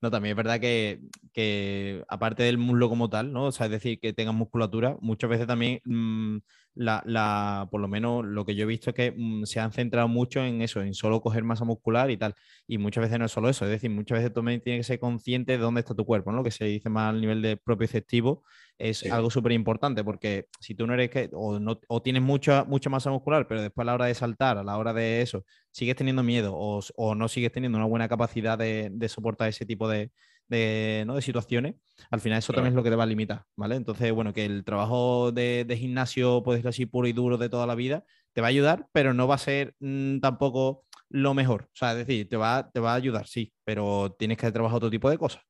No, 0.00 0.10
también 0.10 0.30
es 0.30 0.36
verdad 0.36 0.60
que, 0.60 1.00
que, 1.32 2.02
aparte 2.08 2.44
del 2.44 2.56
muslo 2.56 2.88
como 2.88 3.10
tal, 3.10 3.32
¿no? 3.32 3.46
O 3.46 3.52
sea, 3.52 3.66
es 3.66 3.72
decir, 3.72 3.98
que 4.00 4.14
tengas 4.14 4.34
musculatura, 4.34 4.96
muchas 5.00 5.28
veces 5.28 5.46
también 5.46 5.80
mm, 5.84 6.38
la, 6.74 7.02
la, 7.04 7.68
por 7.70 7.82
lo 7.82 7.88
menos 7.88 8.24
lo 8.24 8.46
que 8.46 8.54
yo 8.54 8.62
he 8.62 8.66
visto 8.66 8.90
es 8.90 8.96
que 8.96 9.12
mm, 9.14 9.44
se 9.44 9.60
han 9.60 9.72
centrado 9.72 10.08
mucho 10.08 10.42
en 10.42 10.62
eso, 10.62 10.80
en 10.80 10.94
solo 10.94 11.20
coger 11.20 11.44
masa 11.44 11.64
muscular 11.64 12.10
y 12.10 12.16
tal. 12.16 12.34
Y 12.66 12.78
muchas 12.78 13.02
veces 13.02 13.18
no 13.18 13.26
es 13.26 13.32
solo 13.32 13.50
eso, 13.50 13.64
es 13.64 13.72
decir, 13.72 13.90
muchas 13.90 14.18
veces 14.18 14.32
también 14.32 14.62
tienes 14.62 14.86
que 14.86 14.92
ser 14.92 15.00
consciente 15.00 15.52
de 15.52 15.58
dónde 15.58 15.80
está 15.80 15.94
tu 15.94 16.06
cuerpo, 16.06 16.30
¿no? 16.30 16.38
Lo 16.38 16.44
que 16.44 16.52
se 16.52 16.64
dice 16.66 16.88
más 16.88 17.10
al 17.10 17.20
nivel 17.20 17.42
de 17.42 17.56
propio 17.56 17.84
efectivo 17.84 18.44
es 18.78 19.10
algo 19.10 19.30
súper 19.30 19.52
importante 19.52 20.04
porque 20.04 20.48
si 20.60 20.74
tú 20.74 20.86
no 20.86 20.94
eres 20.94 21.10
que, 21.10 21.30
o, 21.32 21.58
no, 21.58 21.80
o 21.88 22.02
tienes 22.02 22.22
mucha, 22.22 22.64
mucha 22.64 22.90
masa 22.90 23.10
muscular, 23.10 23.46
pero 23.48 23.62
después 23.62 23.84
a 23.84 23.86
la 23.86 23.94
hora 23.94 24.06
de 24.06 24.14
saltar, 24.14 24.58
a 24.58 24.64
la 24.64 24.76
hora 24.76 24.92
de 24.92 25.22
eso, 25.22 25.44
sigues 25.70 25.96
teniendo 25.96 26.22
miedo 26.22 26.52
o, 26.54 26.80
o 26.96 27.14
no 27.14 27.28
sigues 27.28 27.52
teniendo 27.52 27.78
una 27.78 27.86
buena 27.86 28.08
capacidad 28.08 28.58
de, 28.58 28.90
de 28.92 29.08
soportar 29.08 29.48
ese 29.48 29.64
tipo 29.64 29.88
de, 29.88 30.10
de, 30.48 31.04
¿no? 31.06 31.14
de 31.14 31.22
situaciones, 31.22 31.74
al 32.10 32.20
final 32.20 32.38
eso 32.38 32.52
también 32.52 32.72
es 32.72 32.76
lo 32.76 32.82
que 32.82 32.90
te 32.90 32.96
va 32.96 33.04
a 33.04 33.06
limitar, 33.06 33.44
¿vale? 33.56 33.76
Entonces, 33.76 34.12
bueno, 34.12 34.32
que 34.32 34.44
el 34.44 34.64
trabajo 34.64 35.32
de, 35.32 35.64
de 35.66 35.76
gimnasio, 35.76 36.42
puedes 36.42 36.62
decir 36.62 36.68
así, 36.68 36.86
puro 36.86 37.08
y 37.08 37.12
duro 37.12 37.38
de 37.38 37.48
toda 37.48 37.66
la 37.66 37.74
vida, 37.74 38.04
te 38.32 38.40
va 38.40 38.48
a 38.48 38.50
ayudar, 38.50 38.86
pero 38.92 39.14
no 39.14 39.26
va 39.26 39.36
a 39.36 39.38
ser 39.38 39.74
mm, 39.80 40.18
tampoco 40.20 40.84
lo 41.08 41.34
mejor. 41.34 41.62
O 41.64 41.76
sea, 41.76 41.92
es 41.92 42.06
decir, 42.06 42.28
te 42.28 42.36
va, 42.36 42.70
te 42.70 42.80
va 42.80 42.92
a 42.92 42.96
ayudar, 42.96 43.26
sí, 43.26 43.52
pero 43.64 44.14
tienes 44.18 44.38
que 44.38 44.52
trabajar 44.52 44.76
otro 44.76 44.90
tipo 44.90 45.10
de 45.10 45.18
cosas. 45.18 45.42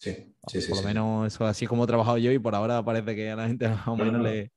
Sí, 0.00 0.34
sí, 0.46 0.62
sí. 0.62 0.68
Por 0.70 0.78
lo 0.78 0.84
menos 0.84 1.34
eso 1.34 1.44
así 1.44 1.66
como 1.66 1.84
he 1.84 1.86
trabajado 1.86 2.16
yo 2.16 2.32
y 2.32 2.38
por 2.38 2.54
ahora 2.54 2.82
parece 2.82 3.14
que 3.14 3.30
a 3.30 3.36
la 3.36 3.48
gente 3.48 3.68
más 3.68 3.86
o 3.86 3.96
menos 3.96 4.22
le, 4.22 4.50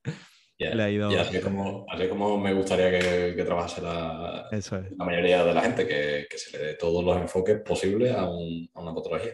le, 0.58 0.84
ha 0.84 0.90
ido. 0.90 1.10
Así 1.20 1.42
como, 1.42 1.86
así 1.90 2.08
como 2.08 2.38
me 2.38 2.54
gustaría 2.54 2.90
que, 2.90 3.36
que 3.36 3.44
trabajase 3.44 3.82
la, 3.82 4.48
la, 4.50 5.06
mayoría 5.06 5.44
de 5.44 5.54
la 5.54 5.62
gente, 5.62 5.86
que, 5.86 6.28
que, 6.30 6.38
se 6.38 6.58
le 6.58 6.66
dé 6.66 6.74
todos 6.76 7.04
los 7.04 7.18
enfoques 7.18 7.60
posibles 7.60 8.16
a, 8.16 8.30
un, 8.30 8.70
a 8.74 8.82
una 8.82 8.96
patología. 8.96 9.34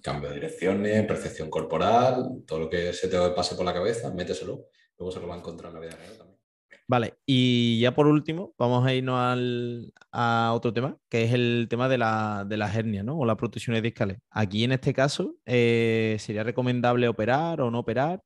Cambio 0.00 0.28
de 0.28 0.36
direcciones, 0.36 1.04
percepción 1.06 1.50
corporal, 1.50 2.44
todo 2.46 2.60
lo 2.60 2.70
que 2.70 2.92
se 2.92 3.08
te 3.08 3.18
pase 3.30 3.56
por 3.56 3.64
la 3.64 3.74
cabeza, 3.74 4.14
méteselo. 4.14 4.66
Luego 4.96 5.10
se 5.10 5.18
lo 5.18 5.26
va 5.26 5.34
a 5.34 5.38
encontrar 5.38 5.70
en 5.70 5.74
la 5.74 5.80
vida 5.80 5.96
real 5.96 6.16
también. 6.16 6.35
Vale, 6.88 7.14
y 7.26 7.80
ya 7.80 7.94
por 7.94 8.06
último, 8.06 8.54
vamos 8.56 8.86
a 8.86 8.94
irnos 8.94 9.18
al, 9.18 9.92
a 10.12 10.52
otro 10.54 10.72
tema, 10.72 10.96
que 11.08 11.24
es 11.24 11.32
el 11.32 11.66
tema 11.68 11.88
de 11.88 11.98
la, 11.98 12.44
de 12.48 12.56
la 12.56 12.72
hernia, 12.72 13.02
¿no? 13.02 13.18
O 13.18 13.26
las 13.26 13.36
protecciones 13.36 13.82
discales. 13.82 14.18
Aquí 14.30 14.62
en 14.62 14.70
este 14.72 14.94
caso, 14.94 15.34
eh, 15.44 16.16
¿sería 16.20 16.44
recomendable 16.44 17.08
operar 17.08 17.60
o 17.60 17.72
no 17.72 17.80
operar? 17.80 18.22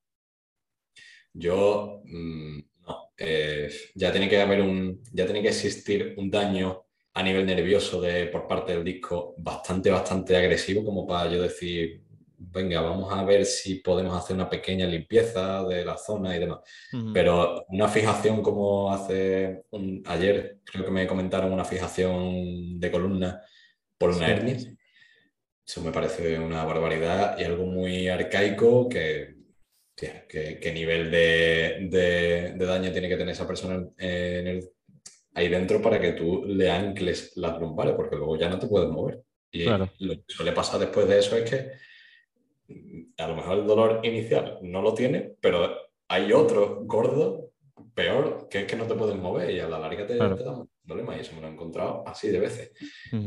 Yo, 1.33 2.01
mm, 2.05 2.59
no. 2.87 3.11
Eh, 3.17 3.69
ya 3.95 4.11
tiene 4.11 4.29
que 4.29 4.41
haber 4.41 4.61
un, 4.61 5.01
ya 5.11 5.25
tiene 5.25 5.41
que 5.41 5.49
existir 5.49 6.13
un 6.17 6.29
daño 6.29 6.85
a 7.13 7.23
nivel 7.23 7.45
nervioso 7.45 7.99
de, 7.99 8.27
por 8.27 8.47
parte 8.47 8.73
del 8.73 8.83
disco 8.83 9.33
bastante, 9.37 9.89
bastante 9.89 10.35
agresivo, 10.37 10.85
como 10.85 11.07
para 11.07 11.31
yo 11.31 11.41
decir, 11.41 12.03
venga, 12.49 12.81
vamos 12.81 13.13
a 13.13 13.23
ver 13.23 13.45
si 13.45 13.75
podemos 13.75 14.17
hacer 14.17 14.35
una 14.35 14.49
pequeña 14.49 14.85
limpieza 14.87 15.63
de 15.63 15.85
la 15.85 15.97
zona 15.97 16.35
y 16.35 16.39
demás. 16.39 16.59
Pero 17.13 17.65
una 17.69 17.87
fijación 17.87 18.41
como 18.41 18.91
hace 18.91 19.63
un, 19.71 20.01
ayer, 20.05 20.59
creo 20.63 20.85
que 20.85 20.91
me 20.91 21.07
comentaron 21.07 21.53
una 21.53 21.65
fijación 21.65 22.79
de 22.79 22.91
columna 22.91 23.41
por 23.97 24.09
una 24.09 24.27
hernia. 24.27 24.57
Eso 25.65 25.81
me 25.81 25.91
parece 25.91 26.39
una 26.39 26.65
barbaridad 26.65 27.37
y 27.37 27.43
algo 27.43 27.65
muy 27.65 28.07
arcaico 28.07 28.89
que, 28.89 29.35
que, 29.95 30.71
nivel 30.73 31.11
de, 31.11 31.87
de, 31.89 32.65
daño 32.65 32.91
tiene 32.91 33.07
que 33.07 33.17
tener 33.17 33.33
esa 33.33 33.47
persona 33.47 33.87
en 33.97 34.47
el, 34.47 34.69
ahí 35.35 35.47
dentro 35.47 35.81
para 35.81 35.99
que 36.01 36.13
tú 36.13 36.43
le 36.45 36.71
ancles 36.71 37.33
las 37.35 37.59
lumbares, 37.59 37.93
porque 37.95 38.15
luego 38.15 38.37
ya 38.37 38.49
no 38.49 38.57
te 38.57 38.67
puedes 38.67 38.89
mover. 38.89 39.21
Y 39.51 39.65
lo 39.65 39.89
que 39.89 40.23
suele 40.27 40.53
pasar 40.53 40.79
después 40.79 41.07
de 41.07 41.19
eso 41.19 41.37
es 41.37 41.49
que 41.49 41.71
a 43.17 43.27
lo 43.27 43.35
mejor 43.35 43.59
el 43.59 43.67
dolor 43.67 43.99
inicial 44.03 44.59
no 44.61 44.81
lo 44.81 44.93
tiene, 44.93 45.35
pero 45.39 45.69
hay 46.07 46.31
otro 46.33 46.81
gordo, 46.83 47.51
peor, 47.93 48.47
que 48.49 48.61
es 48.61 48.65
que 48.65 48.75
no 48.75 48.85
te 48.85 48.95
puedes 48.95 49.15
mover 49.15 49.51
y 49.51 49.59
a 49.59 49.67
la 49.67 49.79
larga 49.79 50.05
te, 50.05 50.15
da 50.15 50.27
un 50.27 50.69
problema. 50.85 51.15
Y 51.15 51.21
eso 51.21 51.35
me 51.35 51.41
lo 51.41 51.47
he 51.47 51.51
encontrado 51.51 52.03
así 52.05 52.29
de 52.29 52.39
veces. 52.39 52.71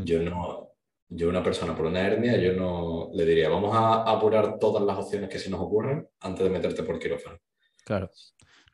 Yo 0.05 0.23
no, 0.23 0.71
yo 1.09 1.29
una 1.29 1.43
persona 1.43 1.75
por 1.75 1.87
una 1.87 2.07
hernia, 2.07 2.37
yo 2.37 2.53
no 2.53 3.11
le 3.13 3.25
diría, 3.25 3.49
vamos 3.49 3.75
a 3.75 4.03
apurar 4.03 4.59
todas 4.59 4.83
las 4.83 4.99
opciones 4.99 5.29
que 5.29 5.39
se 5.39 5.51
nos 5.51 5.61
ocurren 5.61 6.07
antes 6.21 6.45
de 6.45 6.51
meterte 6.51 6.83
por 6.83 6.99
quirófano. 6.99 7.39
Claro. 7.85 8.11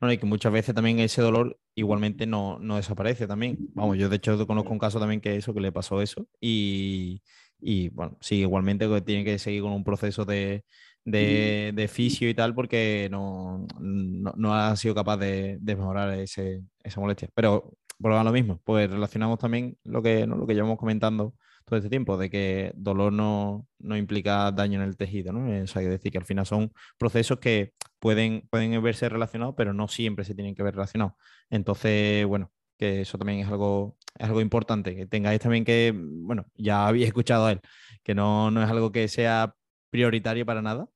y 0.01 0.17
que 0.17 0.25
muchas 0.25 0.51
veces 0.51 0.73
también 0.73 0.99
ese 0.99 1.21
dolor 1.21 1.59
igualmente 1.75 2.25
no, 2.25 2.59
no 2.59 2.77
desaparece 2.77 3.27
también. 3.27 3.57
Vamos, 3.73 3.97
yo 3.97 4.09
de 4.09 4.15
hecho 4.15 4.47
conozco 4.47 4.71
un 4.71 4.79
caso 4.79 4.99
también 4.99 5.21
que 5.21 5.35
eso, 5.35 5.53
que 5.53 5.61
le 5.61 5.71
pasó 5.71 6.01
eso 6.01 6.27
y, 6.39 7.21
y 7.61 7.89
bueno, 7.89 8.17
sí, 8.21 8.37
igualmente 8.37 8.87
tiene 9.01 9.23
que 9.23 9.39
seguir 9.39 9.61
con 9.61 9.71
un 9.73 9.83
proceso 9.83 10.25
de, 10.25 10.65
de, 11.05 11.71
de 11.75 11.87
fisio 11.87 12.29
y 12.29 12.33
tal 12.33 12.53
porque 12.55 13.07
no, 13.11 13.65
no, 13.79 14.55
ha 14.55 14.75
sido 14.75 14.95
capaz 14.95 15.17
de, 15.17 15.59
mejorar 15.61 16.13
ese, 16.19 16.63
esa 16.83 16.99
molestia. 16.99 17.29
Pero 17.33 17.73
por 17.99 18.11
lo 18.11 18.31
mismo, 18.31 18.59
pues 18.63 18.89
relacionamos 18.89 19.37
también 19.39 19.77
lo 19.83 20.01
que, 20.01 20.25
lo 20.25 20.47
que 20.47 20.55
llevamos 20.55 20.77
comentando 20.77 21.35
todo 21.65 21.77
este 21.77 21.89
tiempo, 21.89 22.17
de 22.17 22.29
que 22.29 22.71
dolor 22.75 23.13
no, 23.13 23.67
no 23.79 23.95
implica 23.95 24.51
daño 24.51 24.81
en 24.81 24.87
el 24.87 24.97
tejido, 24.97 25.31
¿no? 25.31 25.63
O 25.63 25.67
sea, 25.67 25.81
decir 25.83 26.11
que 26.11 26.17
al 26.17 26.25
final 26.25 26.45
son 26.45 26.73
procesos 26.97 27.39
que 27.39 27.73
pueden, 27.99 28.47
pueden 28.49 28.81
verse 28.81 29.07
relacionados, 29.07 29.53
pero 29.55 29.73
no 29.73 29.87
siempre 29.87 30.25
se 30.25 30.35
tienen 30.35 30.55
que 30.55 30.63
ver 30.63 30.73
relacionados. 30.73 31.13
Entonces, 31.49 32.25
bueno, 32.25 32.51
que 32.81 33.01
eso 33.01 33.17
también 33.17 33.39
es 33.39 33.47
algo, 33.47 33.97
es 34.17 34.27
algo 34.27 34.41
importante, 34.41 34.95
que 34.95 35.05
tengáis 35.07 35.39
también 35.39 35.65
que, 35.65 35.93
bueno, 35.95 36.45
ya 36.55 36.87
habéis 36.87 37.07
escuchado 37.07 37.45
a 37.45 37.51
él, 37.53 37.61
que 38.03 38.15
no, 38.15 38.51
no 38.51 38.63
es 38.63 38.69
algo 38.69 38.91
que 38.91 39.07
sea 39.07 39.55
prioritario 39.91 40.45
para 40.45 40.61
nada. 40.61 40.87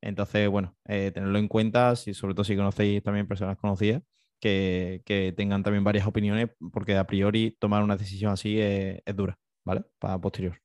Entonces, 0.00 0.48
bueno, 0.48 0.76
eh, 0.86 1.10
tenerlo 1.12 1.38
en 1.38 1.48
cuenta, 1.48 1.96
si, 1.96 2.14
sobre 2.14 2.34
todo 2.34 2.44
si 2.44 2.56
conocéis 2.56 3.02
también 3.02 3.28
personas 3.28 3.58
conocidas, 3.58 4.02
que, 4.40 5.02
que, 5.04 5.32
tengan 5.36 5.62
también 5.64 5.84
varias 5.84 6.06
opiniones, 6.06 6.50
porque 6.72 6.96
a 6.96 7.06
priori 7.06 7.56
tomar 7.60 7.82
una 7.82 7.96
decisión 7.96 8.32
así 8.32 8.60
es, 8.60 9.00
es 9.04 9.16
dura. 9.16 9.38
¿vale? 9.68 9.84
Para 9.98 10.18
posterior. 10.20 10.58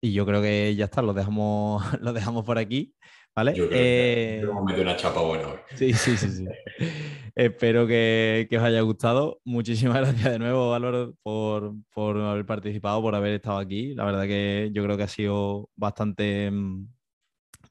Y 0.00 0.12
yo 0.12 0.26
creo 0.26 0.42
que 0.42 0.74
ya 0.74 0.86
está, 0.86 1.02
lo 1.02 1.12
dejamos, 1.14 1.82
lo 2.00 2.12
dejamos 2.12 2.44
por 2.44 2.58
aquí, 2.58 2.94
¿vale? 3.34 3.54
Yo 3.54 3.68
creo 3.68 4.66
que 4.66 4.74
eh, 4.76 4.80
una 4.80 4.96
chapa 4.96 5.20
buena 5.20 5.48
hoy. 5.48 5.58
Sí, 5.74 5.92
sí, 5.92 6.16
sí, 6.16 6.28
sí. 6.28 6.46
Espero 7.34 7.86
que, 7.86 8.48
os 8.50 8.62
haya 8.62 8.80
gustado. 8.82 9.40
Muchísimas 9.44 9.96
gracias 10.00 10.32
de 10.32 10.38
nuevo, 10.38 10.74
Álvaro, 10.74 11.14
por, 11.22 11.74
por, 11.94 12.18
haber 12.18 12.46
participado, 12.46 13.00
por 13.02 13.14
haber 13.14 13.34
estado 13.34 13.58
aquí. 13.58 13.94
La 13.94 14.04
verdad 14.04 14.24
que 14.24 14.70
yo 14.72 14.82
creo 14.84 14.96
que 14.96 15.04
ha 15.04 15.08
sido 15.08 15.70
bastante, 15.76 16.50
mm, 16.50 16.88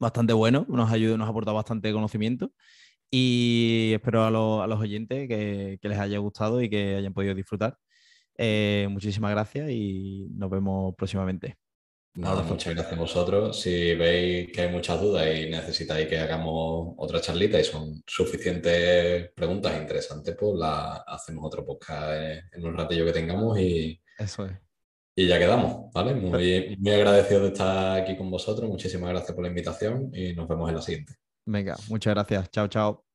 bastante 0.00 0.32
bueno, 0.32 0.66
nos 0.68 0.90
ha 0.90 0.94
ayudado, 0.94 1.18
nos 1.18 1.26
ha 1.28 1.30
aportado 1.30 1.56
bastante 1.56 1.92
conocimiento. 1.92 2.52
Y 3.10 3.92
espero 3.94 4.22
a, 4.22 4.28
a 4.28 4.66
los 4.66 4.80
oyentes 4.80 5.28
que, 5.28 5.78
que 5.80 5.88
les 5.88 5.98
haya 5.98 6.18
gustado 6.18 6.62
y 6.62 6.70
que 6.70 6.96
hayan 6.96 7.12
podido 7.12 7.34
disfrutar. 7.34 7.78
Eh, 8.38 8.88
muchísimas 8.90 9.30
gracias 9.30 9.70
y 9.70 10.28
nos 10.34 10.50
vemos 10.50 10.94
próximamente. 10.96 11.56
Nada, 12.14 12.42
muchas 12.42 12.74
gracias 12.74 12.92
a 12.92 13.00
vosotros. 13.00 13.60
Si 13.60 13.94
veis 13.94 14.52
que 14.52 14.62
hay 14.62 14.70
muchas 14.70 15.00
dudas 15.00 15.26
y 15.34 15.48
necesitáis 15.48 16.06
que 16.06 16.18
hagamos 16.18 16.94
otra 16.98 17.20
charlita 17.22 17.58
y 17.58 17.64
son 17.64 18.02
suficientes 18.06 19.30
preguntas 19.34 19.80
interesantes, 19.80 20.36
pues 20.38 20.52
la 20.58 21.04
hacemos 21.06 21.44
otro 21.46 21.64
podcast 21.64 22.44
en 22.52 22.66
un 22.66 22.76
ratillo 22.76 23.06
que 23.06 23.12
tengamos 23.12 23.58
y, 23.58 23.98
Eso 24.18 24.46
y 25.14 25.26
ya 25.26 25.38
quedamos, 25.38 25.92
¿vale? 25.92 26.14
Muy, 26.14 26.76
muy 26.78 26.92
agradecido 26.92 27.42
de 27.42 27.48
estar 27.48 28.00
aquí 28.00 28.16
con 28.16 28.30
vosotros. 28.30 28.68
Muchísimas 28.68 29.10
gracias 29.10 29.32
por 29.32 29.44
la 29.44 29.48
invitación 29.48 30.10
y 30.12 30.34
nos 30.34 30.48
vemos 30.48 30.68
en 30.68 30.76
la 30.76 30.82
siguiente. 30.82 31.14
Venga, 31.46 31.76
muchas 31.88 32.14
gracias. 32.14 32.50
Chao, 32.50 32.68
chao. 32.68 33.11